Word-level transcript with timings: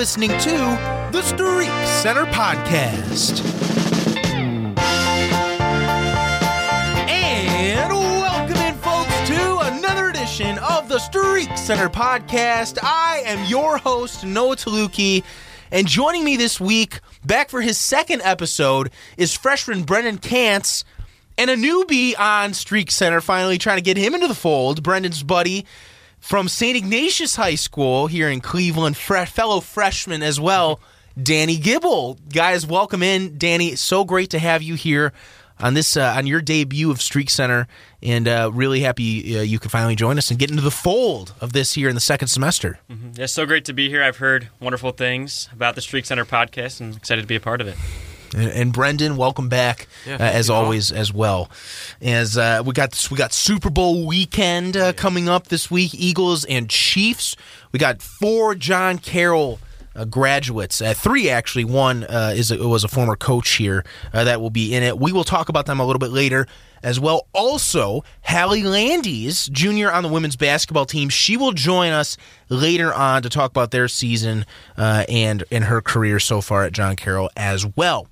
listening 0.00 0.30
to 0.30 0.56
the 1.12 1.20
Streak 1.20 1.68
Center 1.86 2.24
Podcast. 2.32 3.44
And 7.06 7.92
welcome 7.92 8.56
in, 8.56 8.74
folks, 8.76 9.28
to 9.28 9.58
another 9.58 10.08
edition 10.08 10.56
of 10.60 10.88
the 10.88 10.98
Streak 11.00 11.54
Center 11.58 11.90
Podcast. 11.90 12.78
I 12.82 13.24
am 13.26 13.46
your 13.46 13.76
host, 13.76 14.24
Noah 14.24 14.56
Taluki, 14.56 15.22
and 15.70 15.86
joining 15.86 16.24
me 16.24 16.38
this 16.38 16.58
week, 16.58 17.00
back 17.26 17.50
for 17.50 17.60
his 17.60 17.76
second 17.76 18.22
episode, 18.22 18.90
is 19.18 19.36
freshman 19.36 19.82
Brendan 19.82 20.16
Kantz 20.16 20.82
and 21.36 21.50
a 21.50 21.56
newbie 21.56 22.18
on 22.18 22.54
Streak 22.54 22.90
Center, 22.90 23.20
finally 23.20 23.58
trying 23.58 23.76
to 23.76 23.82
get 23.82 23.98
him 23.98 24.14
into 24.14 24.28
the 24.28 24.34
fold, 24.34 24.82
Brendan's 24.82 25.22
buddy 25.22 25.66
from 26.20 26.48
St. 26.48 26.76
Ignatius 26.76 27.36
High 27.36 27.54
School 27.56 28.06
here 28.06 28.28
in 28.28 28.40
Cleveland, 28.40 28.96
fre- 28.96 29.24
fellow 29.24 29.60
freshman 29.60 30.22
as 30.22 30.38
well, 30.38 30.80
Danny 31.20 31.58
Gibel. 31.58 32.18
Guys, 32.32 32.66
welcome 32.66 33.02
in. 33.02 33.36
Danny, 33.38 33.74
so 33.76 34.04
great 34.04 34.30
to 34.30 34.38
have 34.38 34.62
you 34.62 34.74
here 34.74 35.12
on 35.58 35.74
this 35.74 35.96
uh, 35.96 36.14
on 36.16 36.26
your 36.26 36.40
debut 36.40 36.90
of 36.90 37.00
Streak 37.02 37.28
Center, 37.30 37.66
and 38.02 38.26
uh, 38.26 38.50
really 38.52 38.80
happy 38.80 39.38
uh, 39.38 39.42
you 39.42 39.58
could 39.58 39.70
finally 39.70 39.96
join 39.96 40.18
us 40.18 40.30
and 40.30 40.38
get 40.38 40.50
into 40.50 40.62
the 40.62 40.70
fold 40.70 41.34
of 41.40 41.52
this 41.52 41.74
here 41.74 41.88
in 41.88 41.94
the 41.94 42.00
second 42.00 42.28
semester. 42.28 42.78
Mm-hmm. 42.90 43.10
Yeah, 43.16 43.26
so 43.26 43.44
great 43.46 43.64
to 43.66 43.72
be 43.72 43.88
here. 43.88 44.02
I've 44.02 44.18
heard 44.18 44.48
wonderful 44.60 44.92
things 44.92 45.48
about 45.52 45.74
the 45.74 45.80
Streak 45.80 46.06
Center 46.06 46.24
podcast, 46.24 46.80
and 46.80 46.96
excited 46.96 47.22
to 47.22 47.26
be 47.26 47.36
a 47.36 47.40
part 47.40 47.60
of 47.60 47.66
it. 47.68 47.76
And, 48.34 48.50
and 48.50 48.72
Brendan, 48.72 49.16
welcome 49.16 49.48
back 49.48 49.88
yeah, 50.06 50.14
uh, 50.14 50.18
as 50.18 50.50
always 50.50 50.92
as 50.92 51.12
well. 51.12 51.50
As 52.00 52.38
uh, 52.38 52.62
we 52.64 52.72
got 52.72 52.92
this, 52.92 53.10
we 53.10 53.16
got 53.16 53.32
Super 53.32 53.70
Bowl 53.70 54.06
weekend 54.06 54.76
uh, 54.76 54.80
yeah. 54.80 54.92
coming 54.92 55.28
up 55.28 55.48
this 55.48 55.70
week. 55.70 55.94
Eagles 55.94 56.44
and 56.44 56.68
Chiefs. 56.68 57.36
We 57.72 57.78
got 57.78 58.02
four 58.02 58.54
John 58.54 58.98
Carroll 58.98 59.58
uh, 59.94 60.04
graduates. 60.04 60.80
Uh, 60.80 60.94
three 60.94 61.28
actually. 61.28 61.64
One 61.64 62.04
uh, 62.04 62.32
is 62.34 62.50
a, 62.50 62.68
was 62.68 62.84
a 62.84 62.88
former 62.88 63.16
coach 63.16 63.50
here 63.52 63.84
uh, 64.12 64.24
that 64.24 64.40
will 64.40 64.50
be 64.50 64.74
in 64.74 64.82
it. 64.82 64.98
We 64.98 65.12
will 65.12 65.24
talk 65.24 65.48
about 65.48 65.66
them 65.66 65.80
a 65.80 65.86
little 65.86 66.00
bit 66.00 66.10
later 66.10 66.46
as 66.82 66.98
well. 66.98 67.26
Also, 67.32 68.04
Halle 68.22 68.62
Landies, 68.62 69.50
junior 69.50 69.90
on 69.92 70.02
the 70.02 70.08
women's 70.08 70.36
basketball 70.36 70.86
team, 70.86 71.08
she 71.08 71.36
will 71.36 71.52
join 71.52 71.92
us 71.92 72.16
later 72.48 72.92
on 72.92 73.22
to 73.22 73.28
talk 73.28 73.50
about 73.50 73.70
their 73.70 73.88
season 73.88 74.46
uh, 74.76 75.04
and 75.08 75.44
and 75.50 75.64
her 75.64 75.80
career 75.80 76.18
so 76.18 76.40
far 76.40 76.64
at 76.64 76.72
John 76.72 76.96
Carroll 76.96 77.30
as 77.36 77.66
well. 77.76 78.08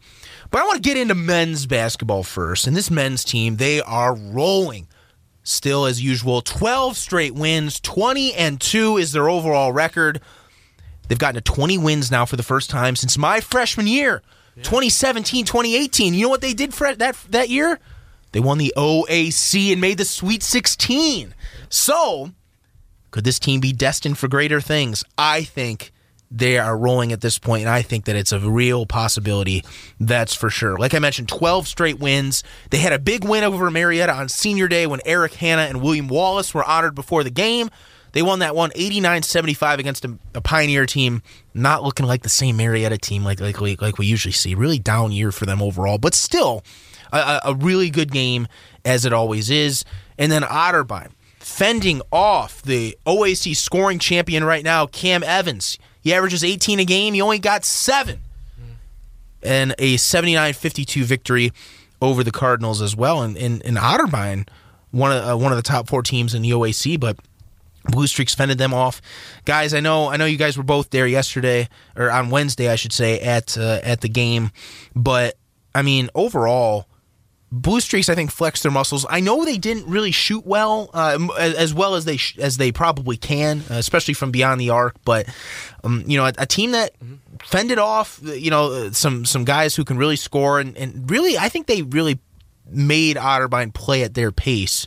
But 0.51 0.63
I 0.63 0.67
want 0.67 0.83
to 0.83 0.89
get 0.89 0.97
into 0.97 1.15
men's 1.15 1.67
basketball 1.67 2.23
first. 2.23 2.67
And 2.67 2.77
this 2.77 2.91
men's 2.91 3.25
team, 3.25 3.57
they 3.57 3.81
are 3.81 4.15
rolling. 4.15 4.89
Still 5.43 5.87
as 5.87 6.03
usual, 6.03 6.43
12 6.43 6.97
straight 6.97 7.35
wins, 7.35 7.81
20 7.81 8.35
and 8.35 8.61
2 8.61 8.99
is 8.99 9.13
their 9.13 9.31
overall 9.31 9.73
record. 9.73 10.21
They've 11.09 11.19
gotten 11.19 11.37
to 11.37 11.41
20 11.41 11.79
wins 11.79 12.11
now 12.11 12.27
for 12.27 12.37
the 12.37 12.43
first 12.43 12.69
time 12.69 12.97
since 12.97 13.17
my 13.17 13.41
freshman 13.41 13.87
year, 13.87 14.23
yeah. 14.57 14.63
2017, 14.63 15.47
2018. 15.47 16.13
You 16.13 16.23
know 16.25 16.29
what 16.29 16.43
they 16.43 16.53
did 16.53 16.75
for 16.75 16.95
that 16.95 17.17
that 17.31 17.49
year? 17.49 17.79
They 18.33 18.41
won 18.41 18.59
the 18.59 18.73
OAC 18.77 19.73
and 19.73 19.81
made 19.81 19.99
the 19.99 20.05
Sweet 20.05 20.43
16. 20.43 21.35
So, 21.69 22.33
could 23.11 23.25
this 23.25 23.39
team 23.39 23.61
be 23.61 23.73
destined 23.73 24.19
for 24.19 24.29
greater 24.29 24.61
things? 24.61 25.05
I 25.17 25.43
think 25.43 25.93
they 26.31 26.59
are 26.59 26.77
rolling 26.77 27.13
at 27.13 27.21
this 27.21 27.39
point, 27.39 27.63
and 27.63 27.71
I 27.71 27.83
think 27.83 28.05
that 28.05 28.17
it's 28.17 28.33
a 28.33 28.39
real 28.39 28.85
possibility. 28.85 29.65
That's 29.99 30.35
for 30.35 30.51
sure. 30.51 30.77
Like 30.77 30.95
I 30.95 30.99
mentioned, 30.99 31.29
12 31.29 31.67
straight 31.67 31.99
wins. 31.99 32.43
They 32.71 32.79
had 32.79 32.93
a 32.93 32.99
big 32.99 33.25
win 33.25 33.45
over 33.45 33.71
Marietta 33.71 34.13
on 34.13 34.29
senior 34.29 34.69
day 34.69 34.87
when 34.87 35.01
Eric 35.07 35.35
Hanna 35.35 35.63
and 35.63 35.81
William 35.81 36.09
Wallace 36.09 36.53
were 36.53 36.65
honored 36.65 36.95
before 36.95 37.25
the 37.25 37.31
game. 37.31 37.71
They 38.13 38.23
won 38.23 38.39
that 38.39 38.55
one 38.55 38.71
89-75 38.71 39.79
against 39.79 40.05
a, 40.05 40.19
a, 40.35 40.41
Pioneer 40.41 40.87
team, 40.87 41.23
not 41.53 41.83
looking 41.83 42.07
like 42.07 42.23
the 42.23 42.29
same 42.31 42.57
Marietta 42.57 42.97
team 42.99 43.23
like 43.23 43.41
like 43.41 43.61
like 43.61 43.99
we 43.99 44.07
usually 44.07 44.33
see. 44.33 44.55
Really 44.55 44.79
down 44.79 45.13
year 45.13 45.31
for 45.31 45.45
them 45.45 45.61
overall, 45.61 45.99
but 45.99 46.15
still 46.15 46.65
a, 47.13 47.41
a 47.47 47.55
really 47.55 47.91
good 47.91 48.13
game 48.13 48.49
as 48.85 49.05
it 49.05 49.13
always 49.13 49.51
is. 49.51 49.85
And 50.19 50.31
then 50.33 50.43
Otterbein 50.43 51.11
fending 51.39 52.03
off 52.13 52.63
the 52.63 52.97
OAC 53.07 53.57
scoring 53.57 53.99
champion 53.99 54.45
right 54.45 54.65
now, 54.65 54.87
Cam 54.87 55.23
Evans. 55.23 55.79
He 56.01 56.13
averages 56.13 56.45
18 56.45 56.81
a 56.81 56.85
game. 56.85 57.15
He 57.15 57.21
only 57.21 57.39
got 57.39 57.65
seven. 57.65 58.21
And 59.43 59.75
a 59.79 59.97
79 59.97 60.53
52 60.55 61.05
victory 61.05 61.53
over 62.03 62.25
the 62.25 62.31
Cardinals 62.31 62.83
as 62.83 62.97
well. 62.97 63.23
And, 63.23 63.37
and, 63.37 63.65
and 63.65 63.77
Otterbein, 63.77 64.49
one 64.91 65.13
of, 65.13 65.29
uh, 65.29 65.37
one 65.37 65.53
of 65.53 65.57
the 65.57 65.63
top 65.63 65.89
four 65.89 66.03
teams 66.03 66.35
in 66.35 66.43
the 66.43 66.51
OAC, 66.51 66.99
but 66.99 67.19
Blue 67.85 68.07
Streaks 68.07 68.35
fended 68.35 68.59
them 68.59 68.75
off, 68.75 69.01
guys. 69.45 69.73
I 69.75 69.81
know, 69.81 70.09
I 70.09 70.17
know 70.17 70.25
you 70.27 70.37
guys 70.37 70.57
were 70.57 70.65
both 70.65 70.91
there 70.91 71.07
yesterday 71.07 71.69
or 71.97 72.11
on 72.11 72.31
Wednesday, 72.31 72.69
I 72.69 72.77
should 72.77 72.93
say, 72.93 73.21
at 73.21 73.57
uh, 73.57 73.81
at 73.83 74.01
the 74.01 74.09
game. 74.09 74.51
But 74.95 75.37
I 75.75 75.83
mean, 75.83 76.11
overall, 76.15 76.87
Blue 77.51 77.81
Streaks 77.81 78.09
I 78.09 78.15
think 78.15 78.31
flexed 78.31 78.63
their 78.63 78.73
muscles. 78.73 79.07
I 79.09 79.21
know 79.21 79.45
they 79.45 79.59
didn't 79.59 79.87
really 79.87 80.11
shoot 80.11 80.45
well, 80.47 80.91
uh, 80.93 81.19
as 81.39 81.73
well 81.73 81.95
as 81.95 82.05
they 82.05 82.17
sh- 82.17 82.39
as 82.39 82.57
they 82.57 82.73
probably 82.73 83.17
can, 83.17 83.61
uh, 83.71 83.75
especially 83.75 84.15
from 84.15 84.31
beyond 84.31 84.61
the 84.61 84.71
arc. 84.71 84.97
But 85.05 85.27
um, 85.83 86.05
you 86.07 86.19
know, 86.19 86.27
a, 86.27 86.33
a, 86.39 86.47
team 86.47 86.73
that 86.73 86.93
fended 87.43 87.79
off, 87.79 88.21
you 88.23 88.51
know, 88.51 88.91
some 88.91 89.25
some 89.25 89.45
guys 89.45 89.75
who 89.75 89.85
can 89.85 89.97
really 89.97 90.17
score, 90.17 90.61
and, 90.61 90.77
and 90.77 91.11
really, 91.11 91.39
I 91.39 91.49
think 91.49 91.67
they 91.67 91.83
really 91.83 92.19
made 92.67 93.17
Otterbein 93.17 93.73
play 93.73 94.03
at 94.03 94.13
their 94.13 94.31
pace 94.31 94.87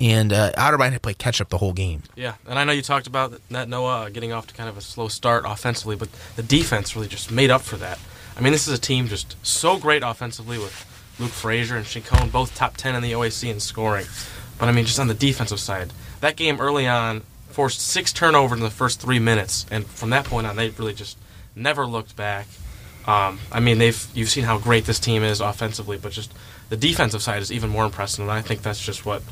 and 0.00 0.32
uh, 0.32 0.50
Otterbein 0.52 0.92
had 0.92 1.02
played 1.02 1.18
catch 1.18 1.40
up 1.40 1.50
the 1.50 1.58
whole 1.58 1.74
game. 1.74 2.02
Yeah, 2.16 2.34
and 2.48 2.58
I 2.58 2.64
know 2.64 2.72
you 2.72 2.82
talked 2.82 3.06
about 3.06 3.38
that 3.50 3.68
Noah 3.68 4.06
uh, 4.06 4.08
getting 4.08 4.32
off 4.32 4.46
to 4.48 4.54
kind 4.54 4.68
of 4.68 4.78
a 4.78 4.80
slow 4.80 5.08
start 5.08 5.44
offensively, 5.46 5.94
but 5.94 6.08
the 6.36 6.42
defense 6.42 6.96
really 6.96 7.08
just 7.08 7.30
made 7.30 7.50
up 7.50 7.60
for 7.60 7.76
that. 7.76 7.98
I 8.36 8.40
mean, 8.40 8.52
this 8.52 8.66
is 8.66 8.76
a 8.76 8.80
team 8.80 9.06
just 9.06 9.36
so 9.46 9.78
great 9.78 10.02
offensively 10.02 10.58
with 10.58 10.86
Luke 11.20 11.30
Frazier 11.30 11.76
and 11.76 11.86
Chacon, 11.86 12.30
both 12.30 12.54
top 12.54 12.76
10 12.76 12.94
in 12.94 13.02
the 13.02 13.12
OAC 13.12 13.50
in 13.50 13.60
scoring. 13.60 14.06
But 14.58 14.68
I 14.68 14.72
mean, 14.72 14.84
just 14.84 14.98
on 14.98 15.08
the 15.08 15.14
defensive 15.14 15.60
side, 15.60 15.92
that 16.20 16.36
game 16.36 16.60
early 16.60 16.86
on 16.86 17.22
forced 17.48 17.80
six 17.80 18.12
turnovers 18.12 18.58
in 18.58 18.64
the 18.64 18.70
first 18.70 19.00
three 19.00 19.18
minutes, 19.18 19.66
and 19.70 19.86
from 19.86 20.10
that 20.10 20.24
point 20.24 20.46
on, 20.46 20.56
they 20.56 20.70
really 20.70 20.94
just 20.94 21.18
never 21.54 21.86
looked 21.86 22.16
back. 22.16 22.46
Um, 23.06 23.40
I 23.50 23.60
mean, 23.60 23.78
they've 23.78 24.06
you've 24.14 24.30
seen 24.30 24.44
how 24.44 24.58
great 24.58 24.84
this 24.84 24.98
team 24.98 25.22
is 25.22 25.40
offensively, 25.40 25.98
but 25.98 26.12
just 26.12 26.32
the 26.68 26.76
defensive 26.76 27.22
side 27.22 27.42
is 27.42 27.50
even 27.50 27.70
more 27.70 27.84
impressive, 27.84 28.22
and 28.22 28.30
I 28.30 28.42
think 28.42 28.62
that's 28.62 28.84
just 28.84 29.04
what 29.04 29.22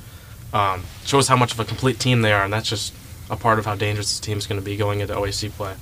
um, 0.53 0.85
shows 1.05 1.29
how 1.29 1.37
much 1.37 1.53
of 1.53 1.61
a 1.61 1.65
complete 1.65 1.99
team 1.99 2.23
they 2.23 2.33
are, 2.33 2.45
and 2.45 2.53
that's 2.53 2.69
just 2.69 2.95
a 3.31 3.37
part 3.37 3.59
of 3.59 3.67
how 3.67 3.75
dangerous 3.75 4.09
this 4.09 4.21
team 4.21 4.39
is 4.39 4.47
going 4.47 4.61
to 4.61 4.65
be 4.65 4.77
going 4.77 5.01
into 5.01 5.15
OAC 5.15 5.51
play. 5.51 5.75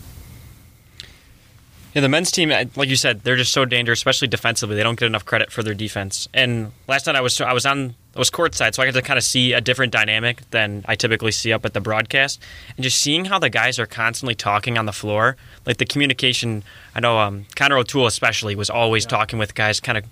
Yeah, 1.96 2.02
the 2.02 2.10
men's 2.10 2.30
team, 2.30 2.50
like 2.50 2.90
you 2.90 2.96
said, 2.96 3.22
they're 3.22 3.36
just 3.36 3.54
so 3.54 3.64
dangerous, 3.64 4.00
especially 4.00 4.28
defensively. 4.28 4.76
They 4.76 4.82
don't 4.82 4.98
get 4.98 5.06
enough 5.06 5.24
credit 5.24 5.50
for 5.50 5.62
their 5.62 5.72
defense. 5.72 6.28
And 6.34 6.72
last 6.86 7.06
night 7.06 7.16
I 7.16 7.22
was 7.22 7.40
I 7.40 7.54
was 7.54 7.64
on 7.64 7.94
I 8.14 8.18
was 8.18 8.28
courtside, 8.28 8.74
so 8.74 8.82
I 8.82 8.84
got 8.84 8.92
to 8.92 9.00
kind 9.00 9.16
of 9.16 9.24
see 9.24 9.54
a 9.54 9.62
different 9.62 9.94
dynamic 9.94 10.42
than 10.50 10.84
I 10.86 10.94
typically 10.94 11.32
see 11.32 11.54
up 11.54 11.64
at 11.64 11.72
the 11.72 11.80
broadcast, 11.80 12.38
and 12.76 12.84
just 12.84 12.98
seeing 12.98 13.24
how 13.24 13.38
the 13.38 13.48
guys 13.48 13.78
are 13.78 13.86
constantly 13.86 14.34
talking 14.34 14.76
on 14.76 14.84
the 14.84 14.92
floor, 14.92 15.38
like 15.64 15.78
the 15.78 15.86
communication. 15.86 16.64
I 16.94 17.00
know 17.00 17.18
um, 17.18 17.46
Connor 17.54 17.78
O'Toole 17.78 18.06
especially 18.06 18.54
was 18.54 18.68
always 18.68 19.04
yeah. 19.04 19.16
talking 19.16 19.38
with 19.38 19.54
guys, 19.54 19.80
kind 19.80 19.96
of 19.96 20.04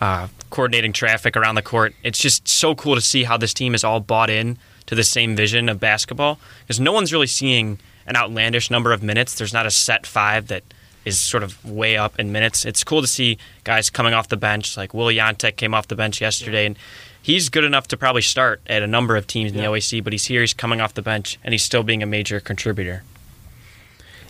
uh, 0.00 0.28
coordinating 0.48 0.94
traffic 0.94 1.36
around 1.36 1.56
the 1.56 1.62
court. 1.62 1.94
It's 2.02 2.20
just 2.20 2.48
so 2.48 2.74
cool 2.74 2.94
to 2.94 3.02
see 3.02 3.24
how 3.24 3.36
this 3.36 3.52
team 3.52 3.74
is 3.74 3.84
all 3.84 4.00
bought 4.00 4.30
in 4.30 4.56
to 4.86 4.94
the 4.94 5.04
same 5.04 5.36
vision 5.36 5.68
of 5.68 5.78
basketball 5.78 6.38
because 6.62 6.80
no 6.80 6.90
one's 6.90 7.12
really 7.12 7.26
seeing 7.26 7.80
an 8.06 8.16
outlandish 8.16 8.70
number 8.70 8.94
of 8.94 9.02
minutes. 9.02 9.34
There's 9.34 9.52
not 9.52 9.66
a 9.66 9.70
set 9.70 10.06
five 10.06 10.46
that 10.46 10.64
is 11.04 11.18
sort 11.18 11.42
of 11.42 11.64
way 11.64 11.96
up 11.96 12.18
in 12.18 12.32
minutes. 12.32 12.64
It's 12.64 12.84
cool 12.84 13.00
to 13.00 13.06
see 13.06 13.38
guys 13.64 13.90
coming 13.90 14.14
off 14.14 14.28
the 14.28 14.36
bench, 14.36 14.76
like 14.76 14.94
Will 14.94 15.06
Yantek 15.06 15.56
came 15.56 15.74
off 15.74 15.88
the 15.88 15.96
bench 15.96 16.20
yesterday, 16.20 16.62
yeah. 16.62 16.66
and 16.66 16.78
he's 17.20 17.48
good 17.48 17.64
enough 17.64 17.88
to 17.88 17.96
probably 17.96 18.22
start 18.22 18.60
at 18.66 18.82
a 18.82 18.86
number 18.86 19.16
of 19.16 19.26
teams 19.26 19.52
in 19.52 19.58
yeah. 19.58 19.64
the 19.64 19.68
OAC, 19.68 20.02
but 20.04 20.12
he's 20.12 20.26
here, 20.26 20.40
he's 20.40 20.54
coming 20.54 20.80
off 20.80 20.94
the 20.94 21.02
bench, 21.02 21.38
and 21.44 21.52
he's 21.52 21.62
still 21.62 21.82
being 21.82 22.02
a 22.02 22.06
major 22.06 22.40
contributor. 22.40 23.02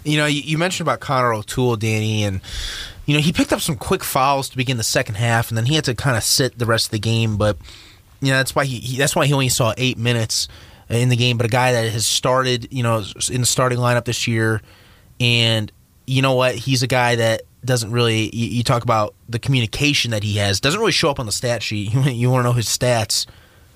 You 0.05 0.19
know, 0.19 0.27
you 0.27 0.59
mentioned 0.59 0.87
about 0.87 1.01
Connor 1.01 1.33
O'Toole, 1.33 1.77
Danny, 1.77 2.25
and 2.25 2.41
you 3.07 3.15
know 3.15 3.21
he 3.21 3.33
picked 3.33 3.53
up 3.53 3.61
some 3.61 3.77
quick 3.77 4.03
fouls 4.03 4.49
to 4.49 4.57
begin 4.57 4.77
the 4.77 4.83
second 4.83 5.15
half, 5.15 5.49
and 5.49 5.57
then 5.57 5.67
he 5.67 5.77
had 5.77 5.85
to 5.85 5.95
kind 5.95 6.17
of 6.17 6.25
sit 6.25 6.59
the 6.59 6.67
rest 6.67 6.87
of 6.87 6.91
the 6.91 6.99
game. 6.99 7.37
But 7.37 7.57
you 8.21 8.33
know 8.33 8.37
that's 8.37 8.55
why 8.55 8.65
he, 8.65 8.81
he 8.81 8.97
that's 8.97 9.15
why 9.15 9.27
he 9.27 9.33
only 9.33 9.49
saw 9.49 9.75
eight 9.77 9.99
minutes 9.99 10.49
in 10.89 11.09
the 11.09 11.17
game. 11.17 11.37
But 11.37 11.47
a 11.47 11.51
guy 11.51 11.73
that 11.73 11.93
has 11.93 12.05
started, 12.05 12.73
you 12.73 12.83
know, 12.83 13.05
in 13.31 13.43
the 13.43 13.47
starting 13.47 13.79
lineup 13.79 14.05
this 14.05 14.27
year, 14.27 14.61
and 15.21 15.71
you 16.07 16.23
know 16.23 16.35
what, 16.35 16.55
he's 16.55 16.83
a 16.83 16.87
guy 16.87 17.17
that 17.17 17.43
doesn't 17.65 17.91
really. 17.91 18.35
You, 18.35 18.49
you 18.49 18.63
talk 18.63 18.83
about 18.83 19.15
the 19.29 19.39
communication 19.39 20.11
that 20.11 20.23
he 20.23 20.37
has 20.37 20.61
doesn't 20.61 20.81
really 20.81 20.93
show 20.93 21.11
up 21.11 21.21
on 21.21 21.27
the 21.27 21.33
stat 21.33 21.63
sheet. 21.63 21.93
You, 21.95 22.31
want 22.31 22.41
to 22.41 22.49
know 22.49 22.53
his 22.53 22.67
stats 22.67 23.27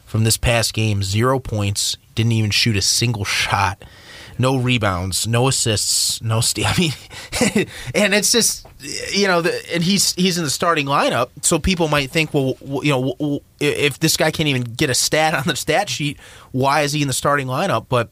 from 0.05 0.25
this 0.25 0.37
past 0.37 0.75
game: 0.75 1.03
zero 1.03 1.39
points, 1.39 1.97
didn't 2.15 2.33
even 2.33 2.51
shoot 2.51 2.77
a 2.77 2.83
single 2.83 3.25
shot 3.25 3.85
no 4.39 4.57
rebounds, 4.57 5.27
no 5.27 5.49
assists, 5.49 6.21
no. 6.23 6.41
I 6.65 6.79
mean, 6.79 7.67
and 7.95 8.15
it's 8.15 8.31
just 8.31 8.67
you 9.13 9.27
know, 9.27 9.43
the, 9.43 9.75
and 9.75 9.83
he's 9.83 10.15
he's 10.15 10.39
in 10.39 10.45
the 10.45 10.51
starting 10.51 10.87
lineup, 10.87 11.31
so 11.43 11.59
people 11.59 11.89
might 11.89 12.11
think, 12.11 12.35
well, 12.35 12.57
you 12.83 12.91
know, 12.91 13.41
if 13.61 13.99
this 13.99 14.17
guy 14.17 14.31
can't 14.31 14.49
even 14.49 14.63
get 14.63 14.91
a 14.91 14.95
stat 14.95 15.35
on 15.39 15.45
the 15.45 15.57
stat 15.57 15.89
sheet, 15.89 16.19
why 16.53 16.83
is 16.83 16.93
he 16.93 17.03
in 17.03 17.09
the 17.09 17.15
starting 17.15 17.47
lineup? 17.47 17.87
But 17.89 18.11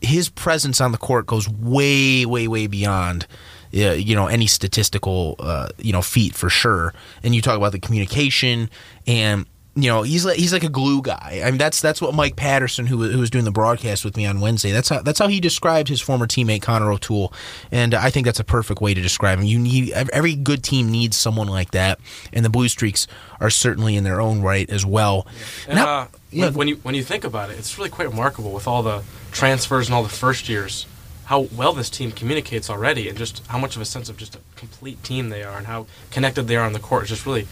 his 0.00 0.28
presence 0.28 0.80
on 0.80 0.92
the 0.92 0.98
court 0.98 1.26
goes 1.26 1.48
way, 1.48 2.24
way, 2.24 2.48
way 2.48 2.66
beyond 2.66 3.26
uh, 3.74 3.92
you 3.92 4.14
know 4.14 4.26
any 4.26 4.46
statistical 4.46 5.36
uh, 5.38 5.68
you 5.78 5.92
know 5.92 6.02
feat 6.02 6.34
for 6.34 6.48
sure. 6.48 6.94
And 7.22 7.34
you 7.34 7.42
talk 7.42 7.56
about 7.56 7.72
the 7.72 7.78
communication 7.78 8.70
and 9.06 9.46
you 9.74 9.88
know 9.88 10.02
he's 10.02 10.24
like 10.24 10.38
he's 10.38 10.52
like 10.52 10.64
a 10.64 10.68
glue 10.68 11.02
guy. 11.02 11.42
I 11.44 11.50
mean 11.50 11.58
that's 11.58 11.80
that's 11.80 12.00
what 12.00 12.14
Mike 12.14 12.36
Patterson 12.36 12.86
who 12.86 13.08
who 13.10 13.18
was 13.18 13.30
doing 13.30 13.44
the 13.44 13.52
broadcast 13.52 14.04
with 14.04 14.16
me 14.16 14.26
on 14.26 14.40
Wednesday. 14.40 14.72
That's 14.72 14.88
how 14.88 15.02
that's 15.02 15.18
how 15.18 15.28
he 15.28 15.38
described 15.38 15.88
his 15.88 16.00
former 16.00 16.26
teammate 16.26 16.62
Connor 16.62 16.90
O'Toole, 16.90 17.32
and 17.70 17.94
I 17.94 18.10
think 18.10 18.24
that's 18.24 18.40
a 18.40 18.44
perfect 18.44 18.80
way 18.80 18.94
to 18.94 19.00
describe 19.00 19.38
him. 19.38 19.44
You 19.44 19.58
need 19.58 19.92
every 19.92 20.34
good 20.34 20.64
team 20.64 20.90
needs 20.90 21.16
someone 21.16 21.48
like 21.48 21.72
that, 21.72 22.00
and 22.32 22.44
the 22.44 22.50
Blue 22.50 22.68
Streaks 22.68 23.06
are 23.40 23.50
certainly 23.50 23.96
in 23.96 24.04
their 24.04 24.20
own 24.20 24.40
right 24.40 24.68
as 24.70 24.84
well. 24.84 25.26
And, 25.68 25.76
now, 25.76 25.86
uh, 25.86 26.06
yeah, 26.30 26.46
when, 26.46 26.54
when 26.54 26.68
you 26.68 26.76
when 26.76 26.94
you 26.94 27.02
think 27.02 27.24
about 27.24 27.50
it, 27.50 27.58
it's 27.58 27.76
really 27.78 27.90
quite 27.90 28.08
remarkable 28.08 28.52
with 28.52 28.66
all 28.66 28.82
the 28.82 29.02
transfers 29.32 29.88
and 29.88 29.94
all 29.94 30.02
the 30.02 30.08
first 30.08 30.48
years 30.48 30.86
how 31.28 31.40
well 31.54 31.74
this 31.74 31.90
team 31.90 32.10
communicates 32.10 32.70
already 32.70 33.06
and 33.06 33.18
just 33.18 33.46
how 33.48 33.58
much 33.58 33.76
of 33.76 33.82
a 33.82 33.84
sense 33.84 34.08
of 34.08 34.16
just 34.16 34.34
a 34.34 34.38
complete 34.56 35.04
team 35.04 35.28
they 35.28 35.42
are 35.42 35.58
and 35.58 35.66
how 35.66 35.86
connected 36.10 36.44
they 36.44 36.56
are 36.56 36.64
on 36.64 36.72
the 36.72 36.78
court 36.78 37.02
It's 37.02 37.10
just 37.10 37.26
really 37.26 37.46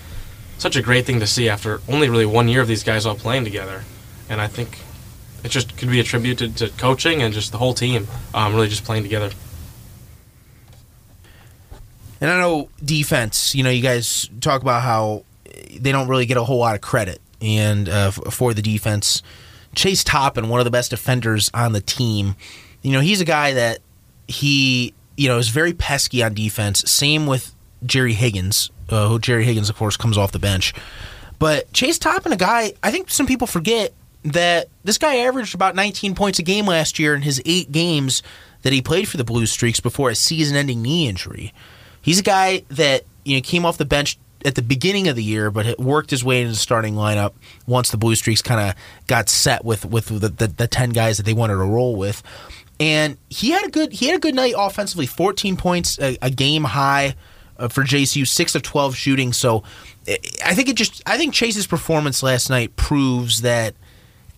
such 0.57 0.77
a 0.77 0.83
great 0.83 1.05
thing 1.05 1.21
to 1.21 1.27
see 1.27 1.47
after 1.47 1.83
only 1.87 2.09
really 2.09 2.25
one 2.25 2.49
year 2.49 2.63
of 2.63 2.69
these 2.69 2.83
guys 2.83 3.05
all 3.05 3.17
playing 3.17 3.45
together. 3.45 3.85
And 4.31 4.41
I 4.41 4.47
think 4.47 4.79
it 5.45 5.51
just 5.51 5.77
could 5.77 5.91
be 5.91 6.01
attributed 6.01 6.57
to 6.57 6.71
coaching 6.71 7.21
and 7.21 7.35
just 7.35 7.53
the 7.53 7.59
whole 7.59 7.75
team 7.75 8.09
um, 8.33 8.55
really 8.55 8.69
just 8.69 8.83
playing 8.83 9.03
together. 9.03 9.31
And 12.19 12.31
I 12.31 12.41
know 12.41 12.71
defense, 12.83 13.55
you 13.55 13.63
know, 13.63 13.69
you 13.69 13.83
guys 13.83 14.31
talk 14.41 14.63
about 14.63 14.81
how 14.85 15.25
they 15.79 15.93
don't 15.93 16.09
really 16.09 16.25
get 16.25 16.39
a 16.39 16.45
whole 16.45 16.61
lot 16.61 16.75
of 16.75 16.81
credit 16.81 17.21
and 17.41 17.89
uh, 17.89 18.11
for 18.11 18.55
the 18.55 18.63
defense. 18.63 19.23
Chase 19.75 20.03
Toppin, 20.03 20.49
one 20.49 20.61
of 20.61 20.65
the 20.65 20.71
best 20.71 20.91
defenders 20.91 21.51
on 21.53 21.73
the 21.73 21.81
team, 21.81 22.35
you 22.83 22.93
know, 22.93 23.01
he's 23.01 23.21
a 23.21 23.25
guy 23.27 23.53
that 23.55 23.81
he, 24.27 24.95
you 25.17 25.29
know, 25.29 25.39
is 25.39 25.49
very 25.49 25.73
pesky 25.73 26.23
on 26.23 26.35
defense. 26.35 26.81
Same 26.91 27.27
with 27.27 27.55
Jerry 27.85 28.15
Higgins, 28.15 28.71
uh, 28.89 29.09
who 29.09 29.19
Jerry 29.19 29.45
Higgins, 29.45 29.69
of 29.69 29.77
course, 29.77 29.97
comes 29.97 30.17
off 30.17 30.33
the 30.33 30.39
bench. 30.39 30.73
But 31.39 31.73
Chase 31.73 31.99
Toppin, 31.99 32.33
a 32.33 32.37
guy, 32.37 32.73
I 32.83 32.91
think 32.91 33.11
some 33.11 33.27
people 33.27 33.47
forget 33.47 33.93
that 34.25 34.69
this 34.83 34.99
guy 34.99 35.17
averaged 35.17 35.55
about 35.55 35.75
19 35.75 36.15
points 36.15 36.39
a 36.39 36.43
game 36.43 36.67
last 36.67 36.99
year 36.99 37.15
in 37.15 37.23
his 37.23 37.43
eight 37.45 37.71
games 37.71 38.23
that 38.63 38.73
he 38.73 38.83
played 38.83 39.09
for 39.09 39.17
the 39.17 39.25
Blue 39.25 39.47
Streaks 39.47 39.79
before 39.79 40.11
a 40.11 40.15
season-ending 40.15 40.83
knee 40.83 41.09
injury. 41.09 41.53
He's 42.03 42.19
a 42.19 42.25
guy 42.25 42.65
that 42.71 43.05
you 43.25 43.37
know 43.37 43.43
came 43.43 43.65
off 43.65 43.79
the 43.79 43.85
bench 43.85 44.19
at 44.45 44.55
the 44.55 44.63
beginning 44.63 45.09
of 45.09 45.17
the 45.17 45.25
year, 45.25 45.51
but 45.51 45.67
it 45.67 45.79
worked 45.79 46.11
his 46.11 46.23
way 46.25 46.41
into 46.41 46.53
the 46.53 46.59
starting 46.59 46.95
lineup 46.95 47.33
once 47.67 47.91
the 47.91 47.97
Blue 47.97 48.15
Streaks 48.15 48.43
kind 48.43 48.71
of 48.71 48.77
got 49.07 49.29
set 49.29 49.65
with 49.65 49.85
with 49.85 50.07
the, 50.07 50.29
the, 50.29 50.47
the 50.49 50.69
ten 50.69 50.91
guys 50.91 51.17
that 51.17 51.25
they 51.25 51.33
wanted 51.33 51.55
to 51.55 51.65
roll 51.65 51.97
with. 51.97 52.23
And 52.79 53.17
he 53.31 53.51
had 53.51 53.65
a 53.65 53.71
good 53.71 53.93
he 53.93 54.07
had 54.07 54.17
a 54.17 54.21
good 54.21 54.35
night 54.35 54.55
offensively, 54.57 55.07
14 55.07 55.57
points, 55.57 55.99
a, 55.99 56.19
a 56.21 56.31
game 56.31 56.65
high 56.65 57.15
uh, 57.59 57.69
for 57.69 57.83
JCU, 57.83 58.27
six 58.27 58.55
of 58.55 58.63
12 58.63 58.95
shooting. 58.97 59.33
So 59.33 59.63
I 60.45 60.55
think 60.55 60.69
it 60.69 60.77
just 60.77 61.03
I 61.07 61.17
think 61.17 61.35
Chase's 61.35 61.67
performance 61.67 62.23
last 62.23 62.51
night 62.51 62.77
proves 62.77 63.43
that 63.43 63.75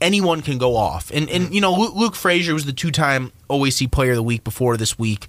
anyone 0.01 0.43
can 0.43 0.59
go 0.59 0.77
off. 0.77 1.11
And 1.13 1.29
and 1.31 1.53
you 1.55 1.61
know 1.61 1.73
Luke 1.73 2.15
Frazier 2.15 2.55
was 2.55 2.65
the 2.65 2.73
two 2.73 2.91
time 2.91 3.33
OAC 3.51 3.91
Player 3.91 4.13
of 4.13 4.17
the 4.17 4.23
Week 4.23 4.45
before 4.45 4.77
this 4.77 4.99
week, 4.99 5.27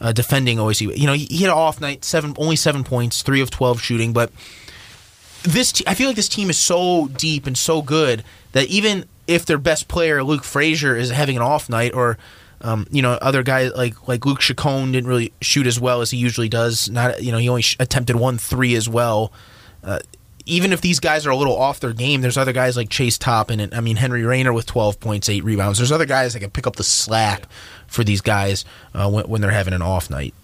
uh, 0.00 0.12
defending 0.12 0.58
OAC. 0.58 0.96
You 0.96 1.06
know 1.06 1.12
he, 1.12 1.26
he 1.26 1.38
had 1.38 1.50
an 1.50 1.56
off 1.56 1.80
night, 1.80 2.04
seven 2.04 2.34
only 2.38 2.56
seven 2.56 2.84
points, 2.84 3.22
three 3.22 3.40
of 3.40 3.50
12 3.50 3.80
shooting, 3.80 4.12
but 4.12 4.30
this 5.42 5.82
I 5.86 5.94
feel 5.94 6.08
like 6.08 6.16
this 6.16 6.28
team 6.28 6.50
is 6.50 6.58
so 6.58 7.08
deep 7.08 7.46
and 7.46 7.56
so 7.56 7.82
good 7.82 8.24
that 8.52 8.66
even 8.68 9.06
if 9.26 9.46
their 9.46 9.58
best 9.58 9.88
player 9.88 10.22
Luke 10.22 10.44
Frazier 10.44 10.96
is 10.96 11.10
having 11.10 11.36
an 11.36 11.42
off 11.42 11.68
night 11.68 11.94
or 11.94 12.18
um, 12.62 12.86
you 12.90 13.00
know, 13.00 13.12
other 13.12 13.42
guys 13.42 13.72
like 13.74 14.06
like 14.06 14.26
Luke 14.26 14.40
Chacon 14.40 14.92
didn't 14.92 15.08
really 15.08 15.32
shoot 15.40 15.66
as 15.66 15.80
well 15.80 16.02
as 16.02 16.10
he 16.10 16.18
usually 16.18 16.48
does. 16.48 16.90
Not 16.90 17.22
you 17.22 17.32
know 17.32 17.38
he 17.38 17.48
only 17.48 17.62
sh- 17.62 17.76
attempted 17.80 18.16
one 18.16 18.38
three 18.38 18.74
as 18.74 18.88
well. 18.88 19.32
Uh, 19.82 20.00
even 20.50 20.72
if 20.72 20.80
these 20.80 21.00
guys 21.00 21.26
are 21.26 21.30
a 21.30 21.36
little 21.36 21.56
off 21.56 21.80
their 21.80 21.92
game, 21.92 22.20
there's 22.20 22.36
other 22.36 22.52
guys 22.52 22.76
like 22.76 22.90
Chase 22.90 23.16
Toppin 23.16 23.60
and 23.60 23.72
I 23.72 23.80
mean 23.80 23.96
Henry 23.96 24.24
Rayner 24.24 24.52
with 24.52 24.66
12 24.66 24.98
points, 24.98 25.28
eight 25.28 25.44
rebounds. 25.44 25.78
There's 25.78 25.92
other 25.92 26.06
guys 26.06 26.32
that 26.32 26.40
can 26.40 26.50
pick 26.50 26.66
up 26.66 26.76
the 26.76 26.84
slack 26.84 27.44
for 27.86 28.04
these 28.04 28.20
guys 28.20 28.64
uh, 28.94 29.08
when, 29.08 29.28
when, 29.28 29.40
they're 29.40 29.50
having 29.50 29.74
an 29.74 29.82
off 29.82 30.10
night. 30.10 30.34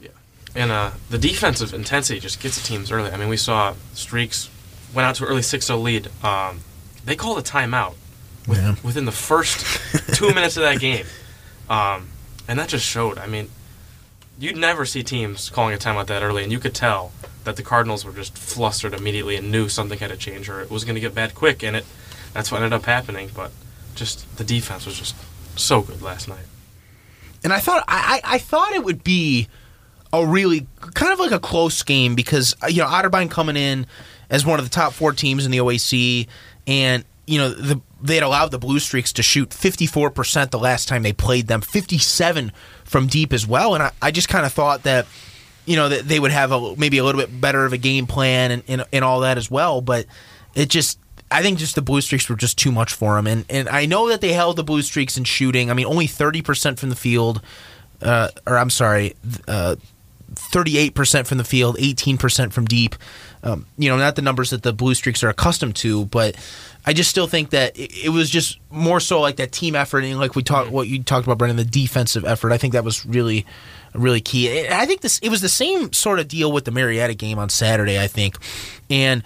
Yeah, 0.00 0.08
and 0.54 0.70
uh, 0.70 0.90
the 1.10 1.18
defensive 1.18 1.74
intensity 1.74 2.18
just 2.18 2.40
gets 2.40 2.60
the 2.60 2.66
teams 2.66 2.90
early. 2.90 3.10
I 3.10 3.16
mean, 3.16 3.28
we 3.28 3.36
saw 3.36 3.74
Streaks 3.92 4.48
went 4.94 5.06
out 5.06 5.14
to 5.16 5.24
an 5.24 5.30
early 5.30 5.42
6-0 5.42 5.82
lead. 5.82 6.08
Um, 6.24 6.60
they 7.04 7.16
called 7.16 7.38
a 7.38 7.42
timeout 7.42 7.94
with, 8.46 8.58
yeah. 8.58 8.74
within 8.82 9.04
the 9.04 9.12
first 9.12 9.64
two 10.14 10.28
minutes 10.28 10.56
of 10.56 10.62
that 10.62 10.80
game. 10.80 11.06
Um, 11.68 12.08
and 12.48 12.58
that 12.58 12.68
just 12.68 12.84
showed. 12.84 13.18
I 13.18 13.26
mean, 13.26 13.48
you'd 14.38 14.56
never 14.56 14.84
see 14.84 15.02
teams 15.02 15.50
calling 15.50 15.74
a 15.74 15.78
timeout 15.78 16.06
that 16.06 16.22
early, 16.22 16.42
and 16.42 16.52
you 16.52 16.58
could 16.58 16.74
tell 16.74 17.12
that 17.44 17.56
the 17.56 17.62
Cardinals 17.62 18.04
were 18.04 18.12
just 18.12 18.36
flustered 18.36 18.94
immediately 18.94 19.36
and 19.36 19.50
knew 19.50 19.68
something 19.68 19.98
had 19.98 20.10
to 20.10 20.16
change 20.16 20.48
or 20.48 20.60
it 20.60 20.70
was 20.70 20.84
going 20.84 20.94
to 20.94 21.00
get 21.00 21.14
bad 21.14 21.34
quick, 21.34 21.62
and 21.62 21.76
it 21.76 21.84
that's 22.32 22.50
what 22.50 22.62
ended 22.62 22.72
up 22.72 22.84
happening. 22.84 23.30
But 23.34 23.52
just 23.94 24.36
the 24.36 24.44
defense 24.44 24.86
was 24.86 24.98
just 24.98 25.14
so 25.58 25.82
good 25.82 26.02
last 26.02 26.28
night. 26.28 26.46
And 27.44 27.52
I 27.52 27.58
thought 27.58 27.84
I, 27.88 28.20
I 28.24 28.38
thought 28.38 28.72
it 28.72 28.84
would 28.84 29.02
be 29.02 29.48
a 30.12 30.24
really 30.24 30.66
kind 30.94 31.12
of 31.12 31.18
like 31.18 31.32
a 31.32 31.40
close 31.40 31.82
game 31.82 32.14
because 32.14 32.54
uh, 32.62 32.66
you 32.66 32.82
know 32.82 32.88
Otterbein 32.88 33.30
coming 33.30 33.56
in 33.56 33.86
as 34.30 34.46
one 34.46 34.58
of 34.58 34.64
the 34.64 34.70
top 34.70 34.92
four 34.92 35.12
teams 35.12 35.44
in 35.44 35.50
the 35.50 35.58
OAC, 35.58 36.28
and 36.66 37.04
you 37.26 37.38
know 37.38 37.50
the 37.50 37.80
they 38.02 38.14
had 38.16 38.24
allowed 38.24 38.50
the 38.50 38.58
Blue 38.58 38.80
Streaks 38.80 39.12
to 39.14 39.22
shoot 39.22 39.50
54% 39.50 40.50
the 40.50 40.58
last 40.58 40.88
time 40.88 41.02
they 41.02 41.12
played 41.12 41.46
them, 41.46 41.60
57 41.60 42.52
from 42.84 43.06
deep 43.06 43.32
as 43.32 43.46
well. 43.46 43.74
And 43.74 43.82
I, 43.84 43.92
I 44.02 44.10
just 44.10 44.28
kind 44.28 44.44
of 44.44 44.52
thought 44.52 44.82
that, 44.82 45.06
you 45.66 45.76
know, 45.76 45.88
that 45.88 46.08
they 46.08 46.18
would 46.18 46.30
have 46.30 46.52
a, 46.52 46.76
maybe 46.76 46.98
a 46.98 47.04
little 47.04 47.20
bit 47.20 47.40
better 47.40 47.64
of 47.64 47.72
a 47.72 47.78
game 47.78 48.06
plan 48.06 48.50
and, 48.50 48.62
and, 48.68 48.84
and 48.92 49.04
all 49.04 49.20
that 49.20 49.38
as 49.38 49.50
well. 49.50 49.80
But 49.80 50.06
it 50.54 50.68
just, 50.68 50.98
I 51.30 51.42
think 51.42 51.58
just 51.58 51.74
the 51.74 51.82
Blue 51.82 52.00
Streaks 52.00 52.28
were 52.28 52.36
just 52.36 52.58
too 52.58 52.72
much 52.72 52.92
for 52.92 53.14
them. 53.16 53.26
And, 53.26 53.44
and 53.48 53.68
I 53.68 53.86
know 53.86 54.08
that 54.08 54.20
they 54.20 54.32
held 54.32 54.56
the 54.56 54.64
Blue 54.64 54.82
Streaks 54.82 55.16
in 55.16 55.24
shooting. 55.24 55.70
I 55.70 55.74
mean, 55.74 55.86
only 55.86 56.06
30% 56.06 56.78
from 56.78 56.88
the 56.88 56.96
field, 56.96 57.40
uh, 58.00 58.28
or 58.46 58.58
I'm 58.58 58.70
sorry, 58.70 59.14
uh, 59.46 59.76
38% 60.34 61.26
from 61.26 61.38
the 61.38 61.44
field, 61.44 61.76
18% 61.76 62.52
from 62.52 62.64
deep. 62.64 62.96
Um, 63.44 63.66
you 63.76 63.88
know, 63.88 63.96
not 63.96 64.16
the 64.16 64.22
numbers 64.22 64.50
that 64.50 64.62
the 64.62 64.72
Blue 64.72 64.94
Streaks 64.94 65.22
are 65.24 65.28
accustomed 65.28 65.76
to, 65.76 66.06
but 66.06 66.36
I 66.86 66.92
just 66.92 67.10
still 67.10 67.26
think 67.26 67.50
that 67.50 67.76
it, 67.76 68.06
it 68.06 68.08
was 68.10 68.30
just 68.30 68.58
more 68.70 69.00
so 69.00 69.20
like 69.20 69.36
that 69.36 69.52
team 69.52 69.74
effort 69.74 70.04
and 70.04 70.18
like 70.18 70.34
we 70.36 70.42
talked 70.42 70.70
what 70.70 70.88
you 70.88 71.02
talked 71.02 71.26
about, 71.26 71.38
Brendan, 71.38 71.56
the 71.56 71.64
defensive 71.64 72.24
effort. 72.24 72.52
I 72.52 72.58
think 72.58 72.72
that 72.72 72.84
was 72.84 73.04
really, 73.04 73.44
really 73.94 74.20
key. 74.20 74.68
I 74.68 74.86
think 74.86 75.00
this 75.00 75.18
it 75.20 75.28
was 75.28 75.40
the 75.40 75.48
same 75.48 75.92
sort 75.92 76.18
of 76.18 76.28
deal 76.28 76.52
with 76.52 76.64
the 76.64 76.70
Marietta 76.70 77.14
game 77.14 77.38
on 77.38 77.48
Saturday. 77.48 77.98
I 77.98 78.06
think, 78.06 78.36
and 78.90 79.22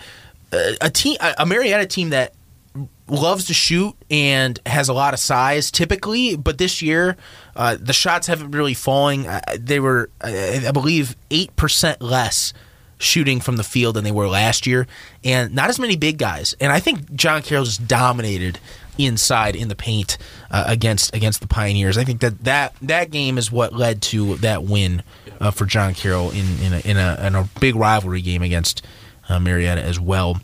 uh, 0.52 0.72
a 0.80 0.90
team, 0.90 1.16
a 1.20 1.46
Marietta 1.46 1.86
team 1.86 2.10
that 2.10 2.34
loves 3.08 3.44
to 3.46 3.54
shoot 3.54 3.94
and 4.10 4.58
has 4.66 4.88
a 4.88 4.92
lot 4.92 5.14
of 5.14 5.20
size 5.20 5.70
typically, 5.70 6.36
but 6.36 6.58
this 6.58 6.82
year 6.82 7.16
uh, 7.54 7.76
the 7.80 7.92
shots 7.92 8.26
haven't 8.26 8.50
really 8.50 8.74
falling. 8.74 9.26
They 9.58 9.80
were, 9.80 10.10
I 10.20 10.70
believe, 10.72 11.16
eight 11.30 11.54
percent 11.56 12.02
less 12.02 12.52
shooting 12.98 13.40
from 13.40 13.56
the 13.56 13.64
field 13.64 13.94
than 13.94 14.04
they 14.04 14.12
were 14.12 14.28
last 14.28 14.66
year, 14.66 14.86
and 15.22 15.54
not 15.54 15.68
as 15.68 15.78
many 15.78 15.96
big 15.96 16.18
guys. 16.18 16.54
And 16.60 16.72
I 16.72 16.80
think 16.80 17.14
John 17.14 17.42
Carroll 17.42 17.64
just 17.64 17.86
dominated 17.86 18.58
inside 18.98 19.56
in 19.56 19.68
the 19.68 19.74
paint 19.74 20.18
uh, 20.50 20.64
against 20.66 21.14
against 21.14 21.40
the 21.40 21.46
Pioneers. 21.46 21.98
I 21.98 22.04
think 22.04 22.20
that, 22.20 22.44
that 22.44 22.74
that 22.82 23.10
game 23.10 23.38
is 23.38 23.50
what 23.50 23.72
led 23.72 24.02
to 24.02 24.36
that 24.36 24.64
win 24.64 25.02
uh, 25.40 25.50
for 25.50 25.66
John 25.66 25.94
Carroll 25.94 26.30
in 26.30 26.46
in 26.62 26.72
a, 26.72 26.78
in 26.80 26.96
a, 26.96 27.26
in 27.26 27.34
a 27.34 27.48
big 27.60 27.76
rivalry 27.76 28.22
game 28.22 28.42
against 28.42 28.84
uh, 29.28 29.38
Marietta 29.38 29.82
as 29.82 30.00
well. 30.00 30.40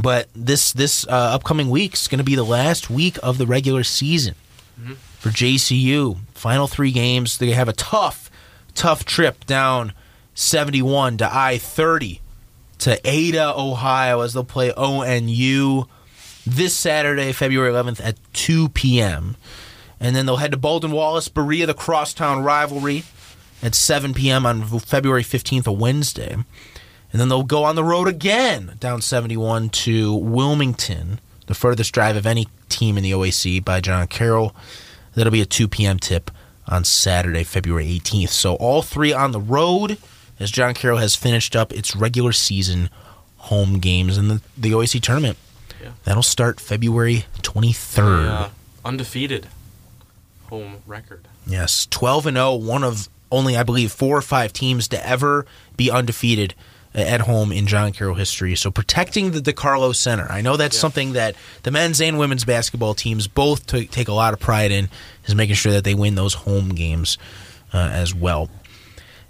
But 0.00 0.28
this 0.34 0.72
this 0.72 1.06
uh, 1.06 1.10
upcoming 1.10 1.70
week 1.70 1.94
is 1.94 2.08
going 2.08 2.18
to 2.18 2.24
be 2.24 2.34
the 2.34 2.44
last 2.44 2.90
week 2.90 3.18
of 3.22 3.38
the 3.38 3.46
regular 3.46 3.84
season 3.84 4.34
mm-hmm. 4.80 4.94
for 4.94 5.28
JCU. 5.28 6.18
Final 6.34 6.66
three 6.66 6.92
games. 6.92 7.38
They 7.38 7.50
have 7.50 7.68
a 7.68 7.74
tough, 7.74 8.30
tough 8.74 9.04
trip 9.04 9.44
down 9.44 9.92
71 10.34 11.18
to 11.18 11.28
I 11.30 11.58
30 11.58 12.20
to 12.78 13.00
Ada, 13.04 13.54
Ohio, 13.56 14.20
as 14.20 14.32
they'll 14.32 14.44
play 14.44 14.72
ONU 14.72 15.86
this 16.46 16.74
Saturday, 16.74 17.32
February 17.32 17.72
11th 17.72 18.00
at 18.04 18.16
2 18.32 18.70
p.m. 18.70 19.36
And 20.00 20.16
then 20.16 20.26
they'll 20.26 20.38
head 20.38 20.50
to 20.52 20.56
Baldwin 20.56 20.92
Wallace, 20.92 21.28
Berea, 21.28 21.66
the 21.66 21.74
crosstown 21.74 22.42
rivalry 22.42 23.04
at 23.62 23.74
7 23.74 24.14
p.m. 24.14 24.44
on 24.44 24.64
February 24.80 25.22
15th, 25.22 25.66
a 25.66 25.72
Wednesday. 25.72 26.32
And 26.32 27.20
then 27.20 27.28
they'll 27.28 27.44
go 27.44 27.64
on 27.64 27.76
the 27.76 27.84
road 27.84 28.08
again 28.08 28.76
down 28.80 29.02
71 29.02 29.68
to 29.70 30.14
Wilmington, 30.14 31.20
the 31.46 31.54
furthest 31.54 31.92
drive 31.92 32.16
of 32.16 32.26
any 32.26 32.48
team 32.68 32.96
in 32.96 33.04
the 33.04 33.12
OAC 33.12 33.64
by 33.64 33.80
John 33.80 34.06
Carroll. 34.08 34.56
That'll 35.14 35.30
be 35.30 35.42
a 35.42 35.46
2 35.46 35.68
p.m. 35.68 35.98
tip 35.98 36.30
on 36.66 36.84
Saturday, 36.84 37.44
February 37.44 37.86
18th. 37.86 38.30
So 38.30 38.54
all 38.56 38.82
three 38.82 39.12
on 39.12 39.32
the 39.32 39.40
road 39.40 39.98
as 40.40 40.50
John 40.50 40.74
Carroll 40.74 40.98
has 40.98 41.14
finished 41.14 41.54
up 41.54 41.72
its 41.72 41.94
regular 41.94 42.32
season 42.32 42.88
home 43.36 43.78
games 43.78 44.16
in 44.16 44.28
the, 44.28 44.40
the 44.56 44.72
OAC 44.72 45.00
tournament. 45.02 45.36
Yeah. 45.82 45.90
That'll 46.04 46.22
start 46.22 46.60
February 46.60 47.26
23rd. 47.42 48.24
Yeah. 48.24 48.48
Undefeated. 48.84 49.48
home 50.48 50.82
record. 50.86 51.26
Yes, 51.46 51.86
12 51.90 52.26
and 52.26 52.36
0, 52.36 52.54
one 52.56 52.84
of 52.84 53.08
only 53.30 53.56
I 53.56 53.62
believe 53.62 53.90
four 53.90 54.16
or 54.16 54.22
five 54.22 54.52
teams 54.52 54.88
to 54.88 55.06
ever 55.06 55.46
be 55.76 55.90
undefeated 55.90 56.54
at 56.94 57.22
home 57.22 57.52
in 57.52 57.66
John 57.66 57.92
Carroll 57.92 58.14
history. 58.14 58.54
So 58.54 58.70
protecting 58.70 59.30
the 59.30 59.40
DeCarlo 59.40 59.94
Center. 59.96 60.26
I 60.30 60.42
know 60.42 60.56
that's 60.56 60.76
yeah. 60.76 60.80
something 60.80 61.12
that 61.14 61.34
the 61.62 61.70
men's 61.70 62.00
and 62.00 62.18
women's 62.18 62.44
basketball 62.44 62.94
teams 62.94 63.26
both 63.26 63.66
t- 63.66 63.86
take 63.86 64.08
a 64.08 64.12
lot 64.12 64.34
of 64.34 64.40
pride 64.40 64.70
in 64.70 64.90
is 65.24 65.34
making 65.34 65.54
sure 65.54 65.72
that 65.72 65.84
they 65.84 65.94
win 65.94 66.14
those 66.14 66.34
home 66.34 66.70
games 66.70 67.16
uh, 67.72 67.78
as 67.92 68.14
well. 68.14 68.50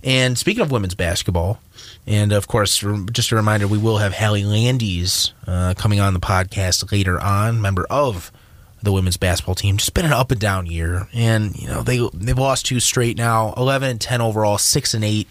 And 0.05 0.37
speaking 0.37 0.63
of 0.63 0.71
women's 0.73 0.95
basketball, 0.95 1.61
and 2.07 2.33
of 2.33 2.49
course, 2.49 2.85
just 3.13 3.31
a 3.31 3.37
reminder, 3.37 3.69
we 3.69 3.79
will 3.79 3.99
have 3.99 4.13
Halle 4.13 4.43
Landies 4.43 5.33
uh, 5.47 5.75
coming 5.77 6.01
on 6.01 6.15
the 6.15 6.21
podcast 6.21 6.91
later 6.91 7.21
on, 7.21 7.61
member 7.61 7.87
of 7.89 8.33
the 8.83 8.93
women's 8.93 9.17
basketball 9.17 9.55
team. 9.55 9.77
Just 9.77 9.95
been 9.95 10.05
an 10.05 10.13
up 10.13 10.33
and 10.33 10.41
down 10.41 10.67
year, 10.67 11.07
and 11.13 11.57
you 11.57 11.69
know 11.69 11.83
they 11.83 12.07
they've 12.13 12.39
lost 12.39 12.67
two 12.67 12.81
straight 12.81 13.17
now, 13.17 13.55
eleven 13.57 13.91
and 13.91 14.01
ten 14.01 14.21
overall, 14.21 14.59
six 14.59 14.93
and 14.95 15.05
eight 15.05 15.29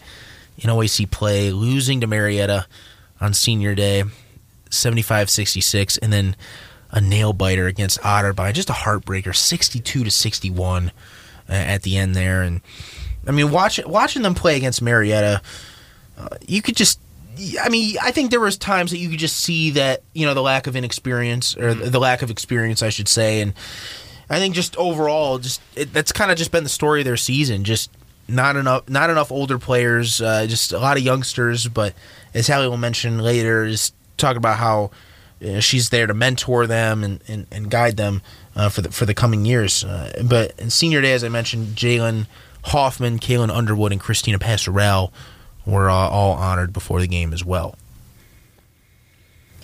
in 0.58 0.70
OAC 0.70 1.10
play, 1.12 1.52
losing 1.52 2.00
to 2.02 2.08
Marietta 2.08 2.68
on 3.20 3.34
senior 3.34 3.76
day, 3.76 4.04
75-66, 4.70 5.98
and 6.02 6.12
then 6.14 6.36
a 6.92 7.02
nail 7.02 7.34
biter 7.34 7.68
against 7.68 8.00
Otterbein, 8.02 8.54
just 8.54 8.70
a 8.70 8.74
heartbreaker, 8.74 9.36
sixty-two 9.36 10.04
to 10.04 10.12
sixty-one 10.12 10.92
uh, 11.50 11.54
at 11.54 11.84
the 11.84 11.98
end 11.98 12.16
there, 12.16 12.42
and 12.42 12.62
I 13.28 13.32
mean, 13.32 13.52
watching 13.52 13.90
watching 13.90 14.22
them 14.22 14.34
play 14.34 14.58
against 14.58 14.82
Marietta, 14.82 15.42
uh, 16.18 16.30
you 16.48 16.62
could 16.62 16.76
just. 16.76 17.00
I 17.62 17.70
mean, 17.70 17.96
I 18.02 18.12
think 18.12 18.30
there 18.30 18.42
was 18.42 18.58
times 18.58 18.92
that 18.92 18.98
you 18.98 19.10
could 19.10 19.20
just 19.20 19.38
see 19.38 19.72
that 19.72 20.04
you 20.14 20.26
know 20.26 20.34
the 20.34 20.42
lack 20.42 20.68
of 20.68 20.76
inexperience 20.76 21.56
or 21.58 21.74
the 21.74 22.00
lack 22.00 22.22
of 22.22 22.30
experience, 22.30 22.84
I 22.84 22.90
should 22.90 23.08
say, 23.08 23.42
and 23.42 23.54
I 24.30 24.40
think 24.40 24.56
just 24.56 24.78
overall, 24.78 25.40
just 25.40 25.62
it, 25.76 25.94
that's 25.94 26.12
kind 26.12 26.32
of 26.32 26.38
just 26.38 26.52
been 26.52 26.64
the 26.64 26.70
story 26.70 27.02
of 27.02 27.06
their 27.06 27.18
season. 27.18 27.64
Just 27.64 27.92
not 28.28 28.56
enough, 28.56 28.88
not 28.90 29.10
enough 29.10 29.32
older 29.32 29.60
players, 29.60 30.22
uh, 30.22 30.46
just 30.48 30.72
a 30.72 30.80
lot 30.80 30.98
of 30.98 31.04
youngsters. 31.04 31.68
But 31.68 31.94
as 32.34 32.48
Halle 32.48 32.68
will 32.68 32.78
mention 32.78 33.20
later, 33.20 33.66
is 33.66 33.92
talk 34.18 34.38
about 34.38 34.58
how 34.58 34.92
you 35.42 35.54
know, 35.54 35.60
she's 35.60 35.90
there 35.90 36.08
to 36.08 36.14
mentor 36.14 36.68
them 36.68 37.04
and, 37.04 37.22
and, 37.28 37.48
and 37.52 37.70
guide 37.70 37.98
them 37.98 38.22
uh, 38.56 38.70
for 38.70 38.82
the 38.82 38.92
for 38.92 39.06
the 39.06 39.14
coming 39.14 39.46
years. 39.46 39.84
Uh, 39.84 40.24
but 40.24 40.58
in 40.60 40.70
senior 40.70 41.02
day, 41.02 41.14
as 41.14 41.24
I 41.24 41.30
mentioned, 41.30 41.76
Jalen 41.76 42.28
Hoffman, 42.64 43.20
Kaylin 43.20 43.50
Underwood, 43.50 43.92
and 43.92 44.00
Christina 44.00 44.40
Pastorell 44.40 45.12
were 45.66 45.90
uh, 45.90 45.94
all 45.94 46.34
honored 46.34 46.74
before 46.74 47.00
the 47.00 47.08
game 47.08 47.34
as 47.34 47.44
well. 47.44 47.76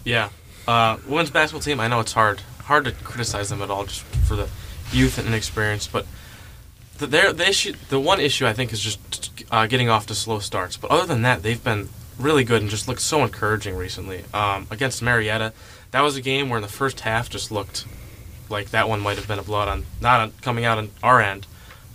Yeah, 0.03 0.29
uh, 0.67 0.97
women's 1.07 1.29
basketball 1.29 1.61
team. 1.61 1.79
I 1.79 1.87
know 1.87 1.99
it's 1.99 2.13
hard 2.13 2.41
hard 2.63 2.83
to 2.85 2.91
criticize 2.91 3.49
them 3.49 3.61
at 3.61 3.69
all 3.69 3.85
just 3.85 4.01
for 4.01 4.35
the 4.35 4.49
youth 4.91 5.17
and 5.17 5.27
inexperience, 5.27 5.87
but 5.87 6.05
the, 6.97 7.07
they 7.07 7.47
issue, 7.47 7.73
the 7.89 7.99
one 7.99 8.19
issue 8.19 8.45
I 8.45 8.53
think 8.53 8.73
is 8.73 8.79
just 8.81 9.45
uh, 9.51 9.67
getting 9.67 9.89
off 9.89 10.07
to 10.07 10.15
slow 10.15 10.39
starts. 10.39 10.77
But 10.77 10.91
other 10.91 11.05
than 11.05 11.21
that, 11.21 11.43
they've 11.43 11.63
been 11.63 11.89
really 12.17 12.43
good 12.43 12.61
and 12.61 12.69
just 12.69 12.87
looked 12.87 13.01
so 13.01 13.23
encouraging 13.23 13.75
recently. 13.75 14.25
Um, 14.33 14.67
against 14.71 15.01
Marietta, 15.01 15.53
that 15.91 16.01
was 16.01 16.15
a 16.15 16.21
game 16.21 16.49
where 16.49 16.57
in 16.57 16.61
the 16.61 16.67
first 16.67 17.01
half 17.01 17.29
just 17.29 17.51
looked 17.51 17.85
like 18.49 18.71
that 18.71 18.89
one 18.89 18.99
might 18.99 19.17
have 19.17 19.27
been 19.27 19.39
a 19.39 19.43
blowout 19.43 19.67
on 19.67 19.85
not 20.01 20.41
coming 20.41 20.65
out 20.65 20.77
on 20.77 20.89
our 21.03 21.21
end. 21.21 21.45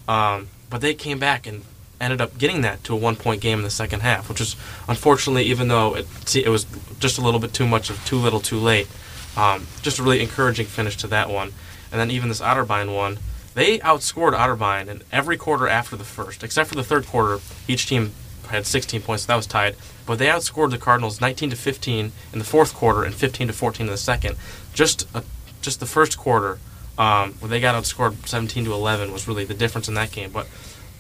Um, 0.06 0.49
but 0.73 0.81
they 0.81 0.95
came 0.95 1.19
back 1.19 1.47
and 1.47 1.62
ended 2.00 2.23
up 2.23 2.38
getting 2.38 2.62
that 2.62 2.83
to 2.83 2.95
a 2.95 2.97
one 2.97 3.14
point 3.14 3.43
game 3.43 3.59
in 3.59 3.62
the 3.62 3.71
second 3.71 4.00
half, 4.00 4.26
which 4.31 4.41
is 4.41 4.57
unfortunately, 4.88 5.45
even 5.45 5.69
though 5.69 5.95
it, 5.95 6.35
it 6.35 6.49
was 6.49 6.64
just 6.99 7.19
a 7.19 7.21
little 7.21 7.38
bit 7.38 7.52
too 7.52 7.67
much 7.67 7.91
of 7.91 8.05
too 8.07 8.17
little 8.17 8.41
too 8.41 8.59
late, 8.59 8.88
um, 9.37 9.67
just 9.83 9.99
a 9.99 10.02
really 10.02 10.23
encouraging 10.23 10.64
finish 10.64 10.97
to 10.97 11.07
that 11.07 11.29
one. 11.29 11.52
And 11.93 12.00
then 12.00 12.11
even 12.11 12.31
this 12.31 12.41
Otterbein 12.41 12.95
one, 12.97 13.19
they 13.52 13.81
outscored 13.81 14.33
Otterbein 14.33 14.88
in 14.88 15.02
every 15.12 15.37
quarter 15.37 15.69
after 15.69 15.95
the 15.95 16.05
first, 16.05 16.43
except 16.43 16.71
for 16.71 16.75
the 16.75 16.83
third 16.83 17.07
quarter. 17.07 17.41
Each 17.69 17.87
team 17.87 18.12
had 18.49 18.64
16 18.64 19.02
points, 19.02 19.25
so 19.25 19.26
that 19.26 19.37
was 19.37 19.47
tied. 19.47 19.76
But 20.07 20.19
they 20.19 20.26
outscored 20.26 20.71
the 20.71 20.79
Cardinals 20.79 21.21
19 21.21 21.50
to 21.50 21.57
15 21.57 22.12
in 22.33 22.38
the 22.38 22.47
fourth 22.47 22.73
quarter 22.73 23.05
and 23.05 23.14
15 23.14 23.49
to 23.49 23.52
14 23.52 23.87
in 23.87 23.91
the 23.91 23.99
second. 23.99 24.37
Just 24.73 25.07
a, 25.14 25.23
just 25.61 25.81
the 25.81 25.87
first 25.87 26.17
quarter 26.17 26.59
um, 26.99 27.34
they 27.42 27.61
got 27.61 27.75
outscored 27.75 28.26
17 28.26 28.64
to 28.64 28.72
11 28.72 29.12
was 29.12 29.26
really 29.26 29.44
the 29.44 29.54
difference 29.54 29.88
in 29.88 29.94
that 29.94 30.12
game. 30.12 30.30
But 30.30 30.46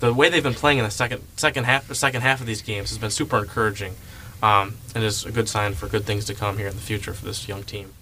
the 0.00 0.12
way 0.12 0.28
they've 0.28 0.42
been 0.42 0.54
playing 0.54 0.78
in 0.78 0.84
the 0.84 0.90
second 0.90 1.22
second 1.36 1.64
half 1.64 1.86
the 1.86 1.94
second 1.94 2.22
half 2.22 2.40
of 2.40 2.46
these 2.46 2.62
games 2.62 2.90
has 2.90 2.98
been 2.98 3.10
super 3.10 3.38
encouraging, 3.38 3.94
um, 4.42 4.74
and 4.94 5.04
is 5.04 5.24
a 5.24 5.32
good 5.32 5.48
sign 5.48 5.74
for 5.74 5.86
good 5.88 6.04
things 6.04 6.24
to 6.26 6.34
come 6.34 6.58
here 6.58 6.68
in 6.68 6.74
the 6.74 6.82
future 6.82 7.14
for 7.14 7.24
this 7.24 7.46
young 7.46 7.62
team. 7.62 7.92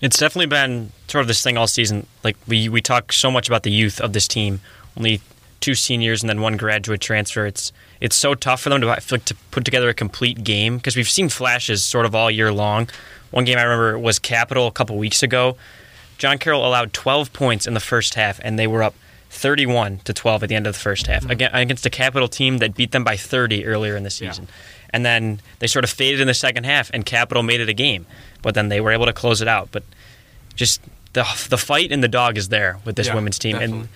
It's 0.00 0.18
definitely 0.18 0.46
been 0.46 0.92
sort 1.08 1.22
of 1.22 1.28
this 1.28 1.42
thing 1.42 1.56
all 1.56 1.66
season. 1.66 2.06
Like 2.24 2.36
we 2.46 2.68
we 2.68 2.80
talk 2.80 3.12
so 3.12 3.30
much 3.30 3.48
about 3.48 3.62
the 3.62 3.70
youth 3.70 4.00
of 4.00 4.12
this 4.12 4.26
team. 4.26 4.60
Only 4.96 5.20
two 5.60 5.74
seniors 5.74 6.22
and 6.22 6.28
then 6.28 6.40
one 6.40 6.56
graduate 6.56 7.00
transfer. 7.00 7.46
It's 7.46 7.72
it's 8.00 8.16
so 8.16 8.34
tough 8.34 8.60
for 8.60 8.68
them 8.70 8.80
to 8.80 8.86
like, 8.86 9.04
to 9.04 9.34
put 9.50 9.64
together 9.64 9.88
a 9.88 9.94
complete 9.94 10.42
game 10.44 10.76
because 10.76 10.96
we've 10.96 11.08
seen 11.08 11.28
flashes 11.28 11.82
sort 11.84 12.06
of 12.06 12.14
all 12.14 12.30
year 12.30 12.52
long. 12.52 12.88
One 13.30 13.44
game 13.44 13.58
I 13.58 13.62
remember 13.62 13.98
was 13.98 14.18
Capital 14.18 14.66
a 14.66 14.72
couple 14.72 14.96
weeks 14.96 15.22
ago. 15.22 15.56
John 16.18 16.38
Carroll 16.38 16.66
allowed 16.66 16.92
12 16.92 17.32
points 17.32 17.66
in 17.66 17.74
the 17.74 17.80
first 17.80 18.14
half, 18.14 18.40
and 18.42 18.58
they 18.58 18.66
were 18.66 18.82
up 18.82 18.94
31 19.30 19.98
to 19.98 20.12
12 20.12 20.44
at 20.44 20.48
the 20.48 20.54
end 20.54 20.66
of 20.66 20.74
the 20.74 20.78
first 20.78 21.08
half 21.08 21.22
mm-hmm. 21.22 21.32
Again, 21.32 21.50
against 21.52 21.84
a 21.84 21.90
Capital 21.90 22.28
team 22.28 22.58
that 22.58 22.74
beat 22.74 22.92
them 22.92 23.04
by 23.04 23.16
30 23.16 23.66
earlier 23.66 23.96
in 23.96 24.02
the 24.02 24.10
season. 24.10 24.44
Yeah. 24.44 24.54
And 24.90 25.04
then 25.04 25.40
they 25.58 25.66
sort 25.66 25.84
of 25.84 25.90
faded 25.90 26.20
in 26.20 26.26
the 26.26 26.34
second 26.34 26.64
half, 26.64 26.90
and 26.94 27.04
Capital 27.04 27.42
made 27.42 27.60
it 27.60 27.68
a 27.68 27.74
game, 27.74 28.06
but 28.40 28.54
then 28.54 28.68
they 28.68 28.80
were 28.80 28.92
able 28.92 29.06
to 29.06 29.12
close 29.12 29.42
it 29.42 29.48
out. 29.48 29.68
But 29.72 29.82
just 30.54 30.80
the 31.12 31.24
the 31.50 31.58
fight 31.58 31.92
and 31.92 32.02
the 32.02 32.08
dog 32.08 32.38
is 32.38 32.48
there 32.48 32.78
with 32.84 32.96
this 32.96 33.08
yeah, 33.08 33.14
women's 33.14 33.38
team, 33.38 33.52
definitely. 33.52 33.80
and 33.80 33.88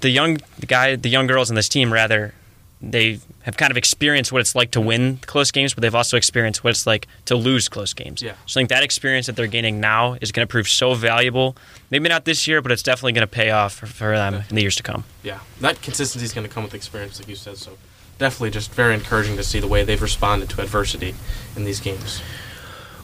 the 0.00 0.10
young 0.10 0.38
the 0.58 0.66
guy, 0.66 0.96
the 0.96 1.10
young 1.10 1.26
girls 1.26 1.50
in 1.50 1.56
this 1.56 1.68
team 1.68 1.92
rather 1.92 2.32
they 2.80 3.20
have 3.42 3.56
kind 3.56 3.70
of 3.70 3.76
experienced 3.76 4.32
what 4.32 4.40
it's 4.40 4.54
like 4.54 4.72
to 4.72 4.80
win 4.80 5.18
close 5.24 5.50
games, 5.50 5.72
but 5.72 5.80
they've 5.80 5.94
also 5.94 6.16
experienced 6.16 6.62
what 6.62 6.70
it's 6.70 6.86
like 6.86 7.06
to 7.24 7.34
lose 7.34 7.68
close 7.68 7.94
games. 7.94 8.20
Yeah. 8.20 8.34
So 8.44 8.58
I 8.58 8.60
think 8.60 8.68
that 8.68 8.82
experience 8.82 9.26
that 9.26 9.36
they're 9.36 9.46
gaining 9.46 9.80
now 9.80 10.14
is 10.20 10.30
going 10.30 10.46
to 10.46 10.50
prove 10.50 10.68
so 10.68 10.94
valuable. 10.94 11.56
Maybe 11.90 12.08
not 12.08 12.24
this 12.24 12.46
year, 12.46 12.60
but 12.60 12.72
it's 12.72 12.82
definitely 12.82 13.12
going 13.12 13.26
to 13.26 13.32
pay 13.32 13.50
off 13.50 13.74
for, 13.74 13.86
for 13.86 14.16
them 14.16 14.34
in 14.34 14.54
the 14.54 14.60
years 14.60 14.76
to 14.76 14.82
come. 14.82 15.04
Yeah, 15.22 15.40
that 15.60 15.80
consistency 15.80 16.24
is 16.24 16.32
going 16.32 16.46
to 16.46 16.52
come 16.52 16.64
with 16.64 16.74
experience, 16.74 17.18
like 17.18 17.28
you 17.28 17.36
said. 17.36 17.56
So 17.56 17.78
definitely 18.18 18.50
just 18.50 18.72
very 18.72 18.94
encouraging 18.94 19.36
to 19.36 19.42
see 19.42 19.58
the 19.58 19.68
way 19.68 19.82
they've 19.82 20.00
responded 20.00 20.50
to 20.50 20.60
adversity 20.60 21.14
in 21.54 21.64
these 21.64 21.80
games. 21.80 22.20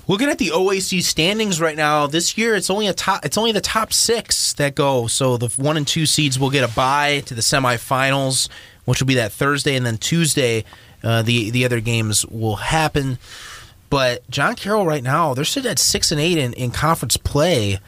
Looking 0.09 0.29
at 0.29 0.39
the 0.39 0.49
OAC 0.49 1.03
standings 1.03 1.61
right 1.61 1.77
now, 1.77 2.09
this 2.09 2.37
year 2.37 2.57
it's 2.57 2.69
only 2.71 2.89
a 2.89 2.93
top. 2.93 3.25
It's 3.25 3.39
only 3.39 3.53
the 3.53 3.61
top 3.61 3.93
six 3.93 4.53
that 4.55 4.75
go. 4.75 5.07
So 5.07 5.37
the 5.37 5.49
one 5.51 5.77
and 5.77 5.87
two 5.87 6.07
seeds 6.07 6.41
will 6.41 6.51
get 6.51 6.69
a 6.69 6.75
bye 6.75 7.23
to 7.27 7.35
the 7.35 7.41
semifinals 7.41 8.49
which 8.85 9.01
will 9.01 9.07
be 9.07 9.15
that 9.15 9.33
Thursday, 9.33 9.77
and 9.77 9.87
then 9.87 9.99
Tuesday, 9.99 10.65
uh, 11.03 11.23
the 11.23 11.51
the 11.51 11.65
other 11.65 11.81
games 11.81 12.27
will 12.27 12.57
happen. 12.57 13.19
But 13.91 14.29
John 14.31 14.55
Carroll 14.55 14.87
right 14.87 15.03
now, 15.03 15.35
they're 15.35 15.45
sitting 15.45 15.71
at 15.71 15.79
six 15.79 16.11
and 16.11 16.21
eight 16.21 16.39
in, 16.39 16.55
in 16.55 16.71
conference 16.71 17.17
play. 17.17 17.79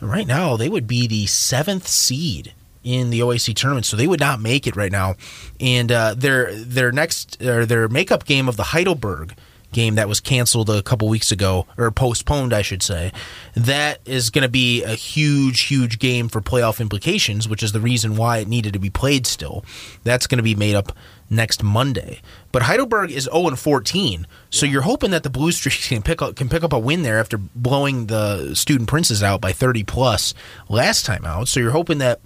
Right 0.00 0.26
now, 0.26 0.56
they 0.56 0.68
would 0.68 0.86
be 0.86 1.06
the 1.06 1.26
seventh 1.26 1.86
seed 1.86 2.52
in 2.82 3.10
the 3.10 3.20
OAC 3.20 3.54
tournament, 3.54 3.86
so 3.86 3.96
they 3.96 4.06
would 4.06 4.20
not 4.20 4.40
make 4.40 4.66
it 4.66 4.76
right 4.76 4.92
now. 4.92 5.14
And 5.60 5.90
uh, 5.90 6.14
their 6.14 6.54
their 6.54 6.92
next 6.92 7.40
or 7.42 7.64
their 7.64 7.88
makeup 7.88 8.24
game 8.24 8.48
of 8.48 8.56
the 8.56 8.64
Heidelberg 8.64 9.34
game 9.74 9.96
that 9.96 10.08
was 10.08 10.20
canceled 10.20 10.70
a 10.70 10.82
couple 10.82 11.08
weeks 11.08 11.30
ago 11.30 11.66
or 11.76 11.90
postponed, 11.90 12.54
I 12.54 12.62
should 12.62 12.82
say. 12.82 13.12
That 13.54 14.00
is 14.06 14.30
going 14.30 14.42
to 14.42 14.48
be 14.48 14.82
a 14.82 14.94
huge, 14.94 15.62
huge 15.62 15.98
game 15.98 16.28
for 16.28 16.40
playoff 16.40 16.80
implications, 16.80 17.46
which 17.46 17.62
is 17.62 17.72
the 17.72 17.80
reason 17.80 18.16
why 18.16 18.38
it 18.38 18.48
needed 18.48 18.72
to 18.72 18.78
be 18.78 18.88
played 18.88 19.26
still. 19.26 19.64
That's 20.02 20.26
going 20.26 20.38
to 20.38 20.42
be 20.42 20.54
made 20.54 20.74
up 20.74 20.96
next 21.28 21.62
Monday. 21.62 22.20
But 22.52 22.62
Heidelberg 22.62 23.10
is 23.10 23.24
0 23.24 23.48
and 23.48 23.58
14, 23.58 24.26
so 24.50 24.64
yeah. 24.64 24.72
you're 24.72 24.82
hoping 24.82 25.10
that 25.10 25.22
the 25.22 25.30
Blue 25.30 25.52
Streaks 25.52 25.88
can 25.88 26.02
pick 26.02 26.22
up 26.22 26.36
can 26.36 26.48
pick 26.48 26.62
up 26.62 26.72
a 26.72 26.78
win 26.78 27.02
there 27.02 27.18
after 27.18 27.36
blowing 27.36 28.06
the 28.06 28.54
Student 28.54 28.88
Princes 28.88 29.22
out 29.22 29.40
by 29.40 29.52
30 29.52 29.84
plus 29.84 30.34
last 30.68 31.04
time 31.04 31.24
out. 31.24 31.48
So 31.48 31.60
you're 31.60 31.72
hoping 31.72 31.98
that 31.98 32.20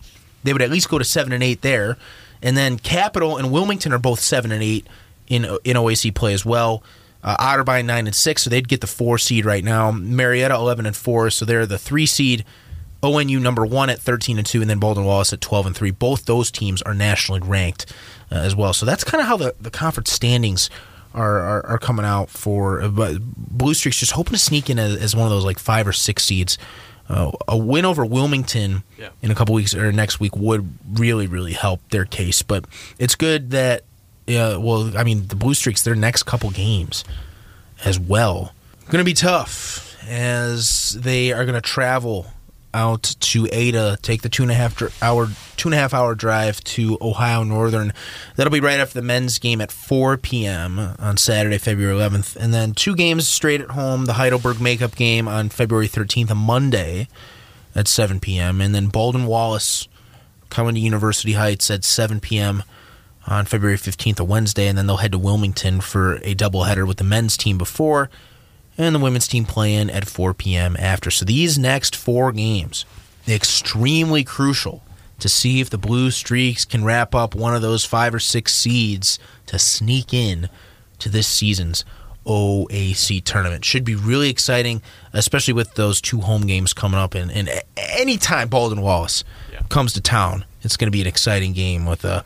they 0.44 0.52
would 0.52 0.62
at 0.62 0.70
least 0.70 0.88
go 0.88 0.98
to 0.98 1.04
7 1.04 1.32
and 1.32 1.42
8 1.42 1.62
there. 1.62 1.96
And 2.40 2.56
then 2.56 2.78
Capital 2.78 3.36
and 3.36 3.50
Wilmington 3.50 3.92
are 3.92 3.98
both 3.98 4.20
7 4.20 4.52
and 4.52 4.62
8 4.62 4.86
in 5.28 5.44
in 5.64 5.76
OAC 5.76 6.14
play 6.14 6.34
as 6.34 6.44
well. 6.44 6.82
Uh, 7.22 7.36
Otterbein 7.36 7.84
nine 7.84 8.06
and 8.06 8.14
six, 8.14 8.42
so 8.42 8.50
they'd 8.50 8.68
get 8.68 8.80
the 8.80 8.86
four 8.86 9.18
seed 9.18 9.44
right 9.44 9.64
now. 9.64 9.90
Marietta 9.90 10.54
eleven 10.54 10.86
and 10.86 10.94
four, 10.94 11.30
so 11.30 11.44
they're 11.44 11.66
the 11.66 11.78
three 11.78 12.06
seed. 12.06 12.44
ONU 13.02 13.40
number 13.40 13.64
one 13.64 13.90
at 13.90 14.00
thirteen 14.00 14.38
and 14.38 14.46
two, 14.46 14.60
and 14.60 14.68
then 14.68 14.78
Baldwin 14.78 15.06
Wallace 15.06 15.32
at 15.32 15.40
twelve 15.40 15.66
and 15.66 15.74
three. 15.74 15.90
Both 15.90 16.26
those 16.26 16.50
teams 16.50 16.82
are 16.82 16.94
nationally 16.94 17.40
ranked 17.40 17.92
uh, 18.30 18.36
as 18.36 18.54
well. 18.54 18.72
So 18.72 18.86
that's 18.86 19.04
kind 19.04 19.20
of 19.20 19.26
how 19.26 19.36
the, 19.36 19.54
the 19.60 19.70
conference 19.70 20.12
standings 20.12 20.70
are, 21.14 21.38
are, 21.38 21.66
are 21.66 21.78
coming 21.78 22.04
out 22.04 22.30
for. 22.30 22.80
Uh, 22.80 23.18
Blue 23.20 23.74
Streaks 23.74 23.98
just 23.98 24.12
hoping 24.12 24.32
to 24.32 24.38
sneak 24.38 24.70
in 24.70 24.78
as, 24.78 24.96
as, 24.96 25.16
one 25.16 25.24
of 25.24 25.30
those 25.30 25.44
like 25.44 25.58
five 25.58 25.86
or 25.86 25.92
six 25.92 26.24
seeds. 26.24 26.58
Uh, 27.08 27.32
a 27.46 27.56
win 27.56 27.86
over 27.86 28.04
Wilmington 28.04 28.82
yeah. 28.98 29.08
in 29.22 29.30
a 29.30 29.34
couple 29.34 29.54
weeks 29.54 29.74
or 29.74 29.90
next 29.90 30.20
week 30.20 30.36
would 30.36 30.70
really 30.92 31.26
really 31.26 31.54
help 31.54 31.80
their 31.88 32.04
case. 32.04 32.42
But 32.42 32.66
it's 32.98 33.14
good 33.14 33.50
that 33.52 33.84
yeah, 34.28 34.56
well, 34.56 34.96
I 34.96 35.04
mean, 35.04 35.26
the 35.26 35.36
Blue 35.36 35.54
Streaks, 35.54 35.82
their 35.82 35.94
next 35.94 36.24
couple 36.24 36.50
games 36.50 37.04
as 37.84 37.98
well, 37.98 38.52
going 38.86 38.98
to 38.98 39.04
be 39.04 39.14
tough 39.14 39.96
as 40.08 40.96
they 41.00 41.32
are 41.32 41.44
going 41.44 41.54
to 41.54 41.60
travel 41.60 42.26
out 42.74 43.14
to 43.20 43.48
Ada, 43.50 43.98
take 44.02 44.22
the 44.22 44.28
two 44.28 44.42
and 44.42 44.52
a 44.52 44.54
half 44.54 45.02
hour 45.02 45.28
two 45.56 45.68
and 45.68 45.74
a 45.74 45.78
half 45.78 45.94
hour 45.94 46.14
drive 46.14 46.62
to 46.64 46.98
Ohio 47.00 47.42
Northern. 47.42 47.92
That'll 48.36 48.52
be 48.52 48.60
right 48.60 48.78
after 48.78 48.94
the 48.94 49.04
men's 49.04 49.38
game 49.38 49.60
at 49.60 49.72
4 49.72 50.18
p.m. 50.18 50.78
on 50.78 51.16
Saturday, 51.16 51.58
February 51.58 51.96
11th, 51.96 52.36
and 52.36 52.52
then 52.52 52.72
two 52.72 52.94
games 52.94 53.26
straight 53.26 53.60
at 53.60 53.70
home. 53.70 54.04
The 54.04 54.14
Heidelberg 54.14 54.60
makeup 54.60 54.94
game 54.96 55.26
on 55.26 55.48
February 55.48 55.88
13th, 55.88 56.30
a 56.30 56.34
Monday, 56.34 57.08
at 57.74 57.88
7 57.88 58.20
p.m., 58.20 58.60
and 58.60 58.74
then 58.74 58.88
Baldwin 58.88 59.26
Wallace 59.26 59.88
coming 60.50 60.74
to 60.74 60.80
University 60.80 61.32
Heights 61.32 61.70
at 61.70 61.84
7 61.84 62.20
p.m. 62.20 62.62
on 63.28 63.44
February 63.44 63.76
15th, 63.76 64.18
a 64.18 64.24
Wednesday, 64.24 64.66
and 64.66 64.76
then 64.76 64.86
they'll 64.86 64.96
head 64.96 65.12
to 65.12 65.18
Wilmington 65.18 65.80
for 65.80 66.16
a 66.16 66.34
doubleheader 66.34 66.86
with 66.86 66.96
the 66.96 67.04
men's 67.04 67.36
team 67.36 67.58
before 67.58 68.10
and 68.78 68.94
the 68.94 69.00
women's 69.00 69.26
team 69.26 69.44
playing 69.44 69.90
at 69.90 70.06
4 70.06 70.32
p.m. 70.34 70.76
after. 70.78 71.10
So 71.10 71.24
these 71.24 71.58
next 71.58 71.96
four 71.96 72.32
games, 72.32 72.86
extremely 73.26 74.24
crucial 74.24 74.82
to 75.18 75.28
see 75.28 75.60
if 75.60 75.68
the 75.68 75.78
Blue 75.78 76.10
Streaks 76.10 76.64
can 76.64 76.84
wrap 76.84 77.14
up 77.14 77.34
one 77.34 77.54
of 77.54 77.60
those 77.60 77.84
five 77.84 78.14
or 78.14 78.20
six 78.20 78.54
seeds 78.54 79.18
to 79.46 79.58
sneak 79.58 80.14
in 80.14 80.48
to 81.00 81.08
this 81.08 81.26
season's 81.26 81.84
OAC 82.24 83.24
tournament. 83.24 83.64
Should 83.64 83.84
be 83.84 83.96
really 83.96 84.30
exciting, 84.30 84.80
especially 85.12 85.54
with 85.54 85.74
those 85.74 86.00
two 86.00 86.20
home 86.20 86.42
games 86.42 86.72
coming 86.72 87.00
up. 87.00 87.14
And, 87.14 87.32
and 87.32 87.50
anytime 87.76 88.48
Baldwin 88.48 88.80
Wallace 88.80 89.24
yeah. 89.52 89.62
comes 89.68 89.92
to 89.94 90.00
town, 90.00 90.44
it's 90.62 90.76
going 90.76 90.86
to 90.86 90.92
be 90.92 91.00
an 91.00 91.06
exciting 91.06 91.52
game 91.52 91.84
with 91.84 92.04
a. 92.04 92.08
Uh, 92.08 92.22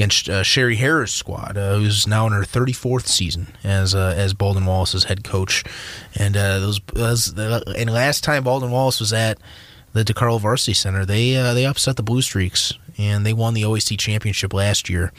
against 0.00 0.30
uh, 0.30 0.42
Cheri 0.42 0.76
Harrer's 0.76 1.12
squad, 1.12 1.58
uh, 1.58 1.74
who's 1.74 2.06
now 2.06 2.26
in 2.26 2.32
her 2.32 2.40
34th 2.40 3.06
season 3.06 3.48
as 3.62 3.94
uh, 3.94 4.14
as 4.16 4.32
Baldwin 4.32 4.64
Wallace's 4.64 5.04
head 5.04 5.24
coach. 5.24 5.62
And 6.16 6.38
uh, 6.38 6.58
those, 6.58 6.80
those 6.94 7.34
and 7.36 7.92
last 7.92 8.24
time 8.24 8.44
Baldwin 8.44 8.70
Wallace 8.70 8.98
was 8.98 9.12
at 9.12 9.38
the 9.92 10.02
DeCarlo 10.02 10.40
Varsity 10.40 10.72
Center, 10.72 11.04
they 11.04 11.36
uh, 11.36 11.52
they 11.52 11.66
upset 11.66 11.96
the 11.96 12.02
Blue 12.02 12.22
Streaks 12.22 12.72
and 12.96 13.26
they 13.26 13.34
won 13.34 13.52
the 13.52 13.62
OAC 13.62 13.98
championship 13.98 14.54
last 14.54 14.88
year. 14.88 15.12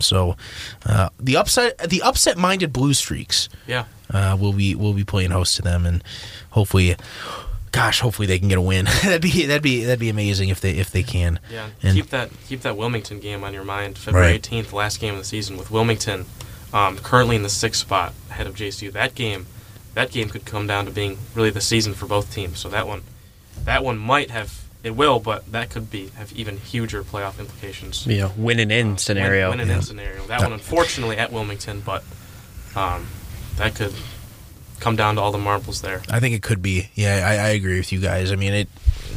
So 0.00 0.36
uh, 0.84 1.10
the 1.20 1.36
upset 1.36 1.78
the 1.88 2.02
upset 2.02 2.36
minded 2.36 2.72
Blue 2.72 2.92
Streaks, 2.92 3.48
yeah, 3.68 3.84
will 4.34 4.52
be 4.52 4.74
will 4.74 4.94
be 4.94 5.04
playing 5.04 5.30
host 5.30 5.54
to 5.56 5.62
them, 5.62 5.86
and 5.86 6.02
hopefully 6.50 6.96
gosh, 7.74 8.00
hopefully 8.00 8.26
they 8.26 8.38
can 8.38 8.48
get 8.48 8.56
a 8.56 8.62
win. 8.62 8.84
that'd 9.02 9.20
be 9.20 9.46
that'd 9.46 9.62
be 9.62 9.84
that'd 9.84 9.98
be 9.98 10.08
amazing 10.08 10.48
if 10.48 10.60
they 10.60 10.70
if 10.72 10.90
they 10.90 11.02
can. 11.02 11.40
Yeah, 11.50 11.68
and 11.82 11.96
keep 11.96 12.06
that 12.10 12.30
keep 12.46 12.60
that 12.60 12.76
Wilmington 12.76 13.18
game 13.18 13.42
on 13.42 13.52
your 13.52 13.64
mind. 13.64 13.98
February 13.98 14.34
eighteenth, 14.34 14.72
right. 14.72 14.78
last 14.78 15.00
game 15.00 15.14
of 15.14 15.20
the 15.20 15.24
season 15.24 15.56
with 15.56 15.70
Wilmington, 15.70 16.26
um, 16.72 16.96
currently 16.98 17.36
in 17.36 17.42
the 17.42 17.48
sixth 17.48 17.80
spot 17.80 18.14
ahead 18.30 18.46
of 18.46 18.54
JCU. 18.54 18.92
That 18.92 19.14
game, 19.14 19.46
that 19.94 20.12
game 20.12 20.28
could 20.28 20.44
come 20.44 20.66
down 20.66 20.86
to 20.86 20.92
being 20.92 21.18
really 21.34 21.50
the 21.50 21.60
season 21.60 21.94
for 21.94 22.06
both 22.06 22.32
teams. 22.32 22.60
So 22.60 22.68
that 22.68 22.86
one, 22.86 23.02
that 23.64 23.84
one 23.84 23.98
might 23.98 24.30
have. 24.30 24.62
It 24.84 24.94
will, 24.94 25.18
but 25.18 25.50
that 25.50 25.70
could 25.70 25.90
be 25.90 26.08
have 26.08 26.30
even 26.34 26.58
huger 26.58 27.02
playoff 27.02 27.38
implications. 27.38 28.06
Yeah, 28.06 28.30
win 28.36 28.60
and 28.60 28.70
in 28.70 28.92
uh, 28.92 28.96
scenario. 28.96 29.48
Win, 29.48 29.60
and 29.60 29.70
yeah. 29.70 29.76
in 29.76 29.82
scenario. 29.82 30.26
That 30.26 30.42
one, 30.42 30.52
unfortunately, 30.52 31.16
at 31.16 31.32
Wilmington, 31.32 31.80
but 31.80 32.04
um, 32.76 33.06
that 33.56 33.74
could 33.74 33.94
come 34.80 34.96
down 34.96 35.16
to 35.16 35.20
all 35.20 35.32
the 35.32 35.38
marbles 35.38 35.82
there. 35.82 36.02
I 36.10 36.20
think 36.20 36.34
it 36.34 36.42
could 36.42 36.62
be. 36.62 36.88
Yeah, 36.94 37.26
I, 37.26 37.46
I 37.46 37.48
agree 37.48 37.78
with 37.78 37.92
you 37.92 38.00
guys. 38.00 38.32
I 38.32 38.36
mean, 38.36 38.52
it. 38.52 38.68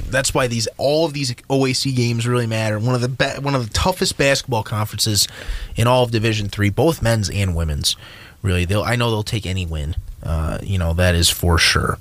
That's 0.10 0.34
why 0.34 0.48
these 0.48 0.68
all 0.78 1.06
of 1.06 1.14
these 1.14 1.34
OAC 1.34 1.96
games 1.96 2.28
really 2.28 2.48
matter. 2.48 2.80
One 2.80 2.96
of 2.96 3.02
the 3.02 3.10
be, 3.10 3.26
one 3.42 3.56
of 3.56 3.68
the 3.68 3.74
toughest 3.74 4.18
basketball 4.18 4.64
conferences 4.64 5.28
in 5.76 5.88
all 5.88 6.04
of 6.04 6.12
Division 6.12 6.50
Three, 6.50 6.70
both 6.70 7.02
men's 7.02 7.30
and 7.30 7.56
women's. 7.56 7.96
Really, 8.42 8.66
they'll. 8.66 8.84
I 8.84 8.96
know 8.96 9.10
they'll 9.10 9.24
take 9.24 9.46
any 9.46 9.66
win. 9.66 9.96
Uh, 10.24 10.60
you 10.62 10.78
know 10.78 10.94
that 10.94 11.16
is 11.16 11.30
for 11.30 11.58
sure. 11.58 11.98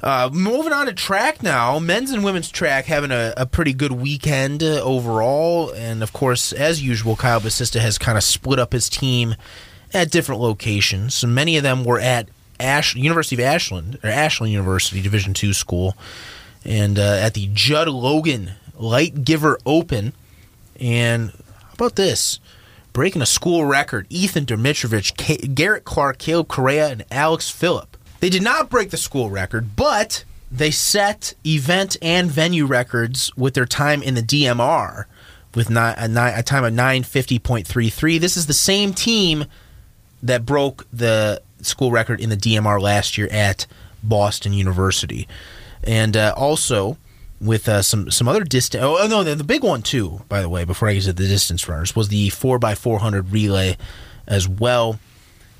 Uh, 0.00 0.30
moving 0.32 0.72
on 0.72 0.86
to 0.86 0.92
track 0.92 1.42
now, 1.42 1.78
men's 1.80 2.12
and 2.12 2.22
women's 2.22 2.48
track 2.50 2.84
having 2.84 3.10
a, 3.10 3.34
a 3.36 3.44
pretty 3.44 3.72
good 3.72 3.90
weekend 3.90 4.62
uh, 4.62 4.80
overall, 4.82 5.72
and 5.72 6.04
of 6.04 6.12
course, 6.12 6.52
as 6.52 6.80
usual, 6.80 7.16
Kyle 7.16 7.40
Basista 7.40 7.80
has 7.80 7.98
kind 7.98 8.16
of 8.16 8.22
split 8.22 8.60
up 8.60 8.72
his 8.72 8.88
team 8.88 9.34
at 9.92 10.10
different 10.10 10.40
locations. 10.40 11.14
So 11.14 11.26
many 11.26 11.56
of 11.56 11.64
them 11.64 11.84
were 11.84 11.98
at 11.98 12.28
Ash 12.60 12.94
University 12.94 13.36
of 13.36 13.40
Ashland 13.46 13.98
or 14.02 14.10
Ashland 14.10 14.52
University 14.52 15.00
Division 15.00 15.34
two 15.34 15.52
school, 15.52 15.96
and 16.64 16.98
uh, 16.98 17.02
at 17.02 17.34
the 17.34 17.48
Judd 17.52 17.88
Logan 17.88 18.52
Light 18.76 19.24
Giver 19.24 19.58
Open. 19.66 20.12
And 20.80 21.30
how 21.30 21.74
about 21.74 21.96
this? 21.96 22.40
Breaking 22.92 23.22
a 23.22 23.26
school 23.26 23.64
record, 23.64 24.06
Ethan 24.10 24.46
Dimitrovich, 24.46 25.16
K- 25.16 25.36
Garrett 25.36 25.84
Clark, 25.84 26.18
Caleb 26.18 26.48
Correa, 26.48 26.88
and 26.88 27.04
Alex 27.10 27.50
Phillip. 27.50 27.96
They 28.20 28.30
did 28.30 28.42
not 28.42 28.70
break 28.70 28.90
the 28.90 28.96
school 28.96 29.30
record, 29.30 29.76
but 29.76 30.24
they 30.50 30.70
set 30.70 31.34
event 31.46 31.96
and 32.02 32.30
venue 32.30 32.66
records 32.66 33.30
with 33.36 33.54
their 33.54 33.66
time 33.66 34.02
in 34.02 34.14
the 34.14 34.22
DMR 34.22 35.04
with 35.54 35.70
a, 35.70 36.32
a 36.36 36.42
time 36.42 36.64
of 36.64 36.72
950.33. 36.72 38.20
This 38.20 38.36
is 38.36 38.46
the 38.46 38.54
same 38.54 38.92
team 38.92 39.44
that 40.22 40.44
broke 40.44 40.86
the 40.92 41.40
school 41.62 41.90
record 41.90 42.20
in 42.20 42.30
the 42.30 42.36
DMR 42.36 42.80
last 42.80 43.18
year 43.18 43.28
at 43.30 43.66
Boston 44.02 44.52
University, 44.52 45.28
and 45.82 46.16
uh, 46.16 46.34
also 46.36 46.96
with 47.40 47.68
uh, 47.68 47.82
some 47.82 48.10
some 48.10 48.28
other 48.28 48.44
distance. 48.44 48.82
Oh 48.82 49.06
no, 49.08 49.22
the, 49.24 49.34
the, 49.34 49.44
big 49.44 49.62
one 49.62 49.82
too. 49.82 50.22
By 50.28 50.42
the 50.42 50.48
way, 50.48 50.64
before 50.64 50.88
I 50.88 50.94
get 50.94 51.04
to 51.04 51.12
the 51.12 51.26
distance 51.26 51.68
runners, 51.68 51.94
was 51.94 52.08
the 52.08 52.30
four 52.30 52.58
x 52.62 52.80
four 52.80 52.98
hundred 52.98 53.30
relay 53.30 53.76
as 54.26 54.48
well. 54.48 54.98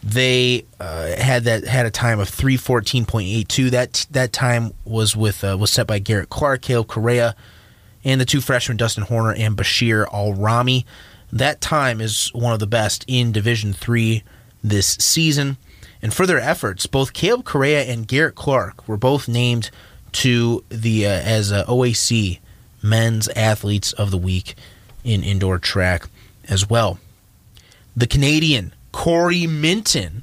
They 0.03 0.65
uh, 0.79 1.17
had 1.17 1.45
that 1.45 1.65
had 1.65 1.87
a 1.87 1.91
time 1.91 2.21
of 2.21 2.29
three 2.29 2.57
fourteen 2.57 3.05
point 3.05 3.29
eight 3.29 3.49
two. 3.49 3.71
That 3.71 4.07
that 4.11 4.33
time 4.33 4.73
was 4.85 5.17
with 5.17 5.43
uh, 5.45 5.57
was 5.59 5.71
set 5.71 5.87
by 5.87 5.99
Garrett 5.99 6.31
Clark, 6.31 6.63
Caleb 6.63 6.89
Correa, 6.89 7.35
and 8.05 8.21
the 8.21 8.25
two 8.25 8.41
freshmen 8.41 8.77
Dustin 8.77 9.05
Horner 9.05 9.35
and 9.35 9.57
Bashir 9.57 10.07
Al 10.13 10.35
Rami. 10.35 10.87
That 11.33 11.61
time 11.61 12.01
is 12.01 12.31
one 12.33 12.53
of 12.53 12.59
the 12.59 12.67
best 12.67 13.05
in 13.07 13.33
Division 13.33 13.73
Three 13.73 14.23
this 14.63 14.97
season. 14.99 15.57
And 16.01 16.15
for 16.15 16.27
their 16.27 16.41
efforts, 16.41 16.87
both 16.87 17.13
Caleb 17.13 17.45
Correa 17.45 17.83
and 17.83 18.07
Garrett 18.07 18.35
Clark 18.35 18.87
were 18.87 18.97
both 18.97 19.29
named 19.29 19.71
to 20.13 20.65
the 20.69 21.07
uh, 21.07 21.11
as 21.11 21.53
uh, 21.53 21.65
OAC 21.67 22.39
Men's 22.83 23.29
Athletes 23.29 23.93
of 23.93 24.11
the 24.11 24.19
Week 24.19 24.55
in 25.05 25.23
indoor 25.23 25.59
track 25.59 26.09
as 26.49 26.69
well. 26.69 26.99
The 27.97 28.07
Canadian 28.07 28.73
Corey 28.93 29.47
Minton, 29.47 30.23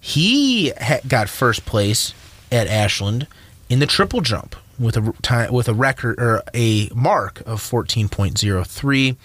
he 0.00 0.70
ha- 0.70 1.00
got 1.06 1.28
first 1.28 1.64
place 1.66 2.14
at 2.50 2.66
Ashland 2.66 3.26
in 3.68 3.78
the 3.78 3.86
triple 3.86 4.20
jump 4.20 4.56
with 4.78 4.96
a 4.96 5.12
time 5.22 5.52
with 5.52 5.68
a 5.68 5.74
record 5.74 6.18
or 6.18 6.42
a 6.54 6.88
mark 6.94 7.40
of 7.40 7.60
14.03. 7.60 9.16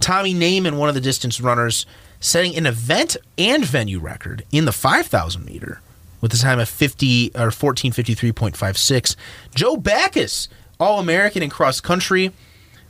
Tommy 0.00 0.34
Naiman, 0.34 0.78
one 0.78 0.88
of 0.88 0.94
the 0.94 1.00
distance 1.00 1.40
runners, 1.40 1.86
setting 2.20 2.56
an 2.56 2.66
event 2.66 3.16
and 3.38 3.64
venue 3.64 3.98
record 3.98 4.44
in 4.52 4.64
the 4.64 4.72
5,000 4.72 5.44
meter 5.44 5.80
with 6.20 6.34
a 6.34 6.36
time 6.36 6.58
of 6.58 6.68
50 6.68 7.30
or 7.34 7.48
1453.56. 7.48 9.16
Joe 9.54 9.76
Backus, 9.76 10.48
All 10.78 10.98
American 10.98 11.42
in 11.42 11.50
cross 11.50 11.80
country 11.80 12.32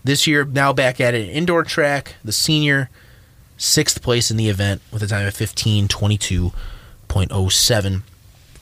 this 0.03 0.27
year, 0.27 0.45
now 0.45 0.73
back 0.73 1.01
at 1.01 1.15
an 1.15 1.29
indoor 1.29 1.63
track, 1.63 2.15
the 2.25 2.33
senior, 2.33 2.91
sixth 3.57 4.03
place 4.03 4.31
in 4.31 4.37
the 4.37 4.49
event 4.49 4.83
with 4.93 5.03
a 5.03 5.07
time 5.07 5.27
of 5.27 5.35
1522.07 5.35 8.03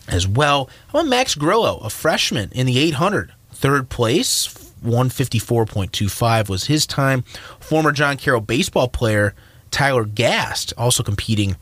as 0.09 0.27
well. 0.27 0.69
How 0.89 1.01
about 1.01 1.09
Max 1.09 1.35
Grillo, 1.35 1.79
a 1.79 1.91
freshman 1.91 2.51
in 2.53 2.67
the 2.67 2.79
800, 2.79 3.33
third 3.53 3.89
place, 3.89 4.68
154.25 4.83 6.49
was 6.49 6.65
his 6.65 6.87
time. 6.87 7.23
Former 7.61 7.93
John 7.93 8.17
Carroll 8.17 8.41
baseball 8.41 8.89
player 8.89 9.35
Tyler 9.71 10.05
Gast 10.05 10.73
also 10.77 11.03
competing 11.03 11.57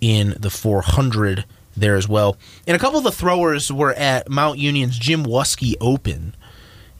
in 0.00 0.36
the 0.38 0.50
400 0.50 1.44
there 1.76 1.96
as 1.96 2.08
well. 2.08 2.36
And 2.66 2.76
a 2.76 2.78
couple 2.78 2.98
of 2.98 3.04
the 3.04 3.12
throwers 3.12 3.72
were 3.72 3.94
at 3.94 4.28
Mount 4.28 4.58
Union's 4.58 4.98
Jim 4.98 5.24
Wuske 5.24 5.74
Open. 5.80 6.34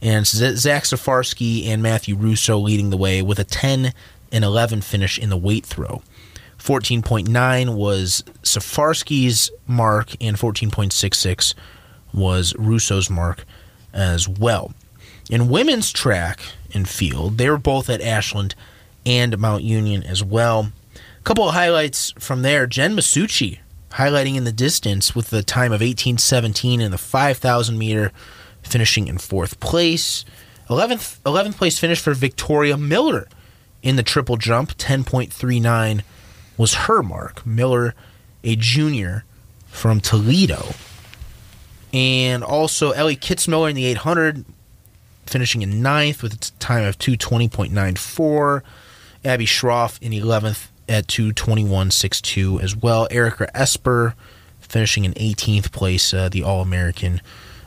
And 0.01 0.25
Zach 0.25 0.83
Safarsky 0.83 1.67
and 1.67 1.83
Matthew 1.83 2.15
Russo 2.15 2.57
leading 2.57 2.89
the 2.89 2.97
way 2.97 3.21
with 3.21 3.37
a 3.37 3.43
10 3.43 3.93
and 4.31 4.43
11 4.43 4.81
finish 4.81 5.19
in 5.19 5.29
the 5.29 5.37
weight 5.37 5.65
throw. 5.65 6.01
14.9 6.57 7.75
was 7.75 8.23
Safarsky's 8.43 9.51
mark, 9.67 10.15
and 10.21 10.37
14.66 10.37 11.53
was 12.13 12.55
Russo's 12.57 13.09
mark 13.09 13.45
as 13.93 14.27
well. 14.27 14.73
In 15.31 15.47
women's 15.47 15.93
track 15.93 16.41
and 16.73 16.87
field, 16.87 17.37
they 17.37 17.49
were 17.49 17.57
both 17.57 17.89
at 17.89 18.01
Ashland 18.01 18.53
and 19.05 19.39
Mount 19.39 19.63
Union 19.63 20.03
as 20.03 20.21
well. 20.21 20.73
A 20.93 21.23
couple 21.23 21.47
of 21.47 21.53
highlights 21.53 22.11
from 22.19 22.41
there. 22.41 22.67
Jen 22.67 22.97
Masucci 22.97 23.59
highlighting 23.91 24.35
in 24.35 24.43
the 24.43 24.51
distance 24.51 25.15
with 25.15 25.29
the 25.29 25.41
time 25.41 25.71
of 25.71 25.79
1817 25.79 26.81
in 26.81 26.91
the 26.91 26.97
5,000 26.97 27.77
meter, 27.77 28.11
finishing 28.61 29.07
in 29.07 29.17
fourth 29.17 29.61
place. 29.61 30.25
11th, 30.69 31.21
11th 31.21 31.55
place 31.55 31.79
finish 31.79 32.01
for 32.01 32.13
Victoria 32.13 32.75
Miller 32.75 33.29
in 33.81 33.95
the 33.95 34.03
triple 34.03 34.35
jump. 34.35 34.77
10.39 34.77 36.01
was 36.57 36.73
her 36.73 37.01
mark. 37.01 37.45
Miller, 37.45 37.95
a 38.43 38.57
junior 38.57 39.23
from 39.67 40.01
Toledo. 40.01 40.73
And 41.93 42.43
also 42.43 42.91
Ellie 42.91 43.15
Kitzmiller 43.15 43.69
in 43.69 43.77
the 43.77 43.85
800 43.85 44.43
finishing 45.31 45.61
in 45.61 45.81
ninth 45.81 46.21
with 46.21 46.33
a 46.33 46.51
time 46.59 46.83
of 46.83 46.99
220.94. 46.99 48.61
Abby 49.23 49.45
Schroff 49.45 49.97
in 50.01 50.11
11th 50.11 50.67
at 50.89 51.07
221.62 51.07 52.61
as 52.61 52.75
well. 52.75 53.07
Erica 53.09 53.49
Esper 53.57 54.15
finishing 54.59 55.05
in 55.05 55.13
18th 55.13 55.71
place, 55.71 56.13
uh, 56.13 56.27
the 56.29 56.43
All 56.43 56.61
American, 56.61 57.21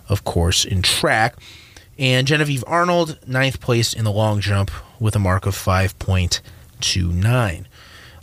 of 0.09 0.25
course, 0.25 0.65
in 0.65 0.83
track. 0.83 1.35
And 1.99 2.27
Genevieve 2.27 2.65
Arnold, 2.67 3.19
ninth 3.27 3.61
place 3.61 3.93
in 3.93 4.05
the 4.05 4.13
long 4.13 4.41
jump 4.41 4.71
with 4.99 5.15
a 5.17 5.19
mark 5.19 5.45
of 5.47 5.55
5.29. 5.55 7.65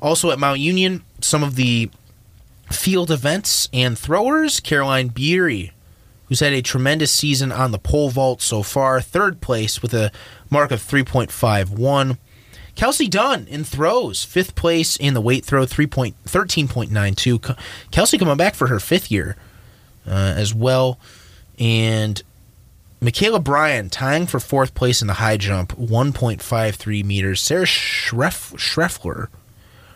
Also 0.02 0.32
at 0.32 0.40
Mount 0.40 0.60
Union, 0.60 1.04
some 1.22 1.44
of 1.44 1.56
the 1.56 1.90
field 2.70 3.12
events 3.12 3.70
and 3.72 3.98
throwers. 3.98 4.60
Caroline 4.60 5.08
Beery, 5.08 5.72
who's 6.32 6.40
had 6.40 6.54
a 6.54 6.62
tremendous 6.62 7.12
season 7.12 7.52
on 7.52 7.72
the 7.72 7.78
pole 7.78 8.10
vault 8.10 8.42
so 8.42 8.64
far, 8.64 9.02
third 9.02 9.42
place 9.42 9.82
with 9.82 9.94
a 9.94 10.10
mark 10.50 10.72
of 10.72 10.80
3.51. 10.82 12.18
Kelsey 12.74 13.10
Dunn 13.10 13.48
in 13.48 13.66
throws, 13.66 14.24
fifth 14.24 14.56
place 14.56 14.96
in 14.96 15.14
the 15.14 15.20
weight 15.20 15.44
throw, 15.44 15.66
13.92. 15.66 17.58
Kelsey 17.92 18.18
coming 18.18 18.38
back 18.38 18.56
for 18.56 18.68
her 18.68 18.80
fifth 18.80 19.12
year 19.12 19.36
uh, 20.08 20.12
as 20.38 20.54
well. 20.54 20.98
And 21.60 22.24
Michaela 23.02 23.42
Bryan 23.42 23.90
tying 23.90 24.26
for 24.26 24.40
fourth 24.40 24.74
place 24.74 25.02
in 25.02 25.10
the 25.10 25.16
high 25.16 25.36
jump, 25.36 25.74
1.53 25.74 27.04
meters. 27.04 27.42
Sarah 27.42 27.66
Schreff- 27.66 28.56
Schreffler, 28.56 29.28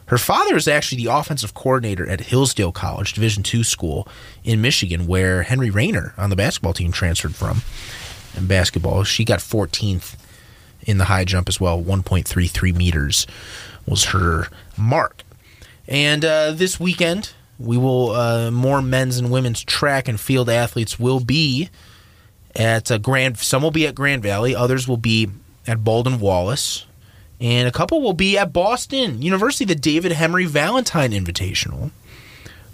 her 0.08 0.18
father 0.18 0.56
is 0.56 0.68
actually 0.68 1.04
the 1.04 1.12
offensive 1.12 1.54
coordinator 1.54 2.08
at 2.08 2.22
Hillsdale 2.22 2.72
College, 2.72 3.14
Division 3.14 3.44
II 3.52 3.64
school 3.64 4.08
in 4.44 4.62
Michigan, 4.62 5.08
where 5.08 5.44
Henry 5.44 5.70
Rayner 5.70 6.14
on 6.18 6.30
the 6.30 6.36
basketball 6.36 6.74
team 6.74 6.92
transferred 6.92 7.36
from. 7.36 7.62
In 8.38 8.48
basketball, 8.48 9.04
she 9.04 9.26
got 9.26 9.40
14th 9.40 10.16
in 10.84 10.98
the 10.98 11.06
high 11.06 11.26
jump 11.26 11.50
as 11.50 11.60
well. 11.60 11.82
1.33 11.82 12.76
meters 12.76 13.26
was 13.88 14.06
her 14.06 14.48
mark. 14.78 15.24
And 15.88 16.24
uh, 16.24 16.52
this 16.52 16.80
weekend, 16.80 17.34
we 17.60 17.78
will 17.78 18.12
uh, 18.12 18.52
more 18.52 18.82
men's 18.82 19.18
and 19.18 19.32
women's 19.32 19.64
track 19.64 20.08
and 20.08 20.20
field 20.20 20.50
athletes 20.50 21.00
will 21.00 21.20
be 21.20 21.70
at 22.56 22.92
uh, 22.92 22.98
Grand. 22.98 23.38
Some 23.38 23.64
will 23.64 23.72
be 23.72 23.88
at 23.88 23.96
Grand 23.96 24.24
Valley. 24.24 24.56
Others 24.56 24.88
will 24.88 24.98
be 24.98 25.30
at 25.68 25.84
Baldwin 25.84 26.20
Wallace, 26.20 26.86
and 27.40 27.68
a 27.68 27.72
couple 27.72 28.02
will 28.02 28.14
be 28.14 28.38
at 28.38 28.54
Boston 28.54 29.22
University, 29.22 29.66
the 29.66 29.76
David 29.76 30.14
Henry 30.14 30.46
Valentine 30.46 31.12
Invitational. 31.12 31.92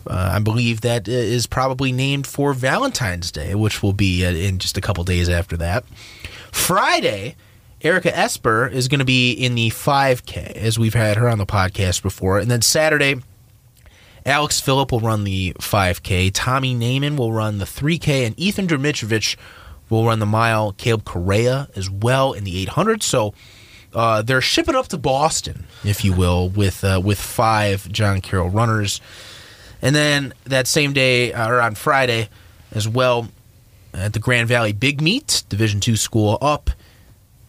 Uh, 0.08 0.32
I 0.36 0.40
believe 0.40 0.82
that 0.82 1.08
uh, 1.08 1.48
probably 1.50 1.92
named 1.92 2.26
for 2.26 2.54
Valentine's 2.54 3.32
Day, 3.32 3.54
which 3.56 3.84
will 3.84 3.94
be 3.94 4.26
uh, 4.26 4.32
in 4.32 4.58
just 4.58 4.78
a 4.78 4.82
couple 4.82 5.04
days 5.04 5.30
after 5.30 5.56
that. 5.58 5.86
Friday, 6.52 7.36
Erica 7.82 8.16
Esper 8.16 8.68
is 8.68 8.88
going 8.88 9.00
to 9.00 9.06
be 9.06 9.32
in 9.32 9.56
the 9.56 9.70
5K, 9.70 10.54
as 10.54 10.78
we've 10.78 10.94
had 10.94 11.18
her 11.18 11.28
on 11.28 11.38
the 11.38 11.46
podcast 11.46 12.02
before. 12.02 12.40
And 12.40 12.50
then 12.50 12.62
Saturday, 12.62 13.16
Alex 14.26 14.60
Phillip 14.60 14.92
will 14.92 15.00
run 15.00 15.24
the 15.24 15.54
5K. 15.60 16.32
Tommy 16.34 16.76
Naiman 16.76 17.18
will 17.18 17.34
run 17.34 17.58
the 17.58 17.66
3K. 17.66 18.28
And 18.28 18.40
Ethan 18.40 18.68
Dimitrovic 18.68 19.36
will 19.90 20.06
run 20.06 20.20
the 20.20 20.26
mile. 20.26 20.74
Caleb 20.74 21.06
Correa 21.06 21.70
as 21.76 21.90
well 21.90 22.34
in 22.34 22.44
the 22.44 22.58
800. 22.60 23.02
So 23.02 23.34
uh, 23.94 24.22
they're 24.22 24.42
shipping 24.42 24.76
up 24.76 24.88
to 24.90 24.98
Boston, 24.98 25.66
if 25.84 26.04
you 26.06 26.14
will, 26.14 26.50
with 26.50 26.84
uh, 26.84 27.02
with 27.04 27.20
five 27.20 27.92
John 27.92 28.22
Carroll 28.22 28.50
runners. 28.50 29.02
And 29.82 29.96
then 29.96 30.34
that 30.46 30.68
same 30.68 30.94
day, 30.94 31.34
uh, 31.34 31.50
or 31.50 31.62
on 31.62 31.76
Friday 31.76 32.30
as 32.72 32.88
well, 32.88 33.30
at 33.94 34.14
the 34.14 34.20
Grand 34.20 34.48
Valley 34.48 34.74
Big 34.74 35.02
Meet, 35.02 35.44
Division 35.50 35.80
two 35.80 35.98
school 35.98 36.38
up 36.42 36.70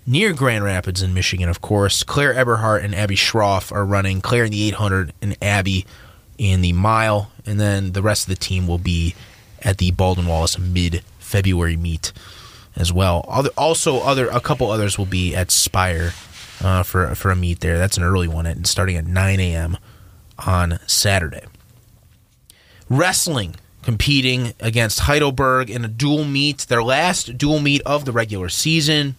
near 0.06 0.32
Grand 0.32 0.64
Rapids 0.64 1.02
in 1.02 1.14
Michigan, 1.14 1.48
of 1.48 1.60
course. 1.60 2.02
Claire 2.02 2.34
Eberhardt 2.34 2.84
and 2.84 2.94
Abby 2.94 3.16
Schroff 3.16 3.70
are 3.72 3.84
running. 3.84 4.20
Claire 4.20 4.44
in 4.44 4.50
the 4.50 4.64
800 4.68 5.12
and 5.22 5.36
Abby 5.40 5.86
in 6.38 6.60
the 6.60 6.72
mile. 6.72 7.30
And 7.46 7.60
then 7.60 7.92
the 7.92 8.02
rest 8.02 8.24
of 8.24 8.28
the 8.28 8.40
team 8.40 8.66
will 8.66 8.78
be 8.78 9.14
at 9.60 9.78
the 9.78 9.92
Baldwin 9.92 10.26
Wallace 10.26 10.58
mid 10.58 11.02
February 11.18 11.76
meet 11.76 12.12
as 12.76 12.92
well. 12.92 13.20
Also, 13.56 14.00
other 14.00 14.28
a 14.28 14.40
couple 14.40 14.70
others 14.70 14.98
will 14.98 15.06
be 15.06 15.34
at 15.34 15.50
Spire 15.50 16.12
uh, 16.62 16.82
for 16.82 17.14
for 17.14 17.30
a 17.30 17.36
meet 17.36 17.60
there. 17.60 17.78
That's 17.78 17.96
an 17.96 18.04
early 18.04 18.28
one, 18.28 18.46
and 18.46 18.66
starting 18.66 18.96
at 18.96 19.06
9 19.06 19.40
a.m. 19.40 19.78
on 20.46 20.78
Saturday. 20.86 21.44
Wrestling 22.88 23.56
competing 23.82 24.54
against 24.60 25.00
Heidelberg 25.00 25.68
in 25.68 25.84
a 25.84 25.88
dual 25.88 26.24
meet, 26.24 26.58
their 26.68 26.82
last 26.82 27.36
dual 27.36 27.58
meet 27.58 27.82
of 27.82 28.04
the 28.04 28.12
regular 28.12 28.48
season. 28.48 29.16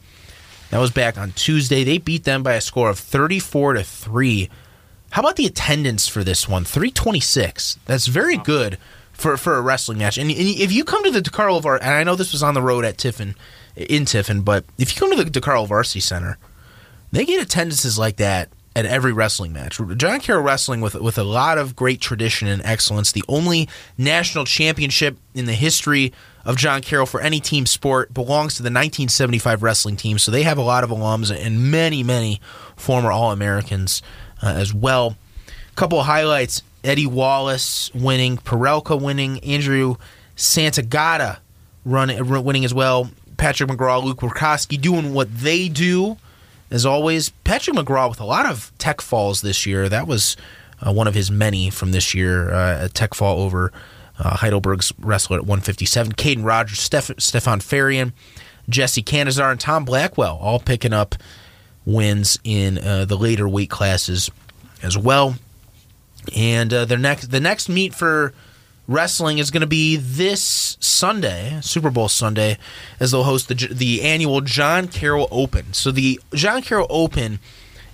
That 0.69 0.79
was 0.79 0.91
back 0.91 1.17
on 1.17 1.33
Tuesday. 1.33 1.83
They 1.83 1.97
beat 1.97 2.23
them 2.23 2.41
by 2.41 2.53
a 2.53 2.61
score 2.61 2.89
of 2.89 2.97
34 2.97 3.73
to 3.73 3.83
3. 3.83 4.49
How 5.11 5.21
about 5.21 5.35
the 5.35 5.45
attendance 5.45 6.07
for 6.07 6.23
this 6.23 6.47
one? 6.47 6.63
326. 6.63 7.77
That's 7.85 8.07
very 8.07 8.37
good 8.37 8.79
for, 9.11 9.37
for 9.37 9.55
a 9.55 9.61
wrestling 9.61 9.99
match. 9.99 10.17
And, 10.17 10.31
if 10.31 10.71
you 10.71 10.83
come 10.83 11.03
to 11.03 11.11
the 11.11 11.21
DeCarlo 11.21 11.61
Var, 11.61 11.75
and 11.75 11.93
I 11.93 12.03
know 12.03 12.15
this 12.15 12.31
was 12.31 12.41
on 12.41 12.55
the 12.55 12.61
road 12.61 12.85
at 12.85 12.97
Tiffin, 12.97 13.35
in 13.75 14.05
Tiffin, 14.05 14.41
but 14.41 14.65
if 14.79 14.95
you 14.95 14.99
come 14.99 15.15
to 15.15 15.23
the 15.23 15.29
DeCarlo 15.29 15.67
Varsity 15.67 15.99
Center, 15.99 16.39
they 17.13 17.25
get 17.25 17.41
attendances 17.41 17.97
like 17.97 18.17
that 18.17 18.49
at 18.75 18.87
every 18.87 19.13
wrestling 19.13 19.53
match. 19.53 19.79
John 19.97 20.19
Carroll 20.19 20.41
Wrestling 20.43 20.81
with 20.81 20.95
with 20.95 21.19
a 21.19 21.23
lot 21.23 21.59
of 21.59 21.75
great 21.75 22.01
tradition 22.01 22.47
and 22.47 22.61
excellence. 22.65 23.11
The 23.11 23.23
only 23.27 23.69
national 23.99 24.45
championship 24.45 25.17
in 25.35 25.45
the 25.45 25.53
history 25.53 26.11
of 26.43 26.57
John 26.57 26.81
Carroll 26.81 27.05
for 27.05 27.21
any 27.21 27.39
team 27.39 27.67
sport 27.67 28.13
belongs 28.13 28.55
to 28.55 28.63
the 28.63 28.67
1975 28.67 29.61
wrestling 29.61 29.95
team. 29.95 30.17
So 30.17 30.31
they 30.31 30.41
have 30.41 30.57
a 30.57 30.63
lot 30.63 30.83
of 30.83 30.89
alums 30.89 31.33
and 31.33 31.71
many, 31.71 32.01
many 32.01 32.41
former 32.75 33.11
All 33.11 33.31
Americans 33.31 34.01
uh, 34.41 34.47
as 34.47 34.73
well. 34.73 35.15
A 35.47 35.75
couple 35.75 35.99
of 35.99 36.07
highlights 36.07 36.63
Eddie 36.83 37.05
Wallace 37.05 37.93
winning, 37.93 38.37
Perelka 38.37 38.99
winning, 38.99 39.39
Andrew 39.41 39.97
Santagata 40.35 41.37
running, 41.85 42.43
winning 42.43 42.65
as 42.65 42.73
well. 42.73 43.11
Patrick 43.37 43.69
McGraw, 43.69 44.03
Luke 44.03 44.19
Warkowski 44.19 44.81
doing 44.81 45.13
what 45.13 45.33
they 45.33 45.69
do. 45.69 46.17
As 46.73 46.87
always, 46.87 47.29
Patrick 47.43 47.77
McGraw 47.77 48.09
with 48.09 48.19
a 48.19 48.25
lot 48.25 48.47
of 48.47 48.71
tech 48.79 48.99
falls 48.99 49.41
this 49.41 49.67
year. 49.67 49.87
That 49.87 50.07
was 50.07 50.35
uh, 50.81 50.91
one 50.91 51.07
of 51.07 51.13
his 51.13 51.29
many 51.29 51.69
from 51.69 51.91
this 51.91 52.15
year. 52.15 52.51
Uh, 52.51 52.85
a 52.85 52.89
tech 52.89 53.13
fall 53.13 53.41
over 53.41 53.71
uh, 54.17 54.37
Heidelberg's 54.37 54.91
wrestler 54.97 55.37
at 55.37 55.43
157. 55.43 56.13
Caden 56.13 56.43
Rogers, 56.43 56.79
Steph- 56.79 57.21
Stefan 57.21 57.59
Farian, 57.59 58.11
Jesse 58.67 59.03
Canizar, 59.03 59.51
and 59.51 59.59
Tom 59.59 59.85
Blackwell 59.85 60.35
all 60.41 60.59
picking 60.59 60.93
up 60.93 61.13
wins 61.85 62.39
in 62.43 62.79
uh, 62.79 63.05
the 63.05 63.17
later 63.17 63.47
weight 63.47 63.69
classes 63.69 64.31
as 64.81 64.97
well. 64.97 65.35
And 66.35 66.73
uh, 66.73 66.85
their 66.85 66.97
next 66.97 67.27
the 67.27 67.39
next 67.39 67.69
meet 67.69 67.93
for 67.93 68.33
wrestling 68.87 69.37
is 69.37 69.51
going 69.51 69.61
to 69.61 69.67
be 69.67 69.95
this 69.95 70.77
Sunday, 70.79 71.59
Super 71.61 71.89
Bowl 71.89 72.09
Sunday, 72.09 72.57
as 72.99 73.11
they'll 73.11 73.23
host 73.23 73.47
the 73.47 73.55
the 73.55 74.01
annual 74.01 74.41
John 74.41 74.87
Carroll 74.87 75.27
Open. 75.31 75.73
So 75.73 75.91
the 75.91 76.19
John 76.33 76.61
Carroll 76.61 76.87
Open 76.89 77.39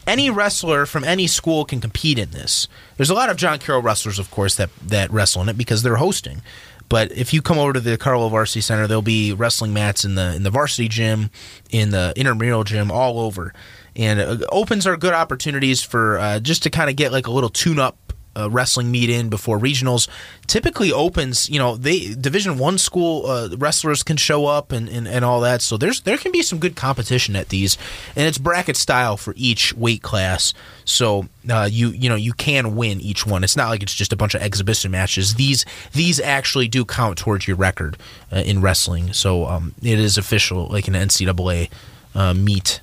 any 0.07 0.29
wrestler 0.29 0.87
from 0.87 1.03
any 1.03 1.27
school 1.27 1.65
can 1.65 1.79
compete 1.79 2.17
in 2.17 2.31
this. 2.31 2.67
There's 2.97 3.11
a 3.11 3.13
lot 3.13 3.29
of 3.29 3.37
John 3.37 3.59
Carroll 3.59 3.83
wrestlers, 3.83 4.17
of 4.17 4.31
course, 4.31 4.55
that 4.55 4.69
that 4.81 5.11
wrestle 5.11 5.43
in 5.43 5.49
it 5.49 5.57
because 5.57 5.83
they're 5.83 5.97
hosting. 5.97 6.41
But 6.89 7.11
if 7.11 7.33
you 7.33 7.43
come 7.43 7.59
over 7.59 7.71
to 7.73 7.79
DeCarlo 7.79 8.31
Varsity 8.31 8.61
Center, 8.61 8.87
there'll 8.87 9.03
be 9.03 9.31
wrestling 9.31 9.73
mats 9.73 10.03
in 10.03 10.15
the 10.15 10.35
in 10.35 10.41
the 10.41 10.49
varsity 10.49 10.87
gym, 10.87 11.29
in 11.69 11.91
the 11.91 12.13
intramural 12.15 12.63
gym, 12.63 12.91
all 12.91 13.19
over. 13.19 13.53
And 13.95 14.19
uh, 14.19 14.37
opens 14.51 14.87
are 14.87 14.97
good 14.97 15.13
opportunities 15.13 15.83
for 15.83 16.17
uh, 16.17 16.39
just 16.39 16.63
to 16.63 16.71
kind 16.71 16.89
of 16.89 16.95
get 16.95 17.11
like 17.11 17.27
a 17.27 17.31
little 17.31 17.49
tune 17.49 17.77
up 17.77 18.08
uh, 18.35 18.49
wrestling 18.49 18.91
meet 18.91 19.09
in 19.09 19.29
before 19.29 19.59
regionals 19.59 20.07
typically 20.47 20.91
opens 20.91 21.49
you 21.49 21.59
know 21.59 21.75
they 21.75 22.13
division 22.13 22.57
one 22.57 22.77
school 22.77 23.25
uh, 23.27 23.49
wrestlers 23.57 24.03
can 24.03 24.17
show 24.17 24.45
up 24.45 24.71
and, 24.71 24.89
and, 24.89 25.07
and 25.07 25.25
all 25.25 25.41
that. 25.41 25.61
So 25.61 25.77
there's 25.77 26.01
there 26.01 26.17
can 26.17 26.31
be 26.31 26.41
some 26.41 26.59
good 26.59 26.75
competition 26.75 27.35
at 27.35 27.49
these 27.49 27.77
and 28.15 28.27
it's 28.27 28.37
bracket 28.37 28.77
style 28.77 29.17
for 29.17 29.33
each 29.37 29.73
weight 29.73 30.01
class. 30.01 30.53
So 30.85 31.27
uh, 31.49 31.67
you 31.71 31.89
you 31.89 32.09
know 32.09 32.15
you 32.15 32.33
can 32.33 32.75
win 32.75 32.99
each 33.01 33.25
one. 33.25 33.43
It's 33.43 33.55
not 33.55 33.69
like 33.69 33.83
it's 33.83 33.95
just 33.95 34.13
a 34.13 34.17
bunch 34.17 34.35
of 34.35 34.41
exhibition 34.41 34.91
matches. 34.91 35.35
These 35.35 35.65
these 35.93 36.19
actually 36.19 36.67
do 36.67 36.85
count 36.85 37.17
towards 37.17 37.47
your 37.47 37.57
record 37.57 37.97
uh, 38.31 38.37
in 38.37 38.61
wrestling. 38.61 39.13
So 39.13 39.45
um, 39.45 39.73
it 39.81 39.99
is 39.99 40.17
official 40.17 40.67
like 40.67 40.87
an 40.87 40.93
ncaa 40.93 41.69
uh, 42.15 42.33
meet. 42.33 42.81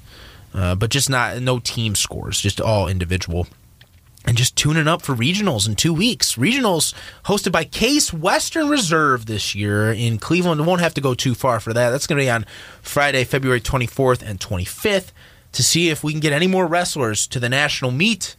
Uh, 0.55 0.75
but 0.75 0.91
just 0.91 1.11
not 1.11 1.39
no 1.43 1.59
team 1.59 1.95
scores 1.95 2.41
just 2.41 2.63
all 2.63 2.89
individual 2.89 3.47
and 4.27 4.37
just 4.37 4.57
tuning 4.57 4.89
up 4.89 5.03
for 5.03 5.15
regionals 5.15 5.69
in 5.69 5.77
two 5.77 5.95
weeks. 5.95 6.35
Regionals 6.35 6.93
hosted 7.27 7.53
by 7.53 7.65
Case 7.65 8.13
Western 8.13 8.69
Reserve 8.69 9.27
this 9.27 9.55
year 9.55 9.93
in 9.93 10.19
Cleveland. 10.19 10.67
Won't 10.67 10.81
have 10.81 10.95
to 10.95 11.01
go 11.01 11.15
too 11.15 11.35
far 11.35 11.61
for 11.61 11.73
that. 11.73 11.91
That's 11.91 12.07
going 12.07 12.19
to 12.19 12.25
be 12.25 12.31
on 12.31 12.45
Friday, 12.83 13.25
February 13.25 13.61
24th 13.61 14.23
and 14.23 14.41
25th 14.41 15.13
to 15.53 15.63
see 15.63 15.89
if 15.89 16.03
we 16.05 16.13
can 16.13 16.21
get 16.21 16.33
any 16.33 16.47
more 16.47 16.67
wrestlers 16.67 17.27
to 17.29 17.41
the 17.41 17.49
national 17.49 17.91
meet, 17.91 18.37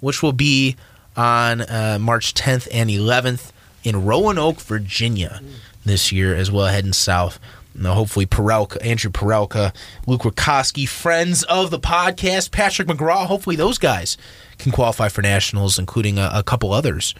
which 0.00 0.22
will 0.22 0.32
be 0.32 0.76
on 1.16 1.62
uh, 1.62 1.98
March 2.00 2.34
10th 2.34 2.68
and 2.72 2.88
11th 2.90 3.50
in 3.84 4.04
Roanoke, 4.04 4.60
Virginia 4.60 5.40
this 5.84 6.12
year 6.12 6.34
as 6.34 6.50
well, 6.50 6.66
heading 6.66 6.92
south 6.92 7.40
Now, 7.74 7.94
hopefully, 7.94 8.26
Perelka, 8.26 8.84
Andrew 8.84 9.10
Perelka, 9.10 9.74
Luke 10.06 10.22
Rikoski, 10.22 10.88
friends 10.88 11.42
of 11.44 11.70
the 11.70 11.80
podcast, 11.80 12.50
Patrick 12.52 12.86
McGraw. 12.86 13.26
Hopefully, 13.26 13.56
those 13.56 13.78
guys 13.78 14.16
can 14.58 14.72
qualify 14.72 15.08
for 15.08 15.22
nationals, 15.22 15.78
including 15.78 16.18
a, 16.18 16.30
a 16.34 16.42
couple 16.42 16.72
others 16.72 17.14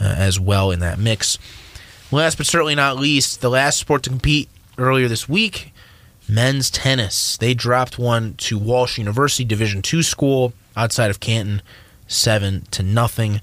uh, 0.00 0.14
as 0.16 0.38
well 0.38 0.70
in 0.70 0.80
that 0.80 0.98
mix. 0.98 1.38
Last 2.10 2.36
but 2.36 2.46
certainly 2.46 2.74
not 2.74 2.96
least, 2.96 3.40
the 3.40 3.50
last 3.50 3.78
sport 3.78 4.02
to 4.04 4.10
compete 4.10 4.48
earlier 4.78 5.08
this 5.08 5.28
week, 5.28 5.72
men's 6.28 6.70
tennis. 6.70 7.36
They 7.36 7.54
dropped 7.54 7.98
one 7.98 8.34
to 8.34 8.58
Walsh 8.58 8.98
University 8.98 9.44
Division 9.44 9.82
two 9.82 10.02
school 10.02 10.52
outside 10.76 11.10
of 11.10 11.20
Canton, 11.20 11.62
seven 12.06 12.66
to 12.70 12.82
nothing. 12.82 13.40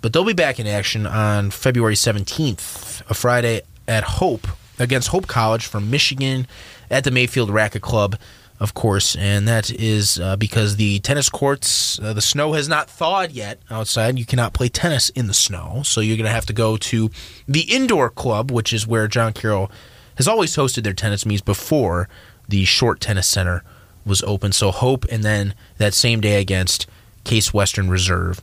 But 0.00 0.12
they'll 0.12 0.24
be 0.24 0.34
back 0.34 0.60
in 0.60 0.66
action 0.66 1.06
on 1.06 1.50
February 1.50 1.94
17th, 1.94 3.08
a 3.08 3.14
Friday 3.14 3.62
at 3.88 4.04
Hope 4.04 4.46
against 4.78 5.08
Hope 5.08 5.26
College 5.26 5.66
from 5.66 5.90
Michigan 5.90 6.46
at 6.90 7.04
the 7.04 7.10
Mayfield 7.10 7.50
Racket 7.50 7.82
Club, 7.82 8.18
of 8.60 8.74
course. 8.74 9.16
And 9.16 9.46
that 9.48 9.70
is 9.70 10.18
uh, 10.18 10.36
because 10.36 10.76
the 10.76 11.00
tennis 11.00 11.28
courts, 11.28 11.98
uh, 11.98 12.12
the 12.12 12.22
snow 12.22 12.52
has 12.52 12.68
not 12.68 12.88
thawed 12.88 13.32
yet 13.32 13.60
outside. 13.70 14.18
You 14.18 14.26
cannot 14.26 14.54
play 14.54 14.68
tennis 14.68 15.08
in 15.10 15.26
the 15.26 15.34
snow. 15.34 15.82
So 15.84 16.00
you're 16.00 16.16
going 16.16 16.26
to 16.26 16.32
have 16.32 16.46
to 16.46 16.52
go 16.52 16.76
to 16.76 17.10
the 17.46 17.62
indoor 17.62 18.10
club, 18.10 18.50
which 18.50 18.72
is 18.72 18.86
where 18.86 19.08
John 19.08 19.32
Carroll 19.32 19.70
has 20.16 20.28
always 20.28 20.54
hosted 20.56 20.84
their 20.84 20.92
tennis 20.92 21.26
meets 21.26 21.42
before 21.42 22.08
the 22.48 22.64
Short 22.64 23.00
Tennis 23.00 23.26
Center 23.26 23.64
was 24.06 24.22
open. 24.22 24.52
So 24.52 24.70
Hope, 24.70 25.04
and 25.10 25.24
then 25.24 25.54
that 25.78 25.94
same 25.94 26.20
day 26.20 26.40
against 26.40 26.86
Case 27.24 27.52
Western 27.52 27.88
Reserve 27.88 28.40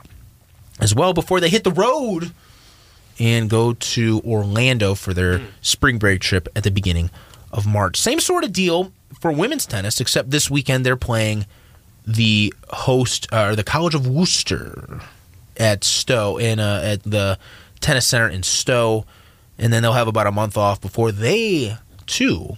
as 0.80 0.94
well 0.94 1.12
before 1.12 1.40
they 1.40 1.48
hit 1.48 1.64
the 1.64 1.70
road 1.70 2.32
and 3.18 3.48
go 3.48 3.74
to 3.74 4.20
Orlando 4.24 4.94
for 4.94 5.14
their 5.14 5.38
mm. 5.38 5.46
spring 5.60 5.98
break 5.98 6.20
trip 6.20 6.48
at 6.56 6.64
the 6.64 6.70
beginning 6.70 7.10
of 7.52 7.66
March. 7.66 7.96
Same 7.96 8.18
sort 8.18 8.42
of 8.42 8.52
deal 8.52 8.92
for 9.22 9.30
women's 9.30 9.66
tennis, 9.66 10.00
except 10.00 10.32
this 10.32 10.50
weekend 10.50 10.84
they're 10.84 10.96
playing 10.96 11.46
the 12.04 12.52
host 12.70 13.28
uh, 13.32 13.50
or 13.50 13.56
the 13.56 13.62
College 13.62 13.94
of 13.94 14.04
Wooster 14.04 15.00
at 15.56 15.84
Stow 15.84 16.38
in 16.38 16.58
uh, 16.58 16.80
at 16.84 17.04
the 17.04 17.38
tennis 17.78 18.04
center 18.04 18.28
in 18.28 18.42
Stow, 18.42 19.06
and 19.58 19.72
then 19.72 19.80
they'll 19.82 19.92
have 19.92 20.08
about 20.08 20.26
a 20.26 20.32
month 20.32 20.56
off 20.56 20.80
before 20.80 21.12
they 21.12 21.76
too 22.06 22.56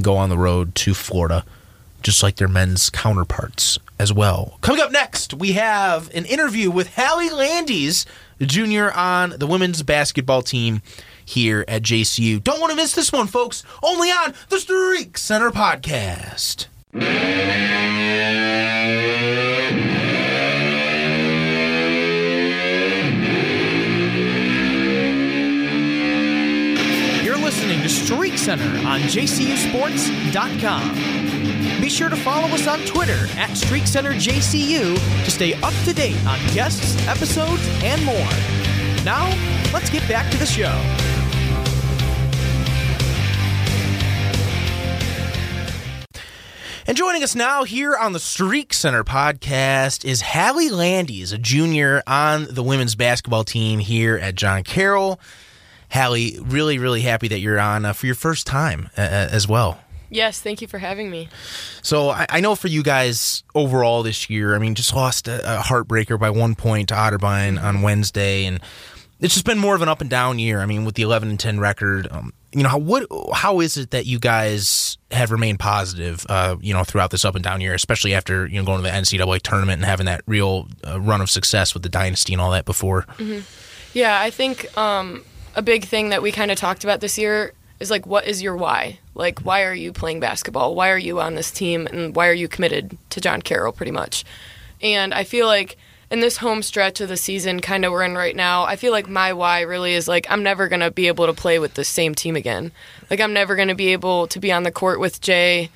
go 0.00 0.16
on 0.16 0.28
the 0.28 0.38
road 0.38 0.76
to 0.76 0.94
Florida, 0.94 1.44
just 2.00 2.22
like 2.22 2.36
their 2.36 2.48
men's 2.48 2.90
counterparts 2.90 3.80
as 3.98 4.12
well. 4.12 4.58
Coming 4.60 4.82
up 4.82 4.92
next, 4.92 5.34
we 5.34 5.52
have 5.52 6.14
an 6.14 6.26
interview 6.26 6.70
with 6.70 6.94
Halle 6.94 7.28
Landies 7.28 8.06
junior 8.40 8.92
on 8.92 9.34
the 9.38 9.48
women's 9.48 9.82
basketball 9.82 10.42
team 10.42 10.80
here 11.24 11.64
at 11.68 11.82
JCU. 11.82 12.42
Don't 12.42 12.60
want 12.60 12.70
to 12.70 12.76
miss 12.76 12.94
this 12.94 13.12
one, 13.12 13.26
folks. 13.26 13.62
Only 13.82 14.10
on 14.10 14.34
the 14.48 14.58
Streak 14.58 15.18
Center 15.18 15.50
podcast. 15.50 16.66
You're 27.22 27.38
listening 27.38 27.80
to 27.80 27.88
Streak 27.88 28.36
Center 28.36 28.68
on 28.86 29.00
JCUSports.com. 29.00 31.80
Be 31.80 31.88
sure 31.88 32.10
to 32.10 32.16
follow 32.16 32.48
us 32.48 32.66
on 32.66 32.80
Twitter 32.80 33.26
at 33.38 33.48
StreakCenterJCU 33.50 35.24
to 35.24 35.30
stay 35.30 35.54
up 35.54 35.72
to 35.84 35.92
date 35.94 36.22
on 36.26 36.38
guests, 36.54 36.96
episodes, 37.06 37.62
and 37.82 38.04
more. 38.04 38.28
Now, 39.04 39.28
let's 39.72 39.88
get 39.90 40.06
back 40.08 40.30
to 40.32 40.36
the 40.38 40.46
show. 40.46 40.72
And 46.86 46.98
joining 46.98 47.22
us 47.22 47.34
now 47.34 47.64
here 47.64 47.96
on 47.96 48.12
the 48.12 48.20
Streak 48.20 48.74
Center 48.74 49.04
podcast 49.04 50.04
is 50.04 50.20
Halle 50.20 50.68
Landies, 50.68 51.32
a 51.32 51.38
junior 51.38 52.02
on 52.06 52.46
the 52.50 52.62
women's 52.62 52.94
basketball 52.94 53.42
team 53.42 53.78
here 53.78 54.18
at 54.18 54.34
John 54.34 54.64
Carroll. 54.64 55.18
Halle, 55.88 56.38
really, 56.40 56.78
really 56.78 57.00
happy 57.00 57.26
that 57.28 57.38
you're 57.38 57.58
on 57.58 57.86
uh, 57.86 57.94
for 57.94 58.04
your 58.04 58.14
first 58.14 58.46
time 58.46 58.90
uh, 58.98 59.00
as 59.00 59.48
well. 59.48 59.80
Yes, 60.10 60.42
thank 60.42 60.60
you 60.60 60.68
for 60.68 60.76
having 60.76 61.10
me. 61.10 61.30
So 61.80 62.10
I, 62.10 62.26
I, 62.28 62.40
know 62.40 62.54
for 62.54 62.68
you 62.68 62.82
guys 62.82 63.44
overall 63.54 64.02
this 64.02 64.28
year, 64.28 64.54
I 64.54 64.58
mean, 64.58 64.74
just 64.74 64.94
lost 64.94 65.26
a, 65.26 65.58
a 65.58 65.62
heartbreaker 65.62 66.20
by 66.20 66.28
one 66.28 66.54
point 66.54 66.90
to 66.90 66.94
Otterbein 66.94 67.60
on 67.60 67.80
Wednesday, 67.80 68.44
and 68.44 68.60
it's 69.24 69.32
just 69.32 69.46
been 69.46 69.58
more 69.58 69.74
of 69.74 69.80
an 69.80 69.88
up 69.88 70.02
and 70.02 70.10
down 70.10 70.38
year. 70.38 70.60
I 70.60 70.66
mean, 70.66 70.84
with 70.84 70.96
the 70.96 71.02
eleven 71.02 71.30
and 71.30 71.40
ten 71.40 71.58
record, 71.58 72.06
um, 72.10 72.34
you 72.52 72.62
know 72.62 72.68
how 72.68 72.76
what 72.76 73.06
how 73.32 73.60
is 73.60 73.78
it 73.78 73.90
that 73.92 74.04
you 74.04 74.18
guys 74.18 74.98
have 75.10 75.30
remained 75.30 75.58
positive, 75.58 76.26
uh, 76.28 76.56
you 76.60 76.74
know, 76.74 76.84
throughout 76.84 77.10
this 77.10 77.24
up 77.24 77.34
and 77.34 77.42
down 77.42 77.62
year, 77.62 77.72
especially 77.72 78.12
after 78.12 78.46
you 78.46 78.58
know 78.58 78.66
going 78.66 78.82
to 78.82 78.82
the 78.82 78.94
NCAA 78.94 79.40
tournament 79.40 79.78
and 79.78 79.86
having 79.86 80.04
that 80.04 80.20
real 80.26 80.68
uh, 80.86 81.00
run 81.00 81.22
of 81.22 81.30
success 81.30 81.72
with 81.72 81.82
the 81.82 81.88
dynasty 81.88 82.34
and 82.34 82.42
all 82.42 82.50
that 82.50 82.66
before. 82.66 83.06
Mm-hmm. 83.16 83.40
Yeah, 83.94 84.20
I 84.20 84.28
think 84.28 84.76
um, 84.76 85.24
a 85.54 85.62
big 85.62 85.86
thing 85.86 86.10
that 86.10 86.20
we 86.20 86.30
kind 86.30 86.50
of 86.50 86.58
talked 86.58 86.84
about 86.84 87.00
this 87.00 87.16
year 87.16 87.54
is 87.80 87.90
like, 87.90 88.06
what 88.06 88.26
is 88.26 88.42
your 88.42 88.56
why? 88.56 88.98
Like, 89.14 89.40
why 89.40 89.62
are 89.62 89.74
you 89.74 89.90
playing 89.90 90.20
basketball? 90.20 90.74
Why 90.74 90.90
are 90.90 90.98
you 90.98 91.18
on 91.18 91.34
this 91.34 91.50
team? 91.50 91.86
And 91.86 92.14
why 92.14 92.28
are 92.28 92.34
you 92.34 92.46
committed 92.46 92.98
to 93.08 93.22
John 93.22 93.40
Carroll, 93.40 93.72
pretty 93.72 93.92
much? 93.92 94.22
And 94.82 95.14
I 95.14 95.24
feel 95.24 95.46
like 95.46 95.78
in 96.10 96.20
this 96.20 96.36
home 96.36 96.62
stretch 96.62 97.00
of 97.00 97.08
the 97.08 97.16
season, 97.16 97.60
kind 97.60 97.84
of 97.84 97.92
we're 97.92 98.04
in 98.04 98.14
right 98.14 98.36
now, 98.36 98.64
I 98.64 98.76
feel 98.76 98.92
like 98.92 99.08
my 99.08 99.32
why 99.32 99.62
really 99.62 99.94
is 99.94 100.08
like, 100.08 100.26
I'm 100.30 100.42
never 100.42 100.68
going 100.68 100.80
to 100.80 100.90
be 100.90 101.08
able 101.08 101.26
to 101.26 101.32
play 101.32 101.58
with 101.58 101.74
the 101.74 101.84
same 101.84 102.14
team 102.14 102.36
again. 102.36 102.72
Like, 103.10 103.20
I'm 103.20 103.32
never 103.32 103.56
going 103.56 103.68
to 103.68 103.74
be 103.74 103.88
able 103.88 104.26
to 104.28 104.38
be 104.40 104.52
on 104.52 104.62
the 104.62 104.72
court 104.72 105.00
with 105.00 105.20
Jay, 105.20 105.70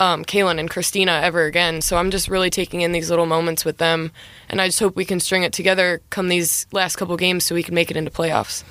um, 0.00 0.24
and 0.32 0.70
Christina 0.70 1.20
ever 1.22 1.44
again. 1.44 1.82
So 1.82 1.96
I'm 1.96 2.10
just 2.10 2.28
really 2.28 2.50
taking 2.50 2.80
in 2.80 2.92
these 2.92 3.10
little 3.10 3.26
moments 3.26 3.64
with 3.64 3.76
them. 3.76 4.10
And 4.48 4.60
I 4.60 4.66
just 4.66 4.80
hope 4.80 4.96
we 4.96 5.04
can 5.04 5.20
string 5.20 5.42
it 5.42 5.52
together 5.52 6.00
come 6.10 6.28
these 6.28 6.66
last 6.72 6.96
couple 6.96 7.16
games 7.16 7.44
so 7.44 7.54
we 7.54 7.62
can 7.62 7.74
make 7.74 7.90
it 7.90 7.96
into 7.96 8.10
playoffs. 8.10 8.64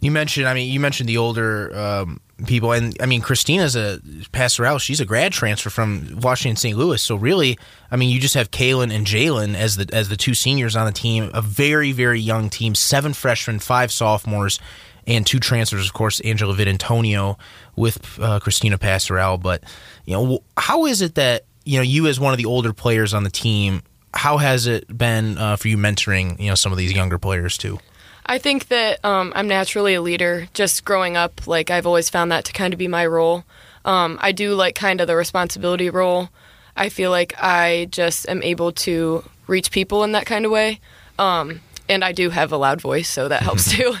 You 0.00 0.10
mentioned, 0.10 0.46
I 0.46 0.54
mean, 0.54 0.70
you 0.70 0.78
mentioned 0.78 1.08
the 1.08 1.16
older 1.16 1.74
um, 1.76 2.20
people, 2.46 2.72
and 2.72 2.96
I 3.00 3.06
mean, 3.06 3.20
Christina's 3.20 3.76
a 3.76 4.00
Pastorell. 4.32 4.78
She's 4.78 5.00
a 5.00 5.04
grad 5.04 5.32
transfer 5.32 5.70
from 5.70 6.18
Washington 6.20 6.56
St. 6.56 6.76
Louis. 6.76 7.02
So 7.02 7.16
really, 7.16 7.58
I 7.90 7.96
mean, 7.96 8.10
you 8.10 8.20
just 8.20 8.34
have 8.34 8.50
Kaylin 8.50 8.92
and 8.94 9.06
Jalen 9.06 9.54
as 9.54 9.76
the 9.76 9.88
as 9.92 10.08
the 10.08 10.16
two 10.16 10.34
seniors 10.34 10.76
on 10.76 10.86
the 10.86 10.92
team. 10.92 11.30
A 11.34 11.42
very 11.42 11.92
very 11.92 12.20
young 12.20 12.50
team, 12.50 12.74
seven 12.74 13.12
freshmen, 13.12 13.58
five 13.58 13.92
sophomores, 13.92 14.58
and 15.06 15.26
two 15.26 15.38
transfers. 15.38 15.86
Of 15.86 15.92
course, 15.92 16.20
Angela 16.20 16.54
Vidantonio 16.54 17.38
with 17.76 18.18
uh, 18.20 18.40
Christina 18.40 18.78
Pastorell. 18.78 19.38
But 19.38 19.64
you 20.04 20.14
know, 20.14 20.42
how 20.56 20.86
is 20.86 21.02
it 21.02 21.14
that 21.16 21.44
you 21.64 21.78
know 21.78 21.82
you 21.82 22.06
as 22.06 22.18
one 22.18 22.32
of 22.32 22.38
the 22.38 22.46
older 22.46 22.72
players 22.72 23.14
on 23.14 23.24
the 23.24 23.30
team? 23.30 23.82
How 24.14 24.36
has 24.36 24.66
it 24.66 24.96
been 24.96 25.38
uh, 25.38 25.56
for 25.56 25.68
you 25.68 25.78
mentoring 25.78 26.38
you 26.38 26.48
know 26.48 26.54
some 26.54 26.72
of 26.72 26.78
these 26.78 26.92
younger 26.92 27.18
players 27.18 27.56
too? 27.56 27.78
I 28.24 28.38
think 28.38 28.68
that 28.68 29.04
um, 29.04 29.32
I'm 29.34 29.48
naturally 29.48 29.94
a 29.94 30.02
leader. 30.02 30.48
Just 30.54 30.84
growing 30.84 31.16
up, 31.16 31.46
like 31.46 31.70
I've 31.70 31.86
always 31.86 32.08
found 32.08 32.30
that 32.32 32.44
to 32.46 32.52
kind 32.52 32.72
of 32.72 32.78
be 32.78 32.88
my 32.88 33.04
role. 33.06 33.44
Um, 33.84 34.18
I 34.20 34.32
do 34.32 34.54
like 34.54 34.74
kind 34.74 35.00
of 35.00 35.06
the 35.06 35.16
responsibility 35.16 35.90
role. 35.90 36.28
I 36.76 36.88
feel 36.88 37.10
like 37.10 37.34
I 37.38 37.88
just 37.90 38.28
am 38.28 38.42
able 38.42 38.72
to 38.72 39.24
reach 39.46 39.70
people 39.70 40.04
in 40.04 40.12
that 40.12 40.26
kind 40.26 40.46
of 40.46 40.52
way. 40.52 40.80
Um, 41.18 41.60
and 41.88 42.04
I 42.04 42.12
do 42.12 42.30
have 42.30 42.52
a 42.52 42.56
loud 42.56 42.80
voice, 42.80 43.08
so 43.08 43.28
that 43.28 43.42
helps 43.42 43.70
too. 43.76 43.94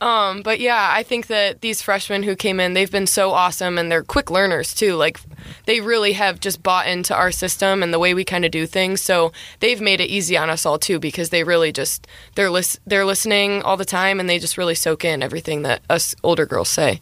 um, 0.00 0.42
but 0.42 0.60
yeah, 0.60 0.88
I 0.92 1.02
think 1.02 1.28
that 1.28 1.60
these 1.60 1.82
freshmen 1.82 2.22
who 2.22 2.36
came 2.36 2.60
in, 2.60 2.74
they've 2.74 2.90
been 2.90 3.06
so 3.06 3.32
awesome, 3.32 3.78
and 3.78 3.90
they're 3.90 4.02
quick 4.02 4.30
learners 4.30 4.74
too. 4.74 4.94
Like 4.94 5.20
they 5.66 5.80
really 5.80 6.12
have 6.14 6.40
just 6.40 6.62
bought 6.62 6.86
into 6.86 7.14
our 7.14 7.30
system 7.30 7.82
and 7.82 7.92
the 7.92 7.98
way 7.98 8.14
we 8.14 8.24
kind 8.24 8.44
of 8.44 8.50
do 8.50 8.66
things. 8.66 9.00
So 9.00 9.32
they've 9.60 9.80
made 9.80 10.00
it 10.00 10.10
easy 10.10 10.36
on 10.36 10.50
us 10.50 10.66
all 10.66 10.78
too, 10.78 10.98
because 10.98 11.30
they 11.30 11.44
really 11.44 11.72
just 11.72 12.06
they're 12.34 12.50
lis- 12.50 12.80
they're 12.86 13.04
listening 13.04 13.62
all 13.62 13.76
the 13.76 13.84
time, 13.84 14.20
and 14.20 14.28
they 14.28 14.38
just 14.38 14.58
really 14.58 14.74
soak 14.74 15.04
in 15.04 15.22
everything 15.22 15.62
that 15.62 15.82
us 15.90 16.14
older 16.22 16.46
girls 16.46 16.68
say. 16.68 17.00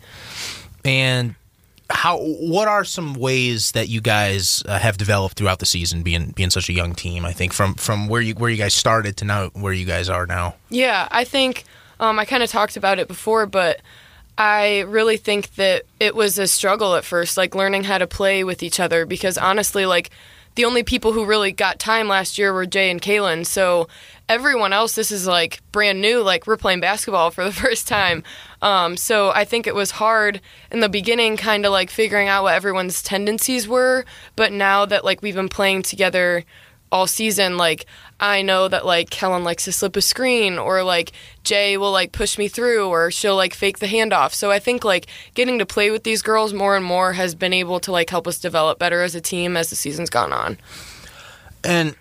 And 0.85 1.35
how 1.90 2.18
what 2.18 2.66
are 2.68 2.85
some 2.85 3.14
ways 3.14 3.73
that 3.73 3.88
you 3.88 4.01
guys 4.01 4.62
uh, 4.66 4.79
have 4.79 4.97
developed 4.97 5.37
throughout 5.37 5.59
the 5.59 5.66
season 5.66 6.03
being 6.03 6.31
being 6.31 6.51
such 6.51 6.68
a 6.68 6.73
young 6.73 6.94
team? 6.94 7.25
I 7.25 7.33
think 7.33 7.53
from 7.53 7.75
from 7.75 8.09
where 8.09 8.20
you 8.20 8.35
where 8.35 8.51
you 8.51 8.57
guys 8.57 8.75
started 8.75 9.16
to 9.18 9.25
now 9.25 9.49
where 9.51 9.73
you 9.73 9.85
guys 9.85 10.09
are 10.09 10.27
now. 10.27 10.55
Yeah 10.70 11.09
i 11.11 11.25
think 11.25 11.64
um, 12.01 12.18
i 12.18 12.25
kind 12.25 12.42
of 12.42 12.51
talked 12.51 12.77
about 12.77 12.99
it 12.99 13.09
before 13.09 13.47
but 13.47 13.81
i 14.37 14.81
really 14.81 15.16
think 15.16 15.55
that 15.55 15.85
it 16.01 16.14
was 16.14 16.38
a 16.38 16.47
struggle 16.47 16.94
at 16.97 17.05
first 17.05 17.37
like 17.37 17.55
learning 17.55 17.85
how 17.85 17.99
to 17.99 18.07
play 18.07 18.44
with 18.44 18.62
each 18.62 18.81
other 18.81 19.07
because 19.07 19.38
honestly 19.38 19.87
like 19.87 20.11
the 20.55 20.64
only 20.64 20.83
people 20.83 21.12
who 21.12 21.25
really 21.25 21.53
got 21.53 21.79
time 21.79 22.09
last 22.09 22.38
year 22.38 22.53
were 22.53 22.67
Jay 22.67 22.90
and 22.90 23.03
Kaylin. 23.03 23.45
So 23.45 23.88
everyone 24.29 24.73
else, 24.73 24.95
this 24.95 25.11
is 25.11 25.27
like 25.27 25.61
brand 25.73 26.01
new. 26.01 26.23
Like 26.23 26.47
we're 26.47 26.57
playing 26.57 26.81
basketball 26.81 27.31
for 27.31 27.45
the 27.45 27.53
first 27.64 27.88
time. 27.88 28.23
Um, 28.62 28.97
so 28.97 29.31
I 29.31 29.45
think 29.45 29.67
it 29.67 29.75
was 29.75 29.93
hard 29.93 30.40
in 30.71 30.81
the 30.81 30.88
beginning, 30.88 31.37
kind 31.37 31.67
of 31.67 31.73
like 31.73 31.90
figuring 31.90 32.29
out 32.29 32.45
what 32.45 32.55
everyone's 32.55 33.03
tendencies 33.03 33.67
were. 33.69 34.05
But 34.37 34.53
now 34.53 34.87
that 34.87 35.05
like 35.05 35.23
we've 35.23 35.35
been 35.35 35.49
playing 35.49 35.83
together 35.83 36.45
all 36.93 37.07
season, 37.07 37.57
like 37.57 37.87
I 38.20 38.42
know 38.42 38.68
that 38.68 38.87
like 38.87 39.11
Kellen 39.11 39.44
likes 39.44 39.64
to 39.64 39.72
slip 39.72 39.96
a 39.96 40.03
screen 40.03 40.59
or 40.59 40.83
like 40.83 41.12
Jay 41.42 41.77
will 41.77 41.92
like 41.92 42.12
push 42.12 42.38
me 42.38 42.48
through 42.48 42.88
or 42.88 43.11
she'll 43.11 43.37
like 43.37 43.55
fake 43.55 43.79
the 43.79 43.87
handoff. 43.87 44.33
So 44.33 44.50
I 44.50 44.59
think 44.59 44.85
like 44.85 45.07
getting 45.35 45.59
to 45.59 45.66
play 45.66 45.90
with 45.90 46.05
these 46.05 46.22
girls 46.22 46.53
more 46.53 46.77
and 46.77 46.85
more 46.85 47.12
has 47.12 47.35
been 47.35 47.53
able 47.53 47.81
to 47.81 47.92
like 47.92 48.11
help 48.11 48.27
us 48.27 48.38
develop 48.38 48.79
better 48.79 49.03
as 49.03 49.14
a 49.14 49.20
team 49.20 49.57
as 49.57 49.70
the 49.70 49.77
season's 49.77 50.11
gone 50.11 50.33
on. 50.33 50.59
And 51.64 51.96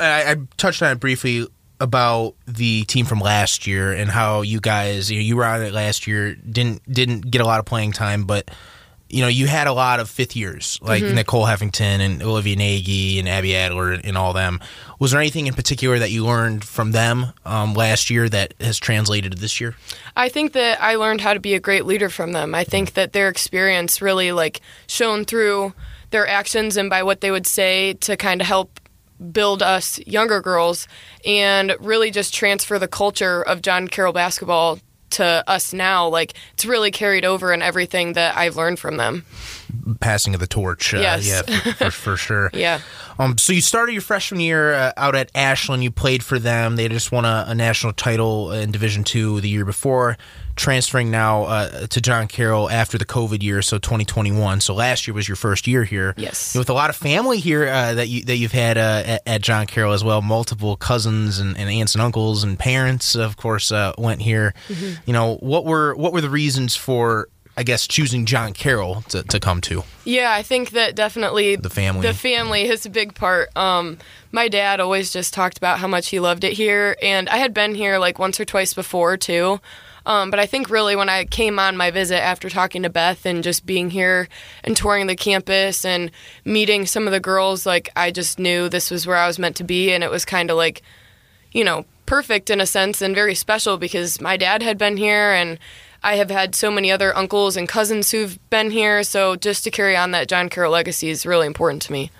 I, 0.00 0.32
I 0.32 0.36
touched 0.56 0.82
on 0.82 0.92
it 0.92 1.00
briefly 1.00 1.46
about 1.80 2.34
the 2.46 2.84
team 2.84 3.04
from 3.04 3.18
last 3.18 3.66
year 3.66 3.92
and 3.92 4.08
how 4.08 4.42
you 4.42 4.60
guys 4.60 5.10
you, 5.10 5.18
know, 5.18 5.22
you 5.22 5.36
were 5.36 5.44
on 5.44 5.62
it 5.62 5.72
last 5.72 6.06
year 6.06 6.34
didn't 6.36 6.80
didn't 6.90 7.22
get 7.22 7.40
a 7.40 7.44
lot 7.44 7.58
of 7.58 7.66
playing 7.66 7.90
time 7.90 8.22
but 8.22 8.48
you 9.12 9.20
know 9.20 9.28
you 9.28 9.46
had 9.46 9.66
a 9.66 9.72
lot 9.72 10.00
of 10.00 10.08
fifth 10.08 10.34
years 10.34 10.78
like 10.80 11.02
mm-hmm. 11.02 11.14
Nicole 11.14 11.44
Heffington 11.44 12.00
and 12.00 12.22
Olivia 12.22 12.56
Nagy 12.56 13.18
and 13.18 13.28
Abby 13.28 13.54
Adler 13.54 13.92
and 13.92 14.16
all 14.16 14.32
them. 14.32 14.58
Was 14.98 15.10
there 15.10 15.20
anything 15.20 15.46
in 15.46 15.54
particular 15.54 15.98
that 15.98 16.10
you 16.10 16.24
learned 16.24 16.64
from 16.64 16.92
them 16.92 17.26
um, 17.44 17.74
last 17.74 18.08
year 18.08 18.28
that 18.28 18.54
has 18.60 18.78
translated 18.78 19.32
to 19.32 19.38
this 19.38 19.60
year? 19.60 19.76
I 20.16 20.28
think 20.28 20.52
that 20.52 20.82
I 20.82 20.94
learned 20.94 21.20
how 21.20 21.34
to 21.34 21.40
be 21.40 21.54
a 21.54 21.60
great 21.60 21.84
leader 21.84 22.08
from 22.08 22.32
them. 22.32 22.54
I 22.54 22.64
think 22.64 22.94
that 22.94 23.12
their 23.12 23.28
experience 23.28 24.00
really 24.00 24.32
like 24.32 24.60
shone 24.86 25.24
through 25.24 25.74
their 26.10 26.26
actions 26.26 26.76
and 26.76 26.88
by 26.88 27.02
what 27.02 27.20
they 27.20 27.30
would 27.30 27.46
say 27.46 27.94
to 27.94 28.16
kind 28.16 28.40
of 28.40 28.46
help 28.46 28.80
build 29.30 29.62
us 29.62 29.98
younger 30.06 30.40
girls 30.40 30.88
and 31.24 31.76
really 31.80 32.10
just 32.10 32.34
transfer 32.34 32.78
the 32.78 32.88
culture 32.88 33.42
of 33.42 33.62
John 33.62 33.88
Carroll 33.88 34.12
basketball 34.12 34.78
to 35.12 35.44
us 35.46 35.72
now. 35.72 36.08
Like 36.08 36.34
it's 36.54 36.64
really 36.64 36.90
carried 36.90 37.24
over 37.24 37.52
in 37.52 37.62
everything 37.62 38.14
that 38.14 38.36
I've 38.36 38.56
learned 38.56 38.78
from 38.78 38.96
them. 38.96 39.24
Passing 40.00 40.34
of 40.34 40.40
the 40.40 40.46
torch, 40.46 40.94
uh, 40.94 40.98
yes. 40.98 41.26
yeah, 41.26 41.42
for, 41.42 41.72
for, 41.72 41.90
for, 41.90 42.16
sure. 42.16 42.50
yeah. 42.52 42.80
Um, 43.18 43.38
so 43.38 43.52
you 43.52 43.60
started 43.60 43.92
your 43.92 44.02
freshman 44.02 44.40
year 44.40 44.74
uh, 44.74 44.92
out 44.96 45.14
at 45.14 45.30
Ashland. 45.34 45.82
You 45.82 45.90
played 45.90 46.22
for 46.22 46.38
them. 46.38 46.76
They 46.76 46.88
just 46.88 47.12
won 47.12 47.24
a, 47.24 47.44
a 47.48 47.54
national 47.54 47.92
title 47.92 48.52
in 48.52 48.70
Division 48.70 49.04
Two 49.04 49.40
the 49.40 49.48
year 49.48 49.64
before 49.64 50.16
transferring 50.56 51.10
now 51.10 51.44
uh, 51.44 51.86
to 51.86 52.00
John 52.00 52.28
Carroll 52.28 52.70
after 52.70 52.98
the 52.98 53.04
COVID 53.04 53.42
year, 53.42 53.62
so 53.62 53.78
2021. 53.78 54.60
So 54.60 54.74
last 54.74 55.06
year 55.06 55.14
was 55.14 55.28
your 55.28 55.36
first 55.36 55.66
year 55.66 55.84
here. 55.84 56.14
Yes. 56.16 56.54
With 56.54 56.68
a 56.68 56.72
lot 56.72 56.90
of 56.90 56.96
family 56.96 57.38
here 57.38 57.66
uh, 57.66 57.94
that 57.94 58.08
you 58.08 58.24
that 58.24 58.36
you've 58.36 58.52
had 58.52 58.78
uh, 58.78 59.02
at, 59.06 59.22
at, 59.26 59.42
John 59.42 59.66
Carroll 59.66 59.92
as 59.92 60.04
well, 60.04 60.22
multiple 60.22 60.76
cousins 60.76 61.38
and, 61.38 61.56
and 61.56 61.68
aunts 61.68 61.94
and 61.94 62.02
uncles 62.02 62.44
and 62.44 62.58
parents, 62.58 63.14
of 63.14 63.36
course, 63.36 63.72
uh, 63.72 63.92
went 63.98 64.22
here. 64.22 64.54
Mm-hmm. 64.68 65.02
You 65.06 65.12
know, 65.12 65.36
what 65.36 65.64
were 65.64 65.94
what 65.94 66.12
were 66.12 66.20
the 66.20 66.30
reasons 66.30 66.76
for 66.76 67.28
I 67.56 67.64
guess 67.64 67.86
choosing 67.86 68.24
John 68.24 68.54
Carroll 68.54 69.02
to, 69.10 69.22
to 69.24 69.38
come 69.38 69.60
to. 69.62 69.84
Yeah, 70.04 70.32
I 70.32 70.42
think 70.42 70.70
that 70.70 70.94
definitely 70.94 71.56
the 71.56 71.68
family. 71.68 72.06
The 72.06 72.14
family 72.14 72.68
is 72.68 72.86
a 72.86 72.90
big 72.90 73.14
part. 73.14 73.54
Um, 73.56 73.98
my 74.30 74.48
dad 74.48 74.80
always 74.80 75.12
just 75.12 75.34
talked 75.34 75.58
about 75.58 75.78
how 75.78 75.86
much 75.86 76.08
he 76.08 76.18
loved 76.18 76.44
it 76.44 76.54
here, 76.54 76.96
and 77.02 77.28
I 77.28 77.36
had 77.36 77.52
been 77.52 77.74
here 77.74 77.98
like 77.98 78.18
once 78.18 78.40
or 78.40 78.44
twice 78.44 78.72
before 78.72 79.16
too. 79.16 79.60
Um, 80.04 80.30
but 80.30 80.40
I 80.40 80.46
think 80.46 80.70
really 80.70 80.96
when 80.96 81.08
I 81.08 81.24
came 81.24 81.58
on 81.58 81.76
my 81.76 81.90
visit 81.90 82.20
after 82.20 82.50
talking 82.50 82.82
to 82.82 82.90
Beth 82.90 83.24
and 83.24 83.44
just 83.44 83.64
being 83.64 83.90
here 83.90 84.28
and 84.64 84.76
touring 84.76 85.06
the 85.06 85.16
campus 85.16 85.84
and 85.84 86.10
meeting 86.44 86.86
some 86.86 87.06
of 87.06 87.12
the 87.12 87.20
girls, 87.20 87.66
like 87.66 87.90
I 87.94 88.10
just 88.10 88.38
knew 88.38 88.68
this 88.68 88.90
was 88.90 89.06
where 89.06 89.16
I 89.16 89.26
was 89.26 89.38
meant 89.38 89.56
to 89.56 89.64
be. 89.64 89.92
And 89.92 90.02
it 90.02 90.10
was 90.10 90.24
kind 90.24 90.50
of 90.50 90.56
like, 90.56 90.82
you 91.52 91.62
know, 91.62 91.84
perfect 92.06 92.50
in 92.50 92.60
a 92.60 92.66
sense 92.66 93.00
and 93.00 93.14
very 93.14 93.34
special 93.34 93.76
because 93.76 94.20
my 94.20 94.36
dad 94.36 94.62
had 94.62 94.76
been 94.76 94.96
here 94.96 95.32
and 95.32 95.58
I 96.02 96.16
have 96.16 96.30
had 96.30 96.54
so 96.54 96.70
many 96.70 96.90
other 96.90 97.16
uncles 97.16 97.56
and 97.56 97.68
cousins 97.68 98.10
who've 98.10 98.38
been 98.50 98.70
here. 98.70 99.02
So 99.02 99.36
just 99.36 99.64
to 99.64 99.70
carry 99.70 99.96
on 99.96 100.10
that 100.12 100.28
John 100.28 100.48
Carroll 100.48 100.72
legacy 100.72 101.10
is 101.10 101.24
really 101.24 101.46
important 101.46 101.82
to 101.82 101.92
me. 101.92 102.10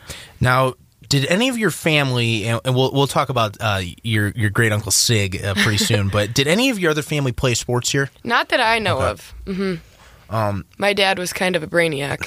Now, 0.41 0.75
did 1.09 1.27
any 1.27 1.49
of 1.49 1.59
your 1.59 1.71
family 1.71 2.47
and 2.47 2.61
we'll 2.65 2.91
we'll 2.91 3.07
talk 3.07 3.29
about 3.29 3.59
uh, 3.61 3.83
your 4.03 4.29
your 4.31 4.49
great 4.49 4.73
uncle 4.73 4.91
Sig 4.91 5.45
uh, 5.45 5.55
pretty 5.55 5.77
soon, 5.77 6.09
but 6.13 6.33
did 6.33 6.47
any 6.47 6.71
of 6.71 6.79
your 6.79 6.93
other 6.93 7.03
family 7.03 7.33
play 7.33 7.55
sports 7.55 7.91
here? 7.91 8.11
Not 8.25 8.49
that 8.49 8.61
I 8.61 8.79
know 8.79 8.97
okay. 8.99 9.07
of. 9.11 9.35
Mm-hmm. 9.45 9.75
Um, 10.33 10.65
My 10.79 10.95
dad 10.95 11.19
was 11.19 11.33
kind 11.33 11.57
of 11.57 11.63
a 11.63 11.67
brainiac. 11.67 12.27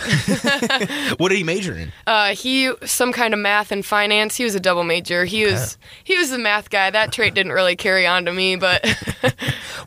what 1.20 1.30
did 1.30 1.38
he 1.40 1.44
major 1.44 1.76
in? 1.76 1.92
Uh, 2.06 2.36
he 2.36 2.72
some 2.86 3.12
kind 3.12 3.34
of 3.34 3.40
math 3.40 3.72
and 3.72 3.84
finance. 3.84 4.36
He 4.36 4.44
was 4.44 4.54
a 4.54 4.60
double 4.60 4.84
major. 4.84 5.26
He 5.26 5.46
was 5.46 5.80
he 6.04 6.16
was 6.16 6.30
the 6.30 6.38
math 6.38 6.70
guy. 6.70 6.92
That 6.92 7.12
trait 7.12 7.34
didn't 7.34 7.52
really 7.52 7.76
carry 7.76 8.06
on 8.06 8.26
to 8.26 8.32
me, 8.32 8.58
but. 8.58 8.84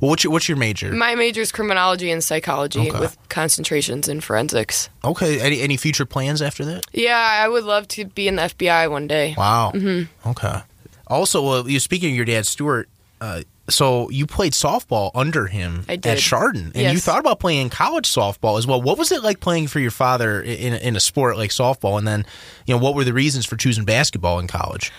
well, 0.00 0.11
what's 0.11 0.24
your 0.24 0.33
what's 0.33 0.48
your 0.48 0.59
major? 0.59 0.92
My 0.92 1.14
major 1.14 1.42
is 1.42 1.52
criminology 1.52 2.11
and 2.11 2.22
psychology 2.22 2.88
okay. 2.88 2.98
with 2.98 3.16
concentrations 3.28 4.09
in 4.09 4.20
forensics. 4.20 4.90
Okay. 5.04 5.40
Any 5.40 5.61
any 5.61 5.76
future 5.76 6.04
plans 6.04 6.42
after 6.42 6.64
that? 6.64 6.87
Yeah, 6.92 7.16
I 7.16 7.48
would 7.48 7.64
love 7.64 7.87
to 7.88 8.04
be 8.04 8.26
in 8.26 8.35
the 8.35 8.42
FBI 8.42 8.90
one 8.90 9.07
day. 9.07 9.37
Wow. 9.38 9.70
Mm-hmm. 9.72 10.31
Okay. 10.31 10.61
Also, 11.07 11.46
uh, 11.46 11.64
you 11.64 11.78
speaking 11.78 12.11
of 12.11 12.16
your 12.16 12.24
dad, 12.24 12.46
Stuart. 12.46 12.88
Uh, 13.20 13.42
so 13.68 14.09
you 14.11 14.26
played 14.26 14.52
softball 14.52 15.11
under 15.14 15.46
him 15.46 15.85
at 15.88 16.18
Chardon, 16.18 16.72
and 16.74 16.76
yes. 16.76 16.92
you 16.92 16.98
thought 16.98 17.18
about 17.18 17.38
playing 17.38 17.70
college 17.70 18.09
softball 18.09 18.59
as 18.59 18.66
well. 18.66 18.81
What 18.81 18.98
was 18.98 19.12
it 19.12 19.22
like 19.22 19.40
playing 19.40 19.68
for 19.68 19.81
your 19.81 19.90
father 19.90 20.40
in, 20.40 20.74
in 20.74 20.96
a 20.96 21.00
sport 21.00 21.37
like 21.37 21.50
softball? 21.50 21.98
And 21.98 22.07
then, 22.07 22.24
you 22.66 22.74
know, 22.74 22.81
what 22.81 22.94
were 22.94 23.04
the 23.04 23.12
reasons 23.12 23.46
for 23.46 23.57
choosing 23.57 23.85
basketball 23.85 24.38
in 24.38 24.46
college? 24.46 24.92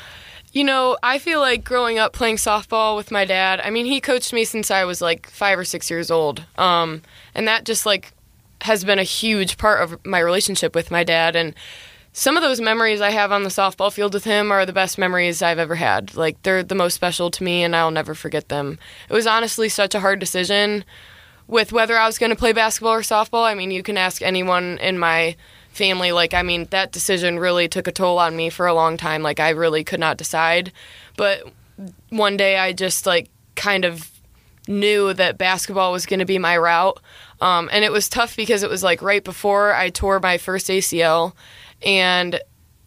You 0.51 0.63
know, 0.63 0.97
I 1.03 1.19
feel 1.19 1.39
like 1.39 1.63
growing 1.63 1.99
up 1.99 2.13
playing 2.13 2.37
softball 2.37 2.95
with 2.95 3.11
my 3.11 3.25
dad. 3.25 3.61
I 3.63 3.69
mean, 3.69 3.85
he 3.85 4.01
coached 4.01 4.33
me 4.33 4.45
since 4.45 4.71
I 4.71 4.83
was 4.83 5.01
like 5.01 5.29
five 5.29 5.59
or 5.59 5.63
six 5.63 5.89
years 5.89 6.09
old, 6.09 6.43
um, 6.57 7.01
and 7.35 7.47
that 7.47 7.65
just 7.65 7.85
like 7.85 8.13
has 8.61 8.83
been 8.83 8.99
a 8.99 9.03
huge 9.03 9.57
part 9.57 9.81
of 9.81 10.05
my 10.05 10.19
relationship 10.19 10.75
with 10.75 10.91
my 10.91 11.03
dad. 11.03 11.35
And 11.35 11.53
some 12.13 12.35
of 12.35 12.43
those 12.43 12.59
memories 12.59 13.01
I 13.01 13.11
have 13.11 13.31
on 13.31 13.43
the 13.43 13.49
softball 13.49 13.93
field 13.93 14.13
with 14.13 14.23
him 14.23 14.51
are 14.51 14.65
the 14.65 14.73
best 14.73 14.97
memories 14.97 15.41
I've 15.41 15.59
ever 15.59 15.75
had. 15.75 16.15
Like 16.15 16.41
they're 16.43 16.63
the 16.63 16.75
most 16.75 16.95
special 16.95 17.29
to 17.31 17.43
me 17.43 17.63
and 17.63 17.75
I'll 17.75 17.91
never 17.91 18.15
forget 18.15 18.49
them. 18.49 18.79
It 19.09 19.13
was 19.13 19.27
honestly 19.27 19.69
such 19.69 19.93
a 19.93 19.99
hard 19.99 20.19
decision 20.19 20.83
with 21.47 21.71
whether 21.71 21.97
I 21.97 22.05
was 22.05 22.17
going 22.17 22.31
to 22.31 22.35
play 22.35 22.53
basketball 22.53 22.93
or 22.93 23.01
softball. 23.01 23.43
I 23.43 23.53
mean, 23.53 23.71
you 23.71 23.83
can 23.83 23.97
ask 23.97 24.21
anyone 24.21 24.77
in 24.79 24.97
my 24.97 25.35
family 25.69 26.11
like 26.11 26.33
I 26.33 26.41
mean, 26.41 26.65
that 26.71 26.91
decision 26.91 27.39
really 27.39 27.67
took 27.67 27.87
a 27.87 27.91
toll 27.91 28.17
on 28.17 28.35
me 28.35 28.49
for 28.49 28.65
a 28.65 28.73
long 28.73 28.97
time. 28.97 29.21
Like 29.21 29.39
I 29.39 29.49
really 29.49 29.83
could 29.83 29.99
not 29.99 30.17
decide. 30.17 30.71
But 31.15 31.43
one 32.09 32.37
day 32.37 32.57
I 32.57 32.73
just 32.73 33.05
like 33.05 33.29
kind 33.55 33.85
of 33.85 34.09
knew 34.67 35.13
that 35.13 35.37
basketball 35.37 35.91
was 35.91 36.05
going 36.05 36.19
to 36.19 36.25
be 36.25 36.37
my 36.37 36.57
route. 36.57 36.99
Um, 37.41 37.69
and 37.71 37.83
it 37.85 37.91
was 37.91 38.09
tough 38.09 38.35
because 38.35 38.63
it 38.63 38.69
was 38.69 38.83
like 38.83 39.01
right 39.01 39.23
before 39.23 39.73
I 39.73 39.89
tore 39.89 40.19
my 40.19 40.37
first 40.37 40.67
ACL 40.67 41.33
and 41.83 42.39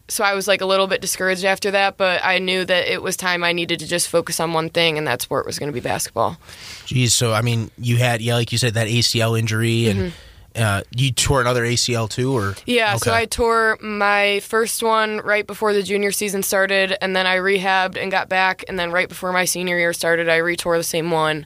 so 0.09 0.23
I 0.23 0.33
was 0.33 0.47
like 0.47 0.61
a 0.61 0.65
little 0.65 0.87
bit 0.87 1.01
discouraged 1.01 1.45
after 1.45 1.71
that, 1.71 1.97
but 1.97 2.21
I 2.23 2.39
knew 2.39 2.65
that 2.65 2.91
it 2.91 3.01
was 3.01 3.15
time 3.15 3.43
I 3.43 3.53
needed 3.53 3.79
to 3.79 3.87
just 3.87 4.07
focus 4.07 4.39
on 4.39 4.53
one 4.53 4.69
thing, 4.69 4.97
and 4.97 5.07
that 5.07 5.21
sport 5.21 5.45
was 5.45 5.57
going 5.57 5.67
to 5.67 5.73
be 5.73 5.79
basketball. 5.79 6.37
Geez, 6.85 7.13
so 7.13 7.33
I 7.33 7.41
mean, 7.41 7.71
you 7.77 7.97
had 7.97 8.21
yeah, 8.21 8.35
like 8.35 8.51
you 8.51 8.57
said, 8.57 8.73
that 8.73 8.87
ACL 8.87 9.37
injury, 9.39 9.87
and 9.87 9.99
mm-hmm. 9.99 10.61
uh, 10.61 10.81
you 10.91 11.11
tore 11.11 11.41
another 11.41 11.63
ACL 11.63 12.09
too, 12.09 12.35
or 12.35 12.55
yeah. 12.65 12.91
Okay. 12.91 12.97
So 12.99 13.13
I 13.13 13.25
tore 13.25 13.77
my 13.81 14.41
first 14.41 14.83
one 14.83 15.17
right 15.19 15.47
before 15.47 15.73
the 15.73 15.83
junior 15.83 16.11
season 16.11 16.43
started, 16.43 16.95
and 17.01 17.15
then 17.15 17.25
I 17.25 17.37
rehabbed 17.37 17.97
and 17.97 18.11
got 18.11 18.29
back, 18.29 18.65
and 18.67 18.77
then 18.77 18.91
right 18.91 19.09
before 19.09 19.31
my 19.31 19.45
senior 19.45 19.77
year 19.77 19.93
started, 19.93 20.27
I 20.27 20.39
retore 20.39 20.77
the 20.77 20.83
same 20.83 21.11
one, 21.11 21.45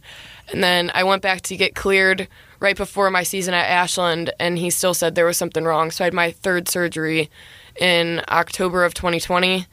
and 0.52 0.64
then 0.64 0.92
I 0.96 1.04
went 1.04 1.22
back 1.22 1.42
to 1.42 1.58
get 1.58 1.76
cleared 1.76 2.28
right 2.60 2.76
before 2.76 3.10
my 3.12 3.24
season 3.24 3.54
at 3.54 3.70
Ashland, 3.70 4.32
and 4.40 4.58
he 4.58 4.70
still 4.70 4.94
said 4.94 5.16
there 5.16 5.26
was 5.26 5.38
something 5.38 5.64
wrong. 5.64 5.92
So 5.92 6.04
I 6.04 6.08
had 6.08 6.14
my 6.14 6.32
third 6.32 6.68
surgery 6.68 7.30
in 7.80 8.22
October 8.30 8.84
of 8.84 8.94
2020. 8.94 9.66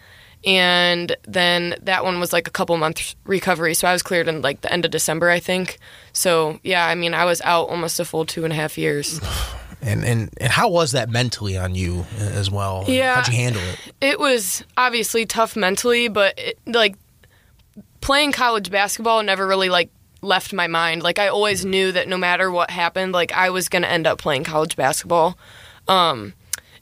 And 0.46 1.16
then 1.26 1.74
that 1.82 2.04
one 2.04 2.20
was 2.20 2.32
like 2.32 2.46
a 2.46 2.50
couple 2.50 2.76
months 2.76 3.16
recovery. 3.24 3.72
So 3.72 3.88
I 3.88 3.92
was 3.92 4.02
cleared 4.02 4.28
in 4.28 4.42
like 4.42 4.60
the 4.60 4.70
end 4.70 4.84
of 4.84 4.90
December, 4.90 5.30
I 5.30 5.40
think. 5.40 5.78
So 6.12 6.60
yeah, 6.62 6.86
I 6.86 6.94
mean, 6.94 7.14
I 7.14 7.24
was 7.24 7.40
out 7.42 7.70
almost 7.70 7.98
a 7.98 8.04
full 8.04 8.26
two 8.26 8.44
and 8.44 8.52
a 8.52 8.56
half 8.56 8.78
years. 8.78 9.20
And, 9.82 10.02
and, 10.02 10.30
and 10.38 10.50
how 10.50 10.70
was 10.70 10.92
that 10.92 11.10
mentally 11.10 11.58
on 11.58 11.74
you 11.74 12.06
uh, 12.18 12.22
as 12.22 12.50
well? 12.50 12.84
Yeah, 12.88 13.16
how'd 13.16 13.28
you 13.28 13.34
handle 13.34 13.60
it? 13.60 13.92
It 14.00 14.18
was 14.18 14.64
obviously 14.78 15.26
tough 15.26 15.56
mentally, 15.56 16.08
but 16.08 16.38
it, 16.38 16.58
like 16.64 16.96
playing 18.00 18.32
college 18.32 18.70
basketball 18.70 19.22
never 19.22 19.46
really 19.46 19.68
like 19.68 19.90
left 20.24 20.52
my 20.52 20.66
mind. 20.66 21.02
Like 21.02 21.18
I 21.18 21.28
always 21.28 21.64
knew 21.64 21.92
that 21.92 22.08
no 22.08 22.16
matter 22.16 22.50
what 22.50 22.70
happened, 22.70 23.12
like 23.12 23.32
I 23.32 23.50
was 23.50 23.68
going 23.68 23.82
to 23.82 23.90
end 23.90 24.06
up 24.06 24.18
playing 24.18 24.44
college 24.44 24.76
basketball. 24.76 25.38
Um, 25.86 26.34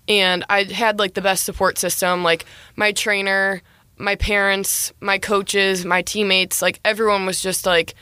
and 0.08 0.44
I 0.48 0.64
had 0.64 0.98
like 0.98 1.14
the 1.14 1.20
best 1.20 1.44
support 1.44 1.78
system, 1.78 2.22
like 2.22 2.44
my 2.76 2.92
trainer, 2.92 3.62
my 3.98 4.16
parents, 4.16 4.92
my 5.00 5.18
coaches, 5.18 5.84
my 5.84 6.02
teammates, 6.02 6.62
like 6.62 6.80
everyone 6.84 7.26
was 7.26 7.40
just 7.40 7.66
like 7.66 7.94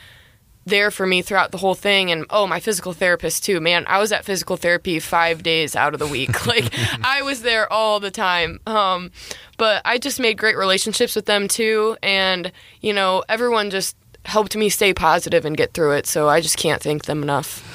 there 0.66 0.90
for 0.90 1.06
me 1.06 1.20
throughout 1.22 1.52
the 1.52 1.58
whole 1.58 1.74
thing. 1.74 2.10
And 2.10 2.26
oh 2.30 2.46
my 2.46 2.60
physical 2.60 2.92
therapist 2.92 3.44
too 3.44 3.60
man. 3.60 3.84
I 3.86 3.98
was 3.98 4.12
at 4.12 4.24
physical 4.24 4.56
therapy 4.56 4.98
five 4.98 5.42
days 5.42 5.74
out 5.74 5.94
of 5.94 6.00
the 6.00 6.06
week. 6.06 6.46
Like 6.46 6.72
i 7.04 7.22
was 7.22 7.42
there 7.42 7.70
all 7.72 8.00
the 8.00 8.10
time. 8.10 8.60
Um, 8.66 9.10
but 9.56 9.82
i 9.84 9.98
just 9.98 10.18
made 10.18 10.38
great 10.38 10.56
relationships 10.56 11.14
with 11.14 11.26
them 11.26 11.48
too. 11.48 11.96
And 12.02 12.52
you 12.80 12.92
know 12.92 13.24
everyone 13.28 13.70
just 13.70 13.96
helped 14.24 14.56
me 14.56 14.68
stay 14.68 14.92
positive 14.92 15.44
and 15.44 15.56
get 15.56 15.72
through 15.72 15.92
it. 15.92 16.06
So 16.06 16.28
I 16.28 16.40
just 16.40 16.56
can't 16.56 16.82
thank 16.82 17.04
them 17.04 17.22
enough. 17.22 17.66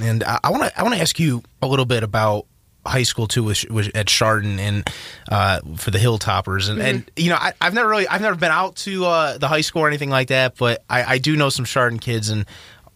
And 0.00 0.24
I 0.24 0.50
want 0.50 0.64
to 0.64 0.78
I 0.78 0.82
want 0.82 0.94
to 0.94 1.00
ask 1.00 1.20
you 1.20 1.42
a 1.60 1.66
little 1.66 1.84
bit 1.84 2.02
about 2.02 2.46
high 2.84 3.02
school 3.02 3.28
too 3.28 3.44
was, 3.44 3.64
was 3.66 3.88
at 3.94 4.08
Chardon 4.08 4.58
and 4.58 4.90
uh, 5.30 5.60
for 5.76 5.90
the 5.90 5.98
Hilltoppers 5.98 6.68
and, 6.68 6.78
mm-hmm. 6.78 6.88
and 6.88 7.10
you 7.16 7.30
know 7.30 7.36
I, 7.36 7.52
have 7.60 7.74
never 7.74 7.88
really 7.88 8.08
I've 8.08 8.20
never 8.20 8.34
been 8.34 8.50
out 8.50 8.76
to 8.76 9.04
uh, 9.04 9.38
the 9.38 9.46
high 9.46 9.60
school 9.60 9.82
or 9.82 9.88
anything 9.88 10.10
like 10.10 10.28
that 10.28 10.56
but 10.56 10.82
I, 10.90 11.14
I 11.14 11.18
do 11.18 11.36
know 11.36 11.48
some 11.48 11.64
Chardon 11.64 12.00
kids 12.00 12.28
and 12.28 12.44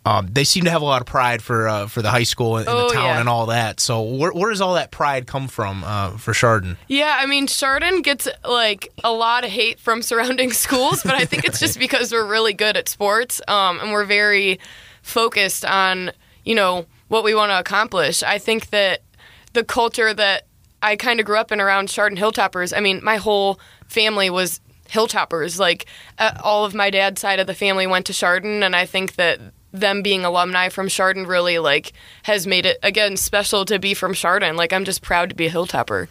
um, 0.07 0.28
they 0.30 0.44
seem 0.44 0.64
to 0.64 0.70
have 0.70 0.82
a 0.82 0.84
lot 0.84 1.00
of 1.00 1.07
pride 1.09 1.42
for 1.42 1.66
uh, 1.66 1.88
for 1.88 2.00
the 2.00 2.11
high 2.11 2.22
school 2.22 2.59
and, 2.59 2.68
oh, 2.68 2.86
the 2.86 2.94
town 2.94 3.04
yeah. 3.04 3.20
and 3.20 3.28
all 3.28 3.46
that. 3.46 3.80
So 3.80 4.02
where, 4.02 4.30
where, 4.32 4.50
does 4.50 4.61
all 4.61 4.74
that 4.74 4.92
pride 4.92 5.26
come 5.26 5.48
from 5.48 5.82
uh, 5.82 6.11
for 6.16 6.32
Chardon? 6.32 6.78
Yeah, 6.86 7.16
I 7.18 7.26
mean 7.26 7.48
Chardon 7.48 8.02
gets 8.02 8.28
like 8.48 8.92
a 9.02 9.12
lot 9.12 9.42
of 9.42 9.50
hate 9.50 9.80
from 9.80 10.02
surrounding 10.02 10.52
schools, 10.64 11.02
but 11.02 11.14
I 11.14 11.24
think 11.24 11.44
it's 11.44 11.59
just 11.59 11.76
because 11.80 12.12
we're 12.12 12.24
really 12.24 12.52
good 12.52 12.76
at 12.76 12.88
sports 12.88 13.42
um, 13.48 13.80
and 13.80 13.90
we're 13.90 14.04
very 14.04 14.61
focused 15.02 15.64
on 15.64 16.12
you 16.44 16.54
know 16.54 16.86
what 17.09 17.24
we 17.24 17.34
want 17.34 17.50
to 17.50 17.59
accomplish. 17.59 18.22
I 18.22 18.38
think 18.38 18.70
that 18.70 19.02
the 19.54 19.64
culture 19.64 20.14
that 20.14 20.46
I 20.82 20.94
kind 20.94 21.18
of 21.18 21.26
grew 21.26 21.36
up 21.36 21.50
in 21.50 21.61
around 21.61 21.88
Chardon 21.88 22.16
Hilltoppers. 22.16 22.76
I 22.76 22.78
mean, 22.78 23.00
my 23.02 23.16
whole 23.16 23.59
family 23.88 24.30
was 24.30 24.61
Hilltoppers. 24.88 25.59
Like 25.59 25.86
uh, 26.16 26.38
all 26.44 26.64
of 26.64 26.74
my 26.74 26.90
dad's 26.90 27.20
side 27.20 27.40
of 27.40 27.48
the 27.48 27.54
family 27.54 27.88
went 27.88 28.07
to 28.07 28.12
Chardon, 28.12 28.62
and 28.62 28.76
I 28.76 28.86
think 28.86 29.16
that 29.16 29.40
them 29.81 30.03
being 30.03 30.24
alumni 30.24 30.68
from 30.68 30.89
Chardon 30.89 31.27
really 31.27 31.59
like 31.59 31.93
has 32.24 32.47
made 32.47 32.66
it 32.66 32.79
again 32.83 33.16
special 33.16 33.64
to 33.66 33.79
be 33.79 33.95
from 33.95 34.14
Chardon. 34.14 34.57
Like 34.57 34.72
I'm 34.72 34.85
just 34.85 35.03
proud 35.03 35.31
to 35.31 35.35
be 35.35 35.47
a 35.47 35.51
Hilltopper. 35.51 36.09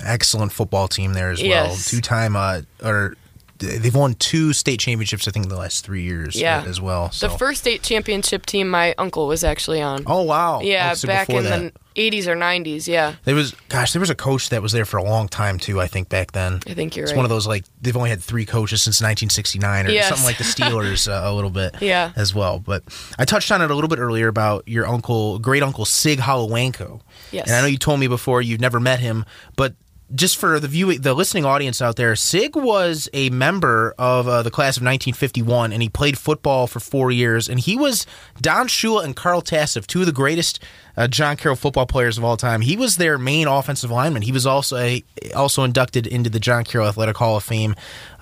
Excellent 0.04 0.52
football 0.52 0.88
team 0.88 1.14
there 1.14 1.30
as 1.30 1.42
yes. 1.42 1.68
well. 1.68 1.76
Two 1.76 2.00
time 2.00 2.36
uh, 2.36 2.62
or 2.82 3.16
they've 3.60 3.94
won 3.94 4.14
two 4.14 4.52
state 4.52 4.80
championships 4.80 5.28
I 5.28 5.30
think 5.30 5.44
in 5.44 5.48
the 5.48 5.56
last 5.56 5.84
three 5.84 6.02
years 6.02 6.40
yeah. 6.40 6.64
as 6.66 6.80
well. 6.80 7.10
So. 7.10 7.28
The 7.28 7.38
first 7.38 7.60
state 7.60 7.82
championship 7.82 8.46
team 8.46 8.68
my 8.68 8.94
uncle 8.98 9.26
was 9.26 9.44
actually 9.44 9.80
on. 9.80 10.02
Oh 10.06 10.22
wow! 10.22 10.60
Yeah, 10.60 10.94
oh, 10.96 11.06
back 11.06 11.28
in 11.28 11.44
that. 11.44 11.74
the 11.74 11.80
80s 11.96 12.26
or 12.26 12.36
90s, 12.36 12.86
yeah. 12.86 13.14
There 13.24 13.34
was, 13.34 13.54
gosh, 13.68 13.92
there 13.92 14.00
was 14.00 14.10
a 14.10 14.14
coach 14.14 14.50
that 14.50 14.62
was 14.62 14.72
there 14.72 14.84
for 14.84 14.96
a 14.96 15.02
long 15.02 15.28
time 15.28 15.58
too. 15.58 15.80
I 15.80 15.86
think 15.86 16.08
back 16.08 16.32
then. 16.32 16.60
I 16.66 16.74
think 16.74 16.96
you're 16.96 17.04
it's 17.04 17.12
right. 17.12 17.16
one 17.16 17.24
of 17.24 17.30
those 17.30 17.46
like 17.46 17.64
they've 17.80 17.96
only 17.96 18.10
had 18.10 18.22
three 18.22 18.46
coaches 18.46 18.82
since 18.82 19.00
1969 19.00 19.86
or 19.86 19.90
yes. 19.90 20.08
something 20.08 20.24
like 20.24 20.38
the 20.38 20.44
Steelers 20.50 21.08
uh, 21.08 21.28
a 21.28 21.34
little 21.34 21.50
bit, 21.50 21.74
yeah, 21.80 22.12
as 22.16 22.34
well. 22.34 22.58
But 22.58 22.84
I 23.18 23.24
touched 23.24 23.50
on 23.50 23.60
it 23.62 23.70
a 23.70 23.74
little 23.74 23.88
bit 23.88 23.98
earlier 23.98 24.28
about 24.28 24.66
your 24.68 24.86
uncle, 24.86 25.38
great 25.38 25.62
uncle 25.62 25.84
Sig 25.84 26.18
Holowanko. 26.18 27.00
Yes, 27.32 27.48
and 27.48 27.56
I 27.56 27.60
know 27.60 27.66
you 27.66 27.78
told 27.78 28.00
me 28.00 28.06
before 28.06 28.40
you've 28.40 28.60
never 28.60 28.80
met 28.80 29.00
him, 29.00 29.24
but 29.56 29.74
just 30.14 30.36
for 30.36 30.58
the 30.58 30.68
viewing, 30.68 31.00
the 31.00 31.14
listening 31.14 31.44
audience 31.44 31.80
out 31.80 31.96
there, 31.96 32.16
Sig 32.16 32.56
was 32.56 33.08
a 33.12 33.30
member 33.30 33.94
of 33.98 34.26
uh, 34.26 34.42
the 34.42 34.50
class 34.50 34.76
of 34.76 34.82
1951, 34.82 35.72
and 35.72 35.82
he 35.82 35.88
played 35.88 36.18
football 36.18 36.66
for 36.66 36.80
four 36.80 37.10
years. 37.10 37.48
And 37.48 37.60
he 37.60 37.76
was 37.76 38.06
Don 38.40 38.66
Shula 38.66 39.04
and 39.04 39.14
Carl 39.14 39.42
Taseff, 39.42 39.86
two 39.86 40.00
of 40.00 40.06
the 40.06 40.12
greatest 40.12 40.60
uh, 40.96 41.06
John 41.06 41.36
Carroll 41.36 41.56
football 41.56 41.86
players 41.86 42.18
of 42.18 42.24
all 42.24 42.36
time. 42.36 42.60
He 42.60 42.76
was 42.76 42.96
their 42.96 43.18
main 43.18 43.46
offensive 43.46 43.90
lineman. 43.90 44.22
He 44.22 44.32
was 44.32 44.46
also 44.46 44.76
a, 44.76 45.04
also 45.34 45.64
inducted 45.64 46.06
into 46.06 46.28
the 46.28 46.40
John 46.40 46.64
Carroll 46.64 46.88
Athletic 46.88 47.16
Hall 47.16 47.36
of 47.36 47.44
Fame 47.44 47.74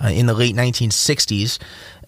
uh, 0.02 0.08
in 0.08 0.26
the 0.26 0.34
late 0.34 0.54
1960s. 0.54 1.58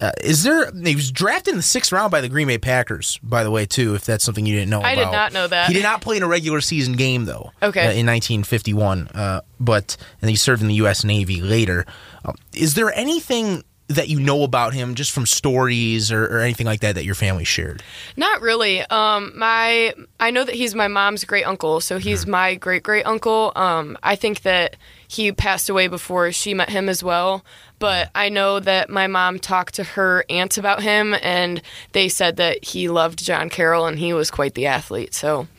Uh, 0.01 0.11
is 0.23 0.41
there? 0.41 0.71
He 0.71 0.95
was 0.95 1.11
drafted 1.11 1.51
in 1.51 1.57
the 1.57 1.63
sixth 1.63 1.91
round 1.91 2.09
by 2.09 2.21
the 2.21 2.29
Green 2.29 2.47
Bay 2.47 2.57
Packers, 2.57 3.19
by 3.21 3.43
the 3.43 3.51
way, 3.51 3.67
too. 3.67 3.93
If 3.93 4.03
that's 4.03 4.23
something 4.23 4.47
you 4.47 4.55
didn't 4.55 4.71
know, 4.71 4.81
I 4.81 4.93
about. 4.93 5.05
did 5.05 5.11
not 5.11 5.33
know 5.33 5.47
that. 5.47 5.67
He 5.67 5.75
did 5.75 5.83
not 5.83 6.01
play 6.01 6.17
in 6.17 6.23
a 6.23 6.27
regular 6.27 6.59
season 6.59 6.93
game 6.93 7.25
though. 7.25 7.51
Okay. 7.61 7.81
Uh, 7.81 7.91
in 7.91 8.07
1951, 8.07 9.09
uh, 9.09 9.41
but 9.59 9.97
and 10.21 10.29
he 10.29 10.35
served 10.35 10.63
in 10.63 10.67
the 10.69 10.73
U.S. 10.75 11.03
Navy 11.03 11.39
later. 11.39 11.85
Um, 12.25 12.35
is 12.53 12.73
there 12.73 12.91
anything 12.93 13.63
that 13.95 14.09
you 14.09 14.19
know 14.19 14.43
about 14.43 14.73
him 14.73 14.95
just 14.95 15.11
from 15.11 15.25
stories 15.25 16.11
or, 16.11 16.23
or, 16.25 16.39
anything 16.39 16.65
like 16.65 16.79
that 16.79 16.95
that 16.95 17.03
your 17.03 17.15
family 17.15 17.43
shared? 17.43 17.83
Not 18.15 18.41
really. 18.41 18.81
Um, 18.81 19.33
my 19.35 19.93
I 20.19 20.31
know 20.31 20.43
that 20.43 20.55
he's 20.55 20.73
my 20.73 20.87
mom's 20.87 21.25
great 21.25 21.43
uncle, 21.43 21.81
so 21.81 21.97
he's 21.97 22.21
mm-hmm. 22.21 22.31
my 22.31 22.55
great 22.55 22.83
great 22.83 23.05
uncle. 23.05 23.51
Um, 23.55 23.97
I 24.01 24.15
think 24.15 24.41
that 24.41 24.77
he 25.07 25.31
passed 25.31 25.69
away 25.69 25.87
before 25.87 26.31
she 26.31 26.53
met 26.53 26.69
him 26.69 26.89
as 26.89 27.03
well. 27.03 27.43
But 27.81 28.11
I 28.15 28.29
know 28.29 28.59
that 28.59 28.89
my 28.89 29.07
mom 29.07 29.39
talked 29.39 29.75
to 29.75 29.83
her 29.83 30.23
aunt 30.29 30.57
about 30.57 30.81
him, 30.81 31.15
and 31.21 31.61
they 31.91 32.07
said 32.07 32.37
that 32.37 32.63
he 32.63 32.87
loved 32.87 33.23
John 33.23 33.49
Carroll 33.49 33.87
and 33.87 33.99
he 33.99 34.13
was 34.13 34.31
quite 34.31 34.53
the 34.53 34.67
athlete. 34.67 35.13
So. 35.13 35.47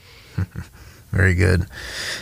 Very 1.10 1.34
good. 1.34 1.66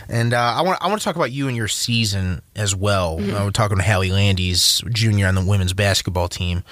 And 0.09 0.35
uh, 0.35 0.55
I 0.57 0.63
want 0.63 0.83
I 0.83 0.89
want 0.89 1.01
to 1.01 1.05
talk 1.05 1.15
about 1.15 1.31
you 1.31 1.47
and 1.47 1.57
your 1.57 1.69
season 1.69 2.43
as 2.57 2.75
well. 2.75 3.19
Mm-hmm. 3.19 3.37
Uh, 3.37 3.45
we're 3.45 3.51
talking 3.53 3.77
to 3.77 3.85
Halle 3.85 4.09
Landies, 4.09 4.83
junior 4.93 5.29
on 5.29 5.37
the 5.37 5.45
women's 5.45 5.73
basketball 5.73 6.27
team. 6.27 6.65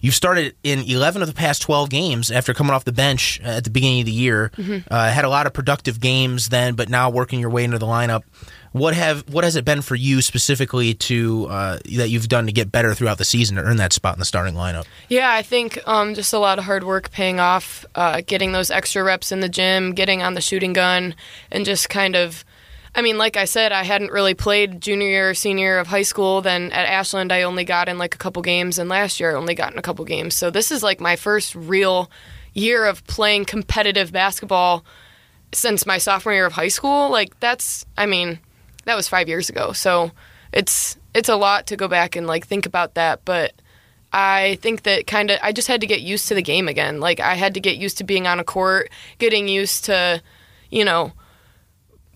You've 0.00 0.16
started 0.16 0.56
in 0.64 0.80
11 0.80 1.22
of 1.22 1.28
the 1.28 1.34
past 1.34 1.62
12 1.62 1.88
games 1.88 2.32
after 2.32 2.52
coming 2.52 2.72
off 2.72 2.84
the 2.84 2.90
bench 2.90 3.40
at 3.44 3.62
the 3.62 3.70
beginning 3.70 4.00
of 4.00 4.06
the 4.06 4.12
year. 4.12 4.50
Mm-hmm. 4.56 4.92
Uh, 4.92 5.10
had 5.10 5.24
a 5.24 5.28
lot 5.28 5.46
of 5.46 5.52
productive 5.52 6.00
games 6.00 6.48
then, 6.48 6.74
but 6.74 6.88
now 6.88 7.08
working 7.08 7.38
your 7.38 7.50
way 7.50 7.62
into 7.62 7.78
the 7.78 7.86
lineup. 7.86 8.22
What 8.72 8.94
have 8.94 9.28
what 9.28 9.44
has 9.44 9.54
it 9.54 9.66
been 9.66 9.82
for 9.82 9.94
you 9.94 10.22
specifically 10.22 10.94
to 10.94 11.46
uh, 11.46 11.78
that 11.96 12.08
you've 12.08 12.28
done 12.28 12.46
to 12.46 12.52
get 12.52 12.72
better 12.72 12.94
throughout 12.94 13.18
the 13.18 13.24
season 13.24 13.56
to 13.56 13.62
earn 13.62 13.76
that 13.76 13.92
spot 13.92 14.14
in 14.14 14.18
the 14.18 14.24
starting 14.24 14.54
lineup? 14.54 14.86
Yeah, 15.08 15.30
I 15.30 15.42
think 15.42 15.78
um, 15.86 16.14
just 16.14 16.32
a 16.32 16.38
lot 16.38 16.58
of 16.58 16.64
hard 16.64 16.82
work 16.82 17.10
paying 17.10 17.38
off, 17.38 17.84
uh, 17.94 18.22
getting 18.26 18.52
those 18.52 18.70
extra 18.70 19.04
reps 19.04 19.30
in 19.30 19.40
the 19.40 19.48
gym, 19.48 19.92
getting 19.92 20.22
on 20.22 20.34
the 20.34 20.40
shooting 20.40 20.72
gun, 20.72 21.14
and 21.50 21.64
just 21.64 21.88
kind 21.88 22.16
of. 22.16 22.44
I 22.94 23.00
mean, 23.00 23.16
like 23.16 23.38
I 23.38 23.46
said, 23.46 23.72
I 23.72 23.84
hadn't 23.84 24.12
really 24.12 24.34
played 24.34 24.82
junior 24.82 25.08
year 25.08 25.30
or 25.30 25.34
senior 25.34 25.78
of 25.78 25.86
high 25.86 26.02
school. 26.02 26.42
Then 26.42 26.70
at 26.72 26.86
Ashland, 26.86 27.32
I 27.32 27.40
only 27.42 27.64
got 27.64 27.88
in 27.88 27.96
like 27.96 28.14
a 28.14 28.18
couple 28.18 28.42
games, 28.42 28.78
and 28.78 28.88
last 28.90 29.18
year 29.18 29.32
I 29.32 29.34
only 29.34 29.54
got 29.54 29.72
in 29.72 29.78
a 29.78 29.82
couple 29.82 30.04
games. 30.04 30.34
So 30.34 30.50
this 30.50 30.70
is 30.70 30.82
like 30.82 31.00
my 31.00 31.16
first 31.16 31.54
real 31.54 32.10
year 32.52 32.84
of 32.84 33.06
playing 33.06 33.46
competitive 33.46 34.12
basketball 34.12 34.84
since 35.52 35.86
my 35.86 35.98
sophomore 35.98 36.34
year 36.34 36.46
of 36.46 36.52
high 36.52 36.68
school. 36.68 37.10
Like 37.10 37.38
that's, 37.40 37.86
I 37.96 38.04
mean, 38.06 38.40
that 38.84 38.96
was 38.96 39.08
five 39.08 39.28
years 39.28 39.48
ago. 39.48 39.72
So 39.72 40.12
it's 40.52 40.96
it's 41.14 41.28
a 41.28 41.36
lot 41.36 41.66
to 41.68 41.76
go 41.76 41.88
back 41.88 42.16
and 42.16 42.26
like 42.26 42.46
think 42.46 42.66
about 42.66 42.94
that, 42.94 43.24
but 43.24 43.52
I 44.12 44.58
think 44.60 44.82
that 44.82 45.06
kind 45.06 45.30
of 45.30 45.38
I 45.42 45.52
just 45.52 45.68
had 45.68 45.80
to 45.80 45.86
get 45.86 46.02
used 46.02 46.28
to 46.28 46.34
the 46.34 46.42
game 46.42 46.68
again. 46.68 47.00
Like 47.00 47.20
I 47.20 47.34
had 47.34 47.54
to 47.54 47.60
get 47.60 47.76
used 47.76 47.98
to 47.98 48.04
being 48.04 48.26
on 48.26 48.38
a 48.38 48.44
court, 48.44 48.90
getting 49.18 49.48
used 49.48 49.86
to, 49.86 50.22
you 50.70 50.84
know, 50.84 51.12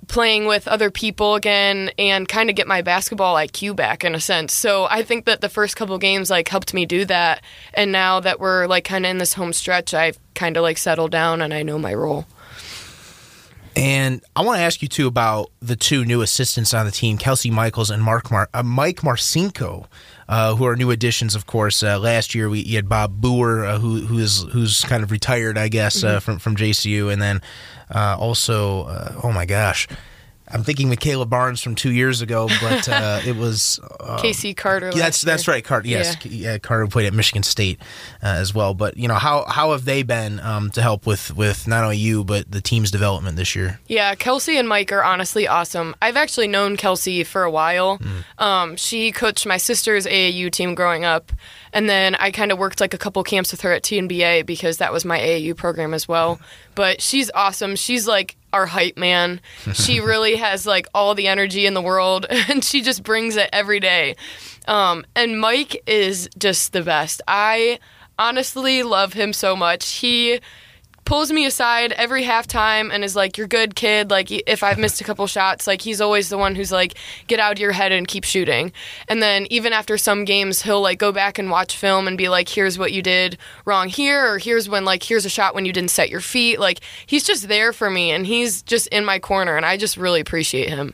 playing 0.09 0.47
with 0.47 0.69
other 0.69 0.91
people 0.91 1.35
again 1.35 1.91
and 1.99 2.29
kind 2.29 2.49
of 2.49 2.55
get 2.55 2.67
my 2.67 2.83
basketball 2.83 3.35
IQ 3.35 3.75
back 3.75 4.05
in 4.05 4.15
a 4.15 4.21
sense. 4.21 4.53
So 4.53 4.87
I 4.89 5.03
think 5.03 5.25
that 5.25 5.41
the 5.41 5.49
first 5.49 5.77
couple 5.77 5.99
games 5.99 6.31
like 6.31 6.49
helped 6.49 6.75
me 6.75 6.87
do 6.87 7.05
that 7.07 7.43
and 7.75 7.91
now 7.91 8.21
that 8.21 8.39
we're 8.39 8.67
like 8.67 8.85
kind 8.85 9.05
of 9.05 9.11
in 9.11 9.19
this 9.19 9.35
home 9.35 9.53
stretch, 9.53 9.95
I've 9.95 10.19
kind 10.35 10.57
of 10.57 10.63
like 10.63 10.79
settled 10.79 11.11
down 11.11 11.43
and 11.43 11.53
I 11.53 11.63
know 11.63 11.79
my 11.79 11.95
role. 11.95 12.27
And 13.77 14.23
I 14.35 14.41
want 14.41 14.57
to 14.57 14.63
ask 14.63 14.81
you 14.81 14.89
too 14.89 15.07
about 15.07 15.51
the 15.61 15.77
two 15.77 16.07
new 16.07 16.23
assistants 16.23 16.73
on 16.73 16.87
the 16.87 16.93
team, 16.93 17.19
Kelsey 17.19 17.51
Michaels 17.51 17.91
and 17.91 18.03
Mark 18.03 18.31
Mar- 18.31 18.49
uh, 18.55 18.63
Mike 18.63 19.03
Marcinko, 19.03 19.87
uh, 20.31 20.55
who 20.55 20.65
are 20.65 20.77
new 20.77 20.91
additions. 20.91 21.35
Of 21.35 21.45
course, 21.45 21.83
uh, 21.83 21.99
last 21.99 22.35
year 22.35 22.49
we 22.49 22.65
had 22.65 22.89
Bob 22.89 23.21
Boer, 23.21 23.67
uh, 23.67 23.79
who 23.79 23.99
who's 23.99 24.45
who's 24.45 24.83
kind 24.85 25.03
of 25.03 25.11
retired, 25.11 25.59
I 25.59 25.69
guess, 25.69 26.03
uh, 26.03 26.07
mm-hmm. 26.07 26.19
from 26.21 26.39
from 26.39 26.57
JCU, 26.57 27.13
and 27.13 27.21
then 27.21 27.43
uh, 27.95 28.17
also, 28.19 29.19
oh 29.23 29.31
my 29.31 29.45
gosh, 29.45 29.87
I'm 30.49 30.63
thinking 30.63 30.89
Michaela 30.89 31.27
Barnes 31.27 31.61
from 31.61 31.75
two 31.75 31.93
years 31.93 32.23
ago, 32.23 32.49
but 32.61 32.89
uh, 32.89 33.21
it 33.27 33.37
was 33.37 33.81
uh, 34.01 34.19
Casey 34.21 34.55
Carter. 34.55 34.93
that's 34.93 35.23
that's 35.23 35.49
right, 35.49 35.65
Carter. 35.65 35.89
Yes, 35.89 36.17
yeah. 36.25 36.53
yeah. 36.53 36.59
Carter 36.59 36.87
played 36.87 37.07
at 37.07 37.15
Michigan 37.15 37.43
State 37.43 37.81
uh, 38.23 38.27
as 38.27 38.55
well. 38.55 38.73
But 38.75 38.97
you 38.97 39.09
know 39.09 39.15
how 39.15 39.45
how 39.47 39.73
have 39.73 39.85
they 39.85 40.03
been 40.03 40.39
um, 40.41 40.71
to 40.71 40.83
help 40.83 41.07
with 41.07 41.37
with 41.37 41.67
not 41.67 41.83
only 41.83 41.97
you 41.97 42.23
but 42.25 42.51
the 42.51 42.61
team's 42.61 42.91
development 42.91 43.37
this 43.37 43.57
year? 43.57 43.81
Yeah, 43.87 44.15
Kelsey 44.15 44.57
and 44.57 44.69
Mike 44.69 44.93
are 44.93 45.03
honestly 45.03 45.49
awesome. 45.49 45.97
I've 46.01 46.17
actually 46.17 46.49
known 46.49 46.77
Kelsey 46.77 47.25
for 47.25 47.43
a 47.43 47.51
while. 47.51 47.99
Mm. 47.99 48.43
Um, 48.43 48.77
she 48.77 49.11
coached 49.11 49.47
my 49.47 49.57
sister's 49.57 50.07
AAU 50.07 50.51
team 50.53 50.75
growing 50.75 51.05
up, 51.05 51.33
and 51.73 51.89
then 51.89 52.15
I 52.15 52.31
kind 52.31 52.53
of 52.53 52.59
worked 52.59 52.81
like 52.81 52.95
a 52.95 52.99
couple 52.99 53.23
camps 53.25 53.51
with 53.51 53.63
her 53.63 53.73
at 53.73 53.83
TNBA 53.83 54.47
because 54.47 54.79
that 54.79 54.93
was 54.93 55.05
my 55.05 55.19
AAU 55.19 55.57
program 55.57 55.93
as 55.93 56.07
well. 56.07 56.39
But 56.77 57.01
she's 57.03 57.31
awesome. 57.35 57.75
She's 57.75 58.07
like 58.07 58.36
our 58.53 58.67
hype 58.67 58.97
man. 58.97 59.41
She 59.75 60.01
really 60.01 60.37
has 60.37 60.67
like 60.67 60.87
all 60.95 61.15
the 61.15 61.29
energy 61.29 61.67
in 61.67 61.75
the 61.75 61.83
world 61.83 62.27
and 62.31 62.65
she 62.65 62.83
just 62.83 63.03
brings 63.03 63.37
it 63.37 63.51
every 63.53 63.81
day. 63.81 64.17
Um, 64.69 65.05
and 65.15 65.41
Mike 65.41 65.83
is 65.87 66.29
just 66.39 66.73
the 66.73 66.83
best. 66.83 67.23
I 67.29 67.79
honestly 68.19 68.83
love 68.83 69.13
him 69.13 69.33
so 69.33 69.55
much. 69.55 69.89
He 69.91 70.41
pulls 71.07 71.33
me 71.33 71.47
aside 71.47 71.93
every 71.93 72.23
halftime 72.23 72.93
and 72.93 73.03
is 73.03 73.17
like, 73.17 73.39
"You're 73.39 73.47
good, 73.47 73.75
kid." 73.75 74.11
Like 74.11 74.31
if 74.31 74.63
I've 74.63 74.77
missed 74.77 75.01
a 75.01 75.05
couple 75.05 75.27
shots, 75.27 75.67
like 75.67 75.81
he's 75.81 76.03
always 76.03 76.29
the 76.29 76.37
one 76.37 76.55
who's 76.55 76.71
like, 76.71 76.95
"Get 77.29 77.41
out 77.41 77.53
of 77.53 77.59
your 77.59 77.73
head 77.73 77.93
and 77.93 78.07
keep 78.07 78.25
shooting." 78.25 78.73
And 79.09 79.23
then 79.23 79.47
even 79.49 79.73
after 79.73 79.97
some 79.97 80.27
games, 80.27 80.61
he'll 80.61 80.83
like 80.83 80.99
go 80.99 81.13
back 81.13 81.39
and 81.39 81.51
watch 81.51 81.77
film 81.77 82.07
and 82.07 82.19
be 82.19 82.29
like, 82.29 82.51
"Here's 82.51 82.79
what 82.79 82.93
you 82.93 83.01
did 83.01 83.39
wrong 83.65 83.89
here," 83.89 84.35
or 84.35 84.39
"Here's 84.39 84.69
when 84.69 84.85
like 84.85 85.03
here's 85.03 85.25
a 85.25 85.31
shot 85.31 85.55
when 85.55 85.65
you 85.65 85.73
didn't 85.73 85.91
set 85.91 86.11
your 86.11 86.21
feet." 86.21 86.61
Like 86.61 86.81
he's 87.07 87.25
just 87.25 87.49
there 87.49 87.73
for 87.73 87.89
me 87.89 88.11
and 88.11 88.27
he's 88.27 88.63
just 88.63 88.89
in 88.89 89.07
my 89.07 89.19
corner 89.19 89.57
and 89.57 89.65
I 89.65 89.79
just 89.79 89.97
really 89.97 90.21
appreciate 90.21 90.69
him. 90.69 90.93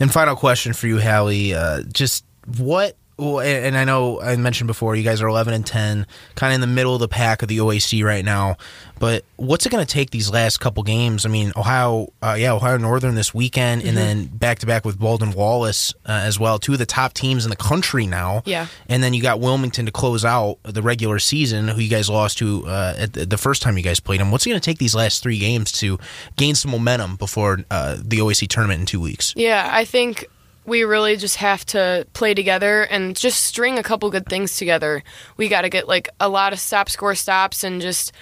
And 0.00 0.12
final 0.12 0.34
question 0.34 0.72
for 0.72 0.88
you, 0.88 0.96
Halle, 0.98 1.54
uh, 1.54 1.82
just 1.92 2.24
what 2.58 2.96
well, 3.16 3.40
and 3.40 3.76
I 3.76 3.84
know 3.84 4.20
I 4.20 4.36
mentioned 4.36 4.66
before, 4.66 4.96
you 4.96 5.04
guys 5.04 5.22
are 5.22 5.28
11 5.28 5.54
and 5.54 5.64
10, 5.64 6.06
kind 6.34 6.52
of 6.52 6.54
in 6.56 6.60
the 6.60 6.66
middle 6.66 6.94
of 6.94 7.00
the 7.00 7.08
pack 7.08 7.42
of 7.42 7.48
the 7.48 7.58
OAC 7.58 8.04
right 8.04 8.24
now. 8.24 8.56
But 8.98 9.24
what's 9.36 9.66
it 9.66 9.70
going 9.70 9.84
to 9.84 9.92
take 9.92 10.10
these 10.10 10.30
last 10.30 10.58
couple 10.58 10.82
games? 10.82 11.26
I 11.26 11.28
mean, 11.28 11.52
Ohio, 11.56 12.08
uh, 12.22 12.36
yeah, 12.38 12.52
Ohio 12.52 12.76
Northern 12.76 13.14
this 13.14 13.34
weekend, 13.34 13.82
mm-hmm. 13.82 13.88
and 13.88 13.96
then 13.96 14.26
back 14.26 14.60
to 14.60 14.66
back 14.66 14.84
with 14.84 14.98
Baldwin 14.98 15.32
Wallace 15.32 15.92
uh, 16.06 16.12
as 16.12 16.40
well, 16.40 16.58
two 16.58 16.72
of 16.72 16.78
the 16.78 16.86
top 16.86 17.12
teams 17.12 17.44
in 17.44 17.50
the 17.50 17.56
country 17.56 18.06
now. 18.06 18.42
Yeah, 18.46 18.66
and 18.88 19.02
then 19.02 19.14
you 19.14 19.22
got 19.22 19.40
Wilmington 19.40 19.86
to 19.86 19.92
close 19.92 20.24
out 20.24 20.58
the 20.62 20.82
regular 20.82 21.18
season, 21.18 21.68
who 21.68 21.80
you 21.80 21.90
guys 21.90 22.08
lost 22.08 22.38
to 22.38 22.66
uh, 22.66 22.94
at 22.98 23.12
the 23.12 23.38
first 23.38 23.62
time 23.62 23.76
you 23.76 23.84
guys 23.84 24.00
played 24.00 24.20
them. 24.20 24.30
What's 24.30 24.46
it 24.46 24.50
going 24.50 24.60
to 24.60 24.64
take 24.64 24.78
these 24.78 24.94
last 24.94 25.22
three 25.22 25.38
games 25.38 25.70
to 25.72 25.98
gain 26.36 26.54
some 26.54 26.70
momentum 26.70 27.16
before 27.16 27.60
uh, 27.70 27.96
the 27.98 28.18
OAC 28.18 28.48
tournament 28.48 28.80
in 28.80 28.86
two 28.86 29.00
weeks? 29.00 29.34
Yeah, 29.36 29.68
I 29.70 29.84
think 29.84 30.26
we 30.66 30.84
really 30.84 31.16
just 31.16 31.36
have 31.36 31.64
to 31.66 32.06
play 32.12 32.34
together 32.34 32.82
and 32.82 33.16
just 33.16 33.42
string 33.42 33.78
a 33.78 33.82
couple 33.82 34.10
good 34.10 34.26
things 34.26 34.56
together. 34.56 35.02
We 35.36 35.48
got 35.48 35.62
to 35.62 35.68
get 35.68 35.88
like 35.88 36.08
a 36.20 36.28
lot 36.28 36.52
of 36.52 36.58
stop 36.58 36.88
score 36.88 37.14
stops 37.14 37.64
and 37.64 37.80
just 37.80 38.12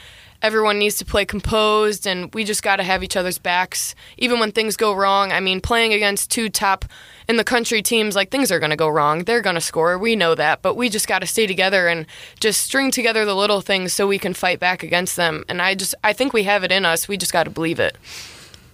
everyone 0.42 0.78
needs 0.78 0.96
to 0.96 1.04
play 1.04 1.24
composed 1.24 2.04
and 2.04 2.34
we 2.34 2.42
just 2.42 2.64
got 2.64 2.76
to 2.76 2.82
have 2.82 3.04
each 3.04 3.16
other's 3.16 3.38
backs 3.38 3.94
even 4.18 4.40
when 4.40 4.50
things 4.50 4.76
go 4.76 4.92
wrong. 4.92 5.30
I 5.30 5.38
mean, 5.38 5.60
playing 5.60 5.92
against 5.92 6.30
two 6.30 6.48
top 6.48 6.84
in 7.28 7.36
the 7.36 7.44
country 7.44 7.80
teams 7.80 8.16
like 8.16 8.30
things 8.30 8.50
are 8.50 8.58
going 8.58 8.70
to 8.70 8.76
go 8.76 8.88
wrong. 8.88 9.22
They're 9.24 9.40
going 9.40 9.54
to 9.54 9.60
score. 9.60 9.96
We 9.96 10.16
know 10.16 10.34
that, 10.34 10.60
but 10.60 10.74
we 10.74 10.88
just 10.88 11.06
got 11.06 11.20
to 11.20 11.26
stay 11.26 11.46
together 11.46 11.86
and 11.86 12.06
just 12.40 12.62
string 12.62 12.90
together 12.90 13.24
the 13.24 13.36
little 13.36 13.60
things 13.60 13.92
so 13.92 14.08
we 14.08 14.18
can 14.18 14.34
fight 14.34 14.58
back 14.58 14.82
against 14.82 15.14
them. 15.14 15.44
And 15.48 15.62
I 15.62 15.76
just 15.76 15.94
I 16.02 16.12
think 16.12 16.32
we 16.32 16.42
have 16.42 16.64
it 16.64 16.72
in 16.72 16.84
us. 16.84 17.06
We 17.06 17.16
just 17.16 17.32
got 17.32 17.44
to 17.44 17.50
believe 17.50 17.78
it. 17.78 17.96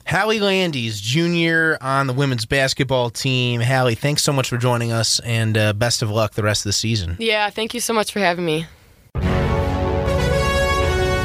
Halle 0.08 0.38
Landies, 0.38 1.00
junior 1.02 1.76
on 1.82 2.06
the 2.06 2.14
women's 2.14 2.46
basketball 2.46 3.10
team. 3.10 3.60
Halle, 3.60 3.94
thanks 3.94 4.22
so 4.22 4.32
much 4.32 4.48
for 4.48 4.56
joining 4.56 4.90
us, 4.90 5.20
and 5.20 5.58
uh, 5.58 5.74
best 5.74 6.00
of 6.00 6.10
luck 6.10 6.32
the 6.32 6.42
rest 6.42 6.62
of 6.62 6.70
the 6.70 6.72
season. 6.72 7.16
Yeah, 7.18 7.50
thank 7.50 7.74
you 7.74 7.80
so 7.80 7.92
much 7.92 8.10
for 8.10 8.20
having 8.20 8.46
me. 8.46 8.64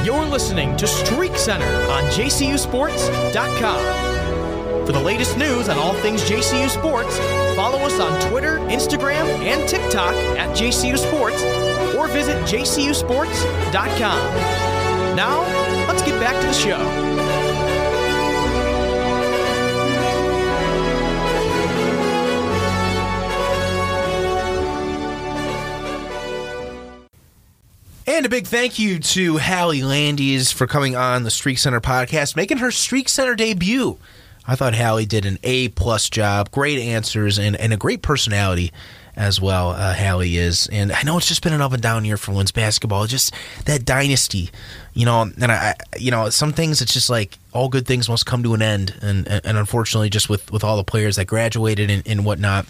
You're 0.06 0.26
listening 0.26 0.76
to 0.76 0.86
Streak 0.86 1.38
Center 1.38 1.64
on 1.92 2.04
JCUSports.com. 2.12 4.86
For 4.86 4.92
the 4.92 5.00
latest 5.00 5.38
news 5.38 5.70
on 5.70 5.78
all 5.78 5.94
things 5.94 6.22
JCU 6.30 6.70
Sports, 6.70 7.18
follow 7.56 7.78
us 7.86 8.02
on 8.02 8.20
Twitter, 8.30 8.58
Instagram, 8.68 9.24
and 9.46 9.70
TikTok 9.70 10.14
at 10.38 10.50
JCU 10.58 10.98
Sports, 10.98 11.42
or 11.96 12.10
visit 12.10 12.36
JCUSports.com. 12.40 15.16
Now, 15.16 15.40
let's 15.88 16.02
get 16.02 16.20
back 16.20 16.36
to 16.42 16.48
the 16.48 16.54
show. 16.54 17.13
And 28.06 28.26
a 28.26 28.30
big 28.30 28.48
thank 28.48 28.80
you 28.80 29.00
to 29.00 29.38
Halle 29.38 29.80
Landies 29.80 30.54
for 30.54 30.68
coming 30.68 30.94
on 30.94 31.24
the 31.24 31.32
Streak 31.32 31.58
Center 31.58 31.80
podcast, 31.80 32.36
making 32.36 32.58
her 32.58 32.70
Streak 32.70 33.08
Center 33.08 33.34
debut. 33.34 33.98
I 34.46 34.58
thought 34.58 34.74
Halle 34.74 35.06
did 35.06 35.26
an 35.26 35.40
A 35.42 35.70
plus 35.70 36.10
job, 36.10 36.52
great 36.52 36.80
answers, 36.80 37.40
and, 37.40 37.56
and 37.56 37.72
a 37.72 37.78
great 37.78 38.02
personality 38.02 38.74
as 39.16 39.40
well. 39.40 39.70
Uh, 39.70 39.94
Halle 39.94 40.36
is, 40.36 40.68
and 40.70 40.92
I 40.92 41.04
know 41.04 41.18
it's 41.18 41.30
just 41.30 41.44
been 41.44 41.54
an 41.54 41.62
up 41.62 41.72
and 41.72 41.82
down 41.82 42.04
year 42.04 42.18
for 42.18 42.32
women's 42.32 42.52
basketball. 42.52 43.08
Just 43.08 43.34
that 43.68 43.86
dynasty, 43.86 44.50
you 44.94 45.06
know. 45.06 45.22
And 45.22 45.50
I, 45.50 45.76
you 45.98 46.12
know, 46.12 46.30
some 46.30 46.52
things 46.52 46.82
it's 46.82 46.94
just 46.94 47.10
like 47.10 47.38
all 47.54 47.70
good 47.70 47.88
things 47.88 48.10
must 48.10 48.26
come 48.26 48.44
to 48.44 48.54
an 48.54 48.62
end, 48.62 48.96
and 49.02 49.26
and 49.30 49.58
unfortunately, 49.58 50.10
just 50.10 50.30
with 50.30 50.52
with 50.52 50.66
all 50.66 50.76
the 50.76 50.84
players 50.84 51.16
that 51.16 51.26
graduated 51.26 51.90
and, 51.90 52.04
and 52.06 52.26
whatnot, 52.26 52.66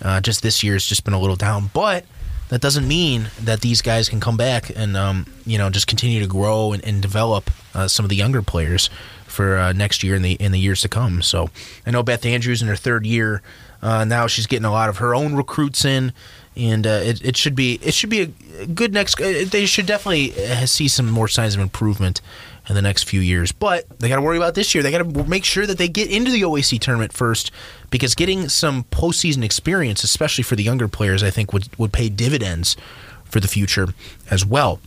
uh, 0.00 0.22
just 0.22 0.42
this 0.42 0.62
year 0.62 0.72
has 0.72 0.86
just 0.86 1.04
been 1.04 1.14
a 1.14 1.20
little 1.20 1.36
down, 1.36 1.68
but 1.74 2.06
that 2.48 2.60
doesn't 2.60 2.86
mean 2.86 3.30
that 3.40 3.60
these 3.60 3.82
guys 3.82 4.08
can 4.08 4.20
come 4.20 4.36
back 4.36 4.70
and 4.74 4.96
um, 4.96 5.26
you 5.44 5.58
know 5.58 5.70
just 5.70 5.86
continue 5.86 6.20
to 6.20 6.26
grow 6.26 6.72
and, 6.72 6.84
and 6.84 7.02
develop 7.02 7.50
uh, 7.74 7.88
some 7.88 8.04
of 8.04 8.08
the 8.10 8.16
younger 8.16 8.42
players 8.42 8.90
for 9.26 9.56
uh, 9.56 9.72
next 9.72 10.02
year 10.02 10.14
and 10.14 10.24
the 10.24 10.32
in 10.32 10.52
the 10.52 10.58
years 10.58 10.80
to 10.82 10.88
come. 10.88 11.22
So 11.22 11.50
I 11.86 11.90
know 11.90 12.02
Beth 12.02 12.24
Andrews 12.24 12.62
in 12.62 12.68
her 12.68 12.76
third 12.76 13.06
year 13.06 13.42
uh, 13.82 14.04
now 14.04 14.26
she's 14.26 14.46
getting 14.46 14.64
a 14.64 14.70
lot 14.70 14.88
of 14.88 14.98
her 14.98 15.14
own 15.14 15.34
recruits 15.34 15.84
in, 15.84 16.12
and 16.56 16.86
uh, 16.86 17.00
it, 17.02 17.24
it 17.24 17.36
should 17.36 17.54
be 17.54 17.78
it 17.82 17.94
should 17.94 18.10
be 18.10 18.34
a 18.58 18.66
good 18.66 18.92
next. 18.92 19.20
Uh, 19.20 19.44
they 19.48 19.66
should 19.66 19.86
definitely 19.86 20.32
uh, 20.44 20.66
see 20.66 20.88
some 20.88 21.10
more 21.10 21.28
signs 21.28 21.54
of 21.54 21.60
improvement 21.60 22.20
in 22.68 22.74
the 22.74 22.82
next 22.82 23.04
few 23.04 23.20
years. 23.20 23.52
But 23.52 23.88
they 23.98 24.08
got 24.08 24.16
to 24.16 24.22
worry 24.22 24.36
about 24.36 24.54
this 24.54 24.74
year. 24.74 24.82
They 24.82 24.90
got 24.90 24.98
to 24.98 25.24
make 25.24 25.44
sure 25.44 25.66
that 25.66 25.78
they 25.78 25.88
get 25.88 26.10
into 26.10 26.30
the 26.30 26.42
OAC 26.42 26.78
tournament 26.80 27.12
first 27.12 27.50
because 27.90 28.14
getting 28.14 28.48
some 28.48 28.84
postseason 28.84 29.42
experience, 29.42 30.04
especially 30.04 30.44
for 30.44 30.56
the 30.56 30.62
younger 30.62 30.88
players, 30.88 31.22
I 31.22 31.30
think 31.30 31.52
would, 31.52 31.68
would 31.78 31.92
pay 31.92 32.08
dividends 32.08 32.76
for 33.24 33.40
the 33.40 33.48
future 33.48 33.88
as 34.30 34.44
well. 34.44 34.80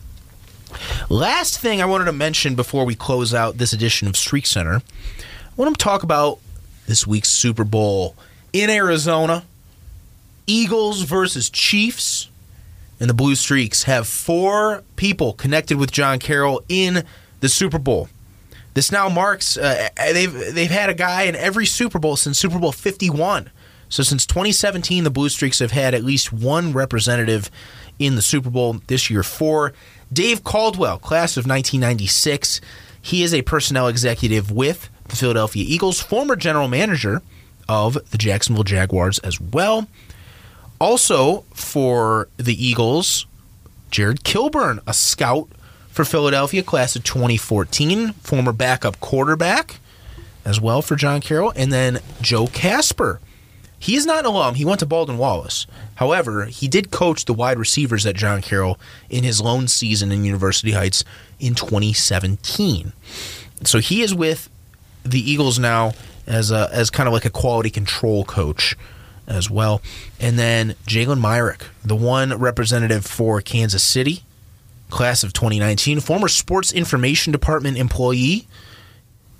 Last 1.08 1.58
thing 1.58 1.82
I 1.82 1.84
wanted 1.84 2.06
to 2.06 2.12
mention 2.12 2.54
before 2.54 2.84
we 2.84 2.94
close 2.94 3.34
out 3.34 3.58
this 3.58 3.72
edition 3.72 4.08
of 4.08 4.16
Streak 4.16 4.46
Center, 4.46 4.76
I 4.76 5.54
want 5.56 5.78
to 5.78 5.82
talk 5.82 6.02
about 6.02 6.38
this 6.86 7.06
week's 7.06 7.28
Super 7.28 7.64
Bowl 7.64 8.16
in 8.52 8.70
Arizona. 8.70 9.44
Eagles 10.46 11.02
versus 11.02 11.50
Chiefs. 11.50 12.28
And 13.00 13.08
the 13.10 13.14
Blue 13.14 13.34
Streaks 13.34 13.84
have 13.84 14.06
four 14.06 14.84
people 14.96 15.32
connected 15.32 15.76
with 15.76 15.90
John 15.90 16.18
Carroll 16.18 16.62
in 16.68 17.04
the 17.42 17.48
Super 17.50 17.78
Bowl. 17.78 18.08
This 18.72 18.90
now 18.90 19.10
marks 19.10 19.58
uh, 19.58 19.90
they've 19.96 20.32
they've 20.54 20.70
had 20.70 20.88
a 20.88 20.94
guy 20.94 21.24
in 21.24 21.36
every 21.36 21.66
Super 21.66 21.98
Bowl 21.98 22.16
since 22.16 22.38
Super 22.38 22.58
Bowl 22.58 22.72
51. 22.72 23.50
So 23.90 24.02
since 24.02 24.24
2017, 24.24 25.04
the 25.04 25.10
Blue 25.10 25.28
Streaks 25.28 25.58
have 25.58 25.72
had 25.72 25.92
at 25.92 26.02
least 26.02 26.32
one 26.32 26.72
representative 26.72 27.50
in 27.98 28.14
the 28.14 28.22
Super 28.22 28.48
Bowl 28.48 28.80
this 28.86 29.10
year. 29.10 29.22
For 29.22 29.74
Dave 30.10 30.42
Caldwell, 30.44 30.98
class 30.98 31.36
of 31.36 31.44
1996, 31.44 32.62
he 33.02 33.22
is 33.22 33.34
a 33.34 33.42
personnel 33.42 33.88
executive 33.88 34.50
with 34.50 34.88
the 35.08 35.16
Philadelphia 35.16 35.64
Eagles, 35.66 36.00
former 36.00 36.36
general 36.36 36.68
manager 36.68 37.20
of 37.68 37.98
the 38.10 38.18
Jacksonville 38.18 38.64
Jaguars 38.64 39.18
as 39.18 39.38
well. 39.38 39.88
Also 40.80 41.44
for 41.52 42.28
the 42.38 42.64
Eagles, 42.64 43.26
Jared 43.90 44.24
Kilburn, 44.24 44.80
a 44.86 44.94
scout 44.94 45.50
for 45.92 46.04
Philadelphia, 46.04 46.62
class 46.62 46.96
of 46.96 47.04
2014, 47.04 48.14
former 48.14 48.52
backup 48.52 48.98
quarterback 49.00 49.78
as 50.44 50.60
well 50.60 50.82
for 50.82 50.96
John 50.96 51.20
Carroll, 51.20 51.52
and 51.54 51.72
then 51.72 52.00
Joe 52.20 52.46
Casper. 52.46 53.20
He 53.78 53.94
is 53.94 54.06
not 54.06 54.20
an 54.20 54.26
alum. 54.26 54.54
He 54.54 54.64
went 54.64 54.80
to 54.80 54.86
Baldwin 54.86 55.18
Wallace. 55.18 55.66
However, 55.96 56.46
he 56.46 56.66
did 56.66 56.90
coach 56.90 57.24
the 57.24 57.34
wide 57.34 57.58
receivers 57.58 58.06
at 58.06 58.16
John 58.16 58.40
Carroll 58.40 58.78
in 59.10 59.22
his 59.22 59.40
lone 59.40 59.68
season 59.68 60.10
in 60.10 60.24
University 60.24 60.72
Heights 60.72 61.04
in 61.38 61.54
2017. 61.54 62.92
So 63.64 63.78
he 63.78 64.02
is 64.02 64.14
with 64.14 64.48
the 65.04 65.20
Eagles 65.20 65.58
now 65.58 65.92
as 66.26 66.50
a, 66.50 66.70
as 66.72 66.90
kind 66.90 67.08
of 67.08 67.12
like 67.12 67.24
a 67.24 67.30
quality 67.30 67.70
control 67.70 68.24
coach 68.24 68.76
as 69.26 69.50
well. 69.50 69.82
And 70.18 70.38
then 70.38 70.74
Jalen 70.86 71.20
Myrick, 71.20 71.64
the 71.84 71.96
one 71.96 72.38
representative 72.38 73.04
for 73.04 73.40
Kansas 73.40 73.82
City 73.82 74.22
class 74.92 75.24
of 75.24 75.32
2019, 75.32 76.00
former 76.00 76.28
Sports 76.28 76.72
Information 76.72 77.32
Department 77.32 77.76
employee, 77.76 78.46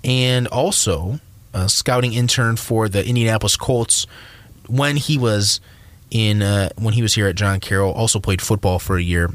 and 0.03 0.47
also 0.47 1.19
a 1.53 1.69
scouting 1.69 2.13
intern 2.13 2.57
for 2.57 2.89
the 2.89 3.07
Indianapolis 3.07 3.55
Colts 3.55 4.07
when 4.67 4.97
he 4.97 5.17
was 5.17 5.61
in 6.11 6.41
uh, 6.41 6.69
when 6.77 6.93
he 6.93 7.01
was 7.01 7.13
here 7.13 7.27
at 7.27 7.35
John 7.35 7.59
Carroll. 7.59 7.93
Also 7.93 8.19
played 8.19 8.41
football 8.41 8.79
for 8.79 8.97
a 8.97 9.01
year, 9.01 9.29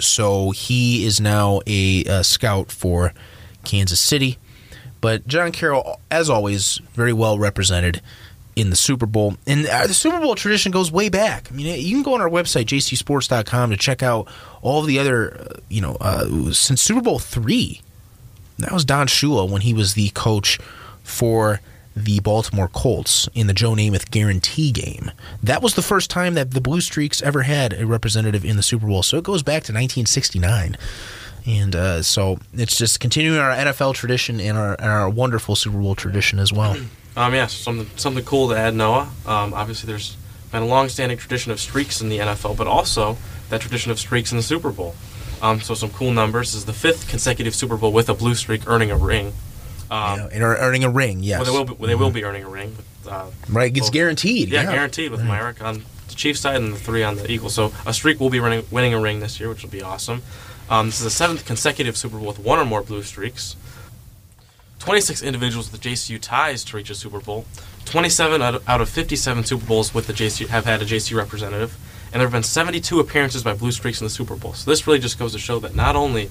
so 0.00 0.52
he 0.52 1.04
is 1.04 1.20
now 1.20 1.60
a, 1.66 2.04
a 2.04 2.24
scout 2.24 2.70
for 2.70 3.12
Kansas 3.64 4.00
City. 4.00 4.38
But 5.00 5.26
John 5.26 5.52
Carroll, 5.52 6.00
as 6.10 6.30
always, 6.30 6.80
very 6.94 7.12
well 7.12 7.38
represented 7.38 8.00
in 8.56 8.70
the 8.70 8.76
Super 8.76 9.06
Bowl. 9.06 9.36
And 9.46 9.66
uh, 9.66 9.86
the 9.86 9.94
Super 9.94 10.20
Bowl 10.20 10.34
tradition 10.34 10.72
goes 10.72 10.90
way 10.92 11.08
back. 11.08 11.50
I 11.50 11.54
mean, 11.54 11.80
you 11.80 11.96
can 11.96 12.02
go 12.02 12.14
on 12.14 12.20
our 12.20 12.30
website, 12.30 12.66
jcsports.com, 12.66 13.70
to 13.70 13.76
check 13.76 14.02
out 14.02 14.28
all 14.62 14.82
the 14.82 14.98
other, 14.98 15.36
uh, 15.36 15.60
you 15.68 15.80
know, 15.80 15.96
uh, 16.00 16.52
since 16.52 16.80
Super 16.82 17.00
Bowl 17.00 17.18
three. 17.18 17.80
That 18.58 18.72
was 18.72 18.84
Don 18.84 19.08
Shula 19.08 19.50
when 19.50 19.62
he 19.62 19.74
was 19.74 19.94
the 19.94 20.10
coach 20.10 20.58
for 21.02 21.60
the 21.96 22.20
Baltimore 22.20 22.68
Colts 22.68 23.28
in 23.34 23.46
the 23.46 23.52
Joe 23.52 23.72
Namath 23.72 24.10
guarantee 24.10 24.72
game. 24.72 25.10
That 25.42 25.62
was 25.62 25.74
the 25.74 25.82
first 25.82 26.10
time 26.10 26.34
that 26.34 26.50
the 26.52 26.60
Blue 26.60 26.80
Streaks 26.80 27.22
ever 27.22 27.42
had 27.42 27.72
a 27.72 27.86
representative 27.86 28.44
in 28.44 28.56
the 28.56 28.62
Super 28.62 28.86
Bowl. 28.86 29.02
So 29.02 29.16
it 29.16 29.24
goes 29.24 29.42
back 29.42 29.62
to 29.64 29.72
1969. 29.72 30.76
And 31.46 31.76
uh, 31.76 32.02
so 32.02 32.38
it's 32.54 32.76
just 32.76 33.00
continuing 33.00 33.38
our 33.38 33.54
NFL 33.54 33.94
tradition 33.94 34.40
and 34.40 34.56
our, 34.56 34.74
and 34.74 34.88
our 34.88 35.08
wonderful 35.10 35.56
Super 35.56 35.78
Bowl 35.78 35.94
tradition 35.94 36.38
as 36.38 36.52
well. 36.52 36.76
Um, 37.16 37.34
yeah, 37.34 37.46
something 37.46 37.88
something 37.96 38.24
cool 38.24 38.48
to 38.48 38.56
add, 38.56 38.74
Noah. 38.74 39.10
Um, 39.26 39.54
obviously, 39.54 39.86
there's 39.86 40.16
been 40.50 40.62
a 40.62 40.66
long-standing 40.66 41.18
tradition 41.18 41.52
of 41.52 41.60
streaks 41.60 42.00
in 42.00 42.08
the 42.08 42.18
NFL, 42.18 42.56
but 42.56 42.66
also 42.66 43.16
that 43.50 43.60
tradition 43.60 43.90
of 43.90 43.98
streaks 43.98 44.32
in 44.32 44.36
the 44.36 44.42
Super 44.42 44.70
Bowl. 44.70 44.94
Um, 45.42 45.60
so 45.60 45.74
some 45.74 45.90
cool 45.90 46.10
numbers 46.10 46.52
this 46.52 46.60
is 46.60 46.64
the 46.64 46.72
fifth 46.72 47.08
consecutive 47.08 47.54
Super 47.54 47.76
Bowl 47.76 47.92
with 47.92 48.08
a 48.08 48.14
blue 48.14 48.34
streak 48.34 48.66
earning 48.66 48.90
a 48.90 48.96
ring. 48.96 49.32
Um, 49.90 50.18
yeah, 50.18 50.28
and 50.32 50.42
earning 50.42 50.84
a 50.84 50.90
ring, 50.90 51.22
yes. 51.22 51.40
Well, 51.40 51.44
they 51.44 51.58
will 51.58 51.64
be, 51.64 51.72
well, 51.74 51.88
they 51.88 51.94
will 51.94 52.10
be 52.10 52.24
earning 52.24 52.44
a 52.44 52.48
ring. 52.48 52.70
With, 52.76 53.12
uh, 53.12 53.26
right, 53.50 53.76
it's 53.76 53.86
both, 53.86 53.92
guaranteed. 53.92 54.48
Yeah, 54.48 54.62
yeah, 54.62 54.72
guaranteed 54.72 55.10
with 55.10 55.20
right. 55.20 55.28
Myrick 55.28 55.62
on 55.62 55.84
the 56.08 56.14
Chiefs 56.14 56.40
side 56.40 56.56
and 56.56 56.72
the 56.72 56.78
three 56.78 57.02
on 57.02 57.16
the 57.16 57.30
Eagles. 57.30 57.54
So 57.54 57.72
a 57.86 57.92
streak 57.92 58.20
will 58.20 58.30
be 58.30 58.40
running, 58.40 58.64
winning 58.70 58.94
a 58.94 59.00
ring 59.00 59.20
this 59.20 59.38
year, 59.38 59.48
which 59.48 59.62
will 59.62 59.70
be 59.70 59.82
awesome. 59.82 60.22
Um, 60.70 60.86
this 60.86 60.98
is 60.98 61.04
the 61.04 61.10
seventh 61.10 61.44
consecutive 61.44 61.96
Super 61.96 62.16
Bowl 62.16 62.26
with 62.26 62.38
one 62.38 62.58
or 62.58 62.64
more 62.64 62.82
blue 62.82 63.02
streaks. 63.02 63.56
26 64.78 65.22
individuals 65.22 65.70
with 65.70 65.80
the 65.80 65.88
JCU 65.88 66.20
ties 66.20 66.64
to 66.64 66.76
reach 66.76 66.90
a 66.90 66.94
Super 66.94 67.20
Bowl. 67.20 67.46
27 67.84 68.42
out 68.42 68.54
of, 68.56 68.68
out 68.68 68.80
of 68.80 68.88
57 68.88 69.44
Super 69.44 69.66
Bowls 69.66 69.94
with 69.94 70.06
the 70.06 70.12
JCU 70.12 70.48
have 70.48 70.64
had 70.64 70.82
a 70.82 70.84
JCU 70.84 71.16
representative, 71.16 71.76
and 72.06 72.14
there 72.14 72.26
have 72.26 72.32
been 72.32 72.42
72 72.42 72.98
appearances 72.98 73.42
by 73.42 73.54
blue 73.54 73.72
streaks 73.72 74.00
in 74.00 74.06
the 74.06 74.10
Super 74.10 74.36
Bowl. 74.36 74.54
So 74.54 74.70
this 74.70 74.86
really 74.86 74.98
just 74.98 75.18
goes 75.18 75.32
to 75.32 75.38
show 75.38 75.58
that 75.60 75.74
not 75.74 75.96
only 75.96 76.30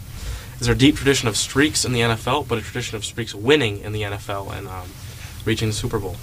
is 0.60 0.68
there 0.68 0.76
a 0.76 0.78
deep 0.78 0.96
tradition 0.96 1.28
of 1.28 1.36
streaks 1.36 1.84
in 1.84 1.94
the 1.94 2.02
NFL, 2.02 2.48
but 2.48 2.58
a 2.58 2.62
tradition 2.62 2.96
of 2.96 3.04
streaks 3.04 3.36
winning 3.36 3.80
in 3.80 3.92
the 3.92 4.04
NFL 4.04 4.56
and 4.56 4.68
um, 4.68 4.90
reaching 5.46 5.70
the 5.70 5.74
Super 5.74 6.00
Bowl. 6.00 6.16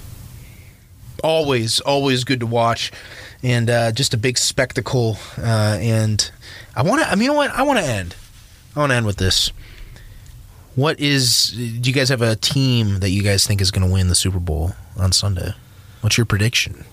Always, 1.23 1.79
always 1.81 2.23
good 2.23 2.39
to 2.39 2.47
watch, 2.47 2.91
and 3.43 3.69
uh, 3.69 3.91
just 3.91 4.13
a 4.13 4.17
big 4.17 4.39
spectacle. 4.39 5.17
Uh, 5.37 5.77
and 5.79 6.31
I 6.75 6.81
want 6.81 7.03
to. 7.03 7.07
I 7.07 7.13
mean, 7.13 7.23
you 7.23 7.27
know 7.27 7.35
what? 7.35 7.51
I 7.51 7.61
want 7.61 7.77
to 7.77 7.85
end. 7.85 8.15
I 8.75 8.79
want 8.79 8.91
to 8.91 8.95
end 8.95 9.05
with 9.05 9.17
this. 9.17 9.51
What 10.75 10.99
is? 10.99 11.51
Do 11.51 11.89
you 11.89 11.93
guys 11.93 12.09
have 12.09 12.21
a 12.21 12.35
team 12.35 12.99
that 12.99 13.09
you 13.09 13.23
guys 13.23 13.45
think 13.45 13.59
is 13.59 13.71
going 13.71 13.85
to 13.85 13.93
win 13.93 14.07
the 14.07 14.15
Super 14.15 14.39
Bowl 14.39 14.71
on 14.97 15.11
Sunday? 15.11 15.53
What's 16.01 16.17
your 16.17 16.25
prediction? 16.25 16.85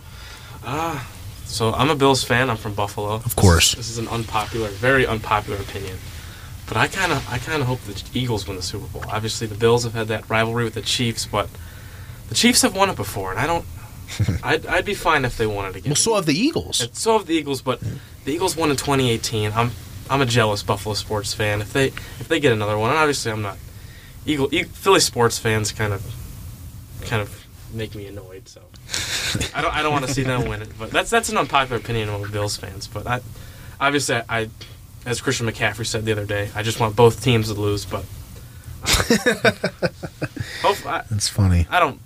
Ah, 0.65 1.01
uh, 1.01 1.17
so 1.45 1.73
I'm 1.73 1.89
a 1.89 1.95
Bills 1.95 2.25
fan. 2.25 2.51
I'm 2.51 2.57
from 2.57 2.75
Buffalo. 2.75 3.15
Of 3.15 3.37
course. 3.37 3.75
This, 3.75 3.89
is 3.89 3.99
an 3.99 4.09
unpopular, 4.09 4.69
very 4.69 5.07
unpopular 5.07 5.59
opinion. 5.61 5.97
But 6.67 6.77
I 6.77 6.89
kind 6.89 7.13
of, 7.13 7.27
I 7.33 7.39
kind 7.39 7.63
of 7.63 7.69
hope 7.69 7.81
the 7.83 8.03
Eagles 8.19 8.47
win 8.47 8.57
the 8.57 8.63
Super 8.63 8.87
Bowl. 8.87 9.05
Obviously, 9.09 9.47
the 9.47 9.55
Bills 9.55 9.85
have 9.85 9.95
had 9.95 10.09
that 10.09 10.29
rivalry 10.29 10.65
with 10.65 10.75
the 10.75 10.83
Chiefs, 10.83 11.25
but 11.25 11.49
the 12.29 12.35
Chiefs 12.35 12.63
have 12.63 12.77
won 12.77 12.91
it 12.91 12.97
before, 12.97 13.31
and 13.31 13.41
I 13.41 13.47
don't. 13.47 13.65
I'd, 14.43 14.67
I'd 14.67 14.85
be 14.85 14.95
fine 14.95 15.25
if 15.25 15.37
they 15.37 15.47
won 15.47 15.67
it 15.67 15.77
again. 15.77 15.91
Well, 15.91 15.97
so 15.97 16.15
have 16.17 16.27
the 16.27 16.39
Eagles. 16.39 16.81
And 16.81 16.95
so 16.95 17.19
have 17.19 17.27
the 17.27 17.35
Eagles, 17.35 17.63
but 17.63 17.81
the 18.25 18.33
Eagles 18.33 18.57
won 18.57 18.71
in 18.71 18.77
2018. 18.77 19.53
I'm, 19.53 19.71
I'm 20.11 20.21
a 20.21 20.27
jealous 20.27 20.63
Buffalo 20.63 20.95
sports 20.95 21.33
fan. 21.33 21.61
If 21.61 21.73
they, 21.73 21.87
if 21.87 22.27
they 22.29 22.41
get 22.41 22.53
another 22.53 22.77
one, 22.77 22.91
and 22.91 22.99
obviously 22.99 23.33
I'm 23.33 23.43
not. 23.43 23.57
Eagle, 24.29 24.49
Eagle 24.53 24.71
Philly 24.73 25.01
sports 25.01 25.39
fans 25.39 25.73
kind 25.73 25.93
of, 25.93 26.03
kind 27.03 27.23
of 27.23 27.47
make 27.73 27.95
me 27.95 28.07
annoyed. 28.07 28.49
So 28.49 28.61
I 29.55 29.63
don't, 29.63 29.75
I 29.75 29.83
don't 29.83 29.93
want 29.93 30.07
to 30.07 30.13
see 30.13 30.23
them 30.23 30.49
win 30.49 30.63
it. 30.63 30.69
But 30.79 30.91
that's 30.91 31.11
that's 31.11 31.31
an 31.31 31.39
unpopular 31.39 31.81
opinion 31.81 32.09
among 32.09 32.31
Bills 32.31 32.57
fans. 32.57 32.87
But 32.87 33.07
I, 33.07 33.21
obviously 33.81 34.17
I, 34.17 34.25
I 34.29 34.51
as 35.07 35.21
Christian 35.21 35.47
McCaffrey 35.47 35.87
said 35.87 36.05
the 36.05 36.13
other 36.13 36.27
day, 36.27 36.51
I 36.55 36.63
just 36.63 36.79
want 36.79 36.95
both 36.95 37.23
teams 37.23 37.53
to 37.53 37.59
lose. 37.59 37.87
But 37.87 38.05
uh, 38.85 39.53
I, 40.65 41.03
that's 41.11 41.29
funny. 41.29 41.67
I 41.71 41.81
don't. 41.81 42.01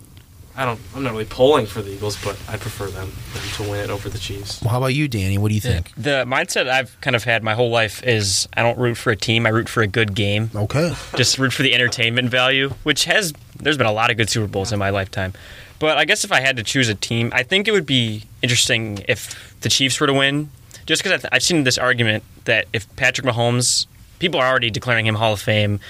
I 0.55 0.67
don't. 0.67 0.79
I'm 0.95 1.03
not 1.03 1.13
really 1.13 1.25
polling 1.25 1.67
for 1.67 1.81
the 1.81 1.93
Eagles, 1.93 2.23
but 2.23 2.39
I 2.49 2.57
prefer 2.59 2.87
them, 2.87 3.11
them 3.33 3.43
to 3.55 3.63
win 3.63 3.81
it 3.81 3.91
over 3.91 4.09
the 4.09 4.19
Chiefs. 4.19 4.61
Well, 4.61 4.71
how 4.71 4.79
about 4.79 4.95
you, 4.95 5.09
Danny? 5.09 5.39
What 5.39 5.49
do 5.49 5.55
you 5.55 5.61
think? 5.61 5.93
The 5.97 6.25
mindset 6.27 6.69
I've 6.69 7.01
kind 7.01 7.17
of 7.17 7.25
had 7.25 7.43
my 7.43 7.55
whole 7.55 7.71
life 7.71 8.03
is 8.03 8.49
I 8.55 8.63
don't 8.63 8.79
root 8.79 8.97
for 8.97 9.11
a 9.11 9.17
team. 9.17 9.47
I 9.47 9.49
root 9.49 9.69
for 9.69 9.83
a 9.83 9.87
good 9.87 10.15
game. 10.15 10.51
Okay. 10.55 10.95
Just 11.17 11.39
root 11.39 11.53
for 11.53 11.63
the 11.63 11.75
entertainment 11.75 12.29
value, 12.29 12.71
which 12.83 13.05
has 13.05 13.33
there's 13.57 13.79
been 13.79 13.87
a 13.87 13.93
lot 13.93 14.11
of 14.11 14.19
good 14.19 14.29
Super 14.29 14.47
Bowls 14.47 14.73
in 14.73 14.79
my 14.79 14.91
lifetime. 14.91 15.33
But 15.79 15.97
I 15.97 16.05
guess 16.05 16.23
if 16.23 16.31
I 16.31 16.41
had 16.41 16.59
to 16.59 16.63
choose 16.63 16.89
a 16.89 16.95
team, 16.95 17.31
I 17.35 17.43
think 17.43 17.67
it 17.67 17.73
would 17.73 17.87
be 17.87 18.25
interesting 18.43 19.05
if 19.09 19.59
the 19.63 19.69
Chiefs 19.69 20.01
were 20.01 20.07
to 20.07 20.13
win. 20.13 20.51
Just 20.85 21.03
because 21.03 21.25
I've 21.33 21.43
seen 21.43 21.65
this 21.65 21.79
argument 21.79 22.25
that 22.45 22.67
if 22.73 22.95
Patrick 22.97 23.27
Mahomes, 23.27 23.87
people 24.19 24.39
are 24.39 24.49
already 24.49 24.71
declaring 24.71 25.07
him 25.07 25.15
Hall 25.15 25.33
of 25.33 25.41
Fame 25.41 25.81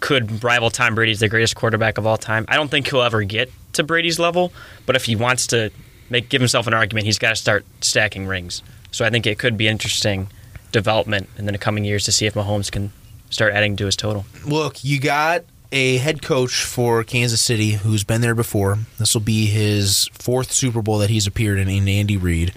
could 0.00 0.42
rival 0.42 0.70
Tom 0.70 0.94
Brady 0.94 1.12
as 1.12 1.20
the 1.20 1.28
greatest 1.28 1.56
quarterback 1.56 1.98
of 1.98 2.06
all 2.06 2.16
time. 2.16 2.44
I 2.48 2.56
don't 2.56 2.70
think 2.70 2.88
he'll 2.88 3.02
ever 3.02 3.22
get 3.22 3.50
to 3.74 3.82
Brady's 3.84 4.18
level, 4.18 4.52
but 4.86 4.96
if 4.96 5.04
he 5.04 5.16
wants 5.16 5.48
to 5.48 5.70
make 6.08 6.28
give 6.28 6.40
himself 6.40 6.66
an 6.66 6.74
argument, 6.74 7.06
he's 7.06 7.18
got 7.18 7.30
to 7.30 7.36
start 7.36 7.64
stacking 7.80 8.26
rings. 8.26 8.62
So 8.90 9.04
I 9.04 9.10
think 9.10 9.26
it 9.26 9.38
could 9.38 9.56
be 9.56 9.68
interesting 9.68 10.28
development 10.72 11.28
in 11.36 11.46
the 11.46 11.58
coming 11.58 11.84
years 11.84 12.04
to 12.04 12.12
see 12.12 12.26
if 12.26 12.34
Mahomes 12.34 12.70
can 12.70 12.92
start 13.30 13.52
adding 13.52 13.76
to 13.76 13.86
his 13.86 13.96
total. 13.96 14.24
Look, 14.44 14.82
you 14.84 15.00
got 15.00 15.44
a 15.72 15.98
head 15.98 16.22
coach 16.22 16.64
for 16.64 17.04
Kansas 17.04 17.40
City 17.40 17.72
who's 17.72 18.02
been 18.02 18.20
there 18.20 18.34
before. 18.34 18.78
This 18.98 19.14
will 19.14 19.20
be 19.20 19.46
his 19.46 20.08
fourth 20.12 20.52
Super 20.52 20.82
Bowl 20.82 20.98
that 20.98 21.10
he's 21.10 21.26
appeared 21.26 21.58
in, 21.58 21.68
in 21.68 21.88
Andy 21.88 22.16
Reid. 22.16 22.52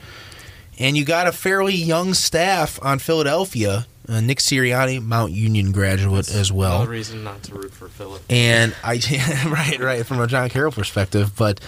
And 0.79 0.97
you 0.97 1.05
got 1.05 1.27
a 1.27 1.31
fairly 1.31 1.75
young 1.75 2.15
staff 2.15 2.79
on 2.81 2.97
Philadelphia 2.97 3.85
uh, 4.07 4.19
Nick 4.19 4.39
Sirianni, 4.39 5.01
Mount 5.01 5.31
Union 5.31 5.71
graduate 5.71 6.25
That's 6.25 6.35
as 6.35 6.51
well. 6.51 6.77
Another 6.77 6.91
reason 6.91 7.23
not 7.23 7.43
to 7.43 7.55
root 7.55 7.73
for 7.73 7.87
Philip. 7.87 8.21
And 8.29 8.75
I, 8.83 8.99
right, 9.47 9.79
right, 9.79 10.05
from 10.05 10.19
a 10.19 10.27
John 10.27 10.49
Carroll 10.49 10.71
perspective, 10.71 11.33
but 11.37 11.59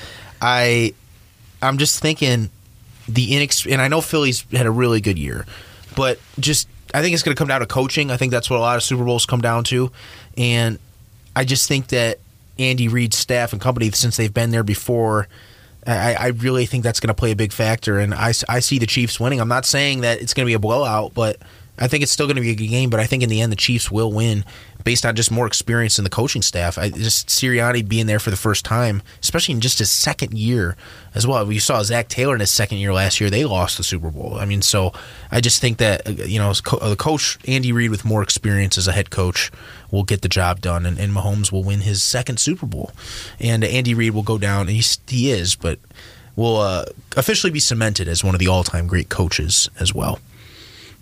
I, 0.42 0.94
I'm 1.62 1.78
just 1.78 2.02
thinking 2.02 2.50
the 3.08 3.32
inex, 3.32 3.72
and 3.72 3.82
I 3.82 3.88
know 3.88 4.02
Philly's 4.02 4.46
had 4.52 4.66
a 4.66 4.72
really 4.72 5.00
good 5.00 5.18
year, 5.18 5.46
but 5.96 6.20
just 6.40 6.68
I 6.94 7.02
think 7.02 7.14
it's 7.14 7.24
going 7.24 7.36
to 7.36 7.40
come 7.40 7.48
down 7.48 7.62
to 7.62 7.68
coaching. 7.68 8.12
I 8.12 8.18
think 8.18 8.32
that's 8.32 8.50
what 8.50 8.58
a 8.58 8.62
lot 8.62 8.76
of 8.76 8.84
Super 8.84 9.06
Bowls 9.06 9.26
come 9.26 9.42
down 9.42 9.64
to, 9.66 9.92
and 10.38 10.78
I 11.36 11.46
just 11.46 11.68
think 11.68 11.88
that 11.88 12.20
Andy 12.60 12.88
Reid's 12.88 13.18
staff 13.18 13.54
and 13.54 13.62
company, 13.62 13.92
since 13.92 14.18
they've 14.18 14.34
been 14.34 14.52
there 14.52 14.64
before. 14.64 15.28
I, 15.88 16.16
I 16.16 16.28
really 16.30 16.66
think 16.66 16.84
that's 16.84 17.00
going 17.00 17.10
to 17.10 17.14
play 17.14 17.30
a 17.30 17.36
big 17.36 17.54
factor, 17.54 18.00
and 18.00 18.12
I, 18.12 18.34
I 18.50 18.60
see 18.60 18.80
the 18.80 18.88
Chiefs 18.88 19.20
winning. 19.20 19.40
I'm 19.40 19.48
not 19.48 19.68
saying 19.68 20.02
that 20.02 20.20
it's 20.20 20.34
going 20.34 20.44
to 20.44 20.50
be 20.50 20.56
a 20.56 20.60
blowout, 20.60 21.14
but 21.14 21.38
I 21.78 21.88
think 21.88 22.04
it's 22.04 22.12
still 22.12 22.26
going 22.26 22.38
to 22.38 22.42
be 22.42 22.52
a 22.52 22.56
good 22.56 22.68
game, 22.68 22.90
but 22.90 23.00
I 23.00 23.06
think 23.06 23.24
in 23.24 23.30
the 23.30 23.42
end 23.42 23.52
the 23.52 23.58
Chiefs 23.58 23.92
will 23.92 24.12
win 24.12 24.46
based 24.84 25.06
on 25.06 25.16
just 25.16 25.32
more 25.32 25.48
experience 25.48 25.98
in 25.98 26.04
the 26.04 26.10
coaching 26.10 26.42
staff. 26.42 26.78
I 26.78 26.90
just 26.90 27.28
Sirianni 27.28 27.88
being 27.88 28.06
there 28.06 28.20
for 28.20 28.30
the 28.30 28.38
first 28.38 28.64
time, 28.64 29.02
especially 29.22 29.56
in 29.56 29.62
just 29.62 29.80
his 29.80 29.92
second 29.92 30.38
year 30.38 30.78
as 31.14 31.28
well. 31.28 31.46
We 31.46 31.60
saw 31.60 31.84
Zac 31.84 32.08
Taylor 32.08 32.36
in 32.36 32.40
his 32.40 32.52
second 32.52 32.78
year 32.78 32.94
last 32.94 33.20
year; 33.20 33.30
they 33.30 33.44
lost 33.44 33.78
the 33.78 33.84
Super 33.84 34.12
Bowl. 34.12 34.36
I 34.40 34.46
mean, 34.46 34.62
so 34.62 34.94
I 35.32 35.42
just 35.42 35.60
think 35.60 35.78
that 35.80 36.08
uh, 36.08 36.12
you 36.12 36.40
know 36.40 36.54
the 36.54 36.96
coach 36.98 37.38
Andy 37.48 37.72
Reid 37.72 37.92
with 37.92 38.06
more 38.06 38.24
experience 38.24 38.78
as 38.78 38.88
a 38.88 38.94
head 38.94 39.10
coach 39.10 39.52
will 39.92 40.04
get 40.04 40.22
the 40.22 40.30
job 40.30 40.62
done, 40.62 40.86
and, 40.86 40.98
and 41.00 41.14
Mahomes 41.14 41.52
will 41.52 41.64
win 41.64 41.82
his 41.82 42.02
second 42.04 42.40
Super 42.40 42.66
Bowl, 42.66 42.92
and 43.40 43.64
Andy 43.64 43.94
Reid 43.94 44.14
will 44.14 44.24
go 44.24 44.38
down. 44.38 44.68
And 44.68 44.78
he 44.78 44.84
he 45.08 45.32
is, 45.32 45.56
but 45.56 45.80
will 46.36 46.58
uh, 46.58 46.86
officially 47.16 47.52
be 47.52 47.60
cemented 47.60 48.08
as 48.08 48.24
one 48.24 48.36
of 48.36 48.40
the 48.40 48.48
all-time 48.48 48.88
great 48.88 49.10
coaches 49.10 49.70
as 49.80 49.94
well. 49.94 50.20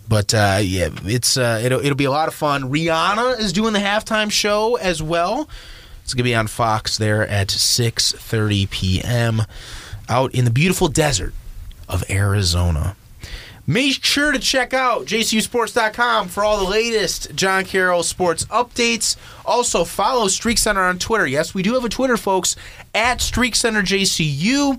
But 0.08 0.34
uh, 0.34 0.58
yeah, 0.62 0.90
it's 1.04 1.36
uh, 1.36 1.60
it'll 1.64 1.80
it'll 1.80 1.96
be 1.96 2.04
a 2.04 2.10
lot 2.10 2.28
of 2.28 2.34
fun. 2.34 2.64
Rihanna 2.64 3.38
is 3.40 3.52
doing 3.52 3.72
the 3.72 3.78
halftime 3.78 4.30
show 4.30 4.76
as 4.76 5.02
well. 5.02 5.48
It's 6.02 6.12
gonna 6.12 6.24
be 6.24 6.34
on 6.34 6.46
Fox 6.46 6.98
there 6.98 7.26
at 7.26 7.50
six 7.50 8.12
thirty 8.12 8.66
p.m. 8.66 9.42
out 10.08 10.34
in 10.34 10.44
the 10.44 10.50
beautiful 10.50 10.88
desert 10.88 11.32
of 11.88 12.08
Arizona. 12.10 12.96
Make 13.66 14.04
sure 14.04 14.30
to 14.30 14.38
check 14.38 14.74
out 14.74 15.06
jcusports.com 15.06 16.28
for 16.28 16.44
all 16.44 16.58
the 16.62 16.70
latest 16.70 17.34
John 17.34 17.64
Carroll 17.64 18.02
sports 18.02 18.44
updates. 18.46 19.16
Also, 19.46 19.84
follow 19.84 20.28
Streak 20.28 20.58
Center 20.58 20.82
on 20.82 20.98
Twitter. 20.98 21.26
Yes, 21.26 21.54
we 21.54 21.62
do 21.62 21.72
have 21.72 21.84
a 21.84 21.88
Twitter, 21.88 22.18
folks, 22.18 22.56
at 22.94 23.22
Streak 23.22 23.54
Center 23.56 23.80
JCU. 23.80 24.78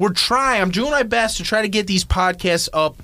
We're 0.00 0.12
trying, 0.12 0.60
I'm 0.60 0.72
doing 0.72 0.90
my 0.90 1.04
best 1.04 1.36
to 1.36 1.44
try 1.44 1.62
to 1.62 1.68
get 1.68 1.86
these 1.86 2.04
podcasts 2.04 2.68
up 2.72 3.00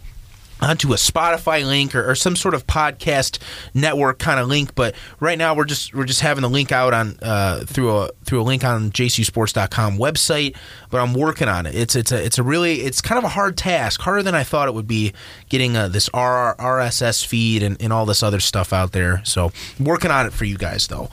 onto 0.63 0.93
a 0.93 0.97
Spotify 0.97 1.67
link 1.67 1.95
or, 1.95 2.09
or, 2.09 2.15
some 2.15 2.37
sort 2.37 2.55
of 2.55 2.67
podcast 2.67 3.39
network 3.75 4.21
kind 4.21 4.39
of 4.39 4.47
link. 4.47 4.75
But 4.75 4.95
right 5.19 5.37
now 5.37 5.55
we're 5.55 5.65
just 5.65 5.93
we're 5.93 6.05
just 6.05 6.21
having 6.21 6.43
the 6.43 6.49
link 6.49 6.71
out 6.71 6.95
on 6.95 7.19
uh, 7.21 7.65
through 7.67 7.97
a 7.97 8.11
through 8.25 8.41
a 8.41 8.45
link 8.45 8.65
on 8.65 8.93
jcusports.com 8.93 9.99
website. 9.99 10.57
But 10.91 11.01
I'm 11.01 11.15
working 11.15 11.49
on 11.49 11.67
it. 11.67 11.75
It's 11.75 11.97
it's 11.97 12.13
a 12.13 12.25
it's 12.25 12.39
a 12.39 12.43
really 12.43 12.83
it's 12.83 13.01
kind 13.01 13.19
of 13.19 13.25
a 13.25 13.29
hard 13.29 13.57
task, 13.57 14.01
harder 14.01 14.23
than 14.23 14.37
I 14.37 14.45
thought 14.45 14.69
it 14.69 14.75
would 14.75 14.89
be 14.89 15.13
getting 15.49 15.77
uh, 15.77 15.89
this 15.89 16.09
RSS 16.11 17.27
feed 17.27 17.63
and, 17.63 17.81
and 17.83 17.93
all 17.93 18.07
this 18.07 18.23
other 18.23 18.41
stuff 18.41 18.73
out 18.73 18.93
there. 18.93 19.23
So 19.25 19.51
working 19.81 20.13
on 20.13 20.27
it 20.27 20.33
for 20.33 20.45
you 20.45 20.57
guys 20.57 20.87
though. 20.87 21.11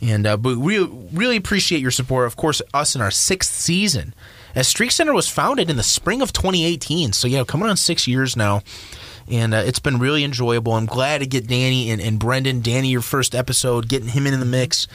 And 0.00 0.26
uh, 0.26 0.36
but 0.36 0.58
we 0.58 0.78
really 1.12 1.36
appreciate 1.36 1.80
your 1.80 1.92
support. 1.92 2.26
Of 2.26 2.36
course, 2.36 2.60
us 2.74 2.96
in 2.96 3.00
our 3.00 3.10
sixth 3.10 3.54
season 3.54 4.14
as 4.54 4.68
Streak 4.68 4.90
Center 4.90 5.12
was 5.12 5.28
founded 5.28 5.70
in 5.70 5.76
the 5.76 5.82
spring 5.82 6.22
of 6.22 6.32
2018. 6.32 7.12
So, 7.12 7.28
yeah, 7.28 7.44
coming 7.44 7.68
on 7.68 7.76
six 7.76 8.06
years 8.06 8.36
now. 8.36 8.62
And 9.28 9.54
uh, 9.54 9.62
it's 9.64 9.78
been 9.78 9.98
really 9.98 10.24
enjoyable. 10.24 10.72
I'm 10.72 10.86
glad 10.86 11.18
to 11.18 11.26
get 11.26 11.46
Danny 11.46 11.90
and, 11.90 12.00
and 12.00 12.18
Brendan. 12.18 12.60
Danny, 12.60 12.88
your 12.88 13.02
first 13.02 13.34
episode, 13.34 13.88
getting 13.88 14.08
him 14.08 14.26
in 14.26 14.38
the 14.38 14.46
mix. 14.46 14.88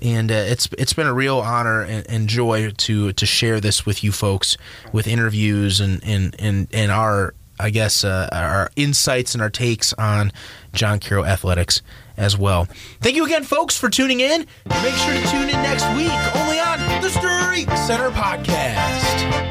And 0.00 0.30
uh, 0.30 0.34
it's 0.34 0.68
it's 0.78 0.92
been 0.92 1.06
a 1.06 1.14
real 1.14 1.38
honor 1.38 1.82
and, 1.82 2.08
and, 2.08 2.28
joy 2.28 2.70
to 2.70 3.12
to 3.12 3.26
share 3.26 3.60
this 3.60 3.84
with 3.84 4.04
you 4.04 4.12
folks 4.12 4.56
with 4.92 5.08
interviews 5.08 5.80
and 5.80 6.00
and 6.04 6.36
and, 6.38 6.68
and 6.72 6.92
our 6.92 7.34
I 7.60 7.70
guess 7.70 8.04
uh, 8.04 8.28
our 8.32 8.70
insights 8.76 9.34
and 9.34 9.42
our 9.42 9.50
takes 9.50 9.92
on 9.94 10.32
John 10.72 10.98
Carroll 10.98 11.26
athletics 11.26 11.82
as 12.16 12.36
well. 12.36 12.66
Thank 13.00 13.16
you 13.16 13.24
again, 13.24 13.44
folks, 13.44 13.76
for 13.76 13.88
tuning 13.88 14.20
in. 14.20 14.46
Make 14.66 14.94
sure 14.94 15.14
to 15.14 15.28
tune 15.28 15.48
in 15.48 15.62
next 15.62 15.86
week 15.96 16.12
only 16.36 16.60
on 16.60 16.78
the 17.02 17.08
Streak 17.10 17.70
Center 17.76 18.10
podcast. 18.10 19.47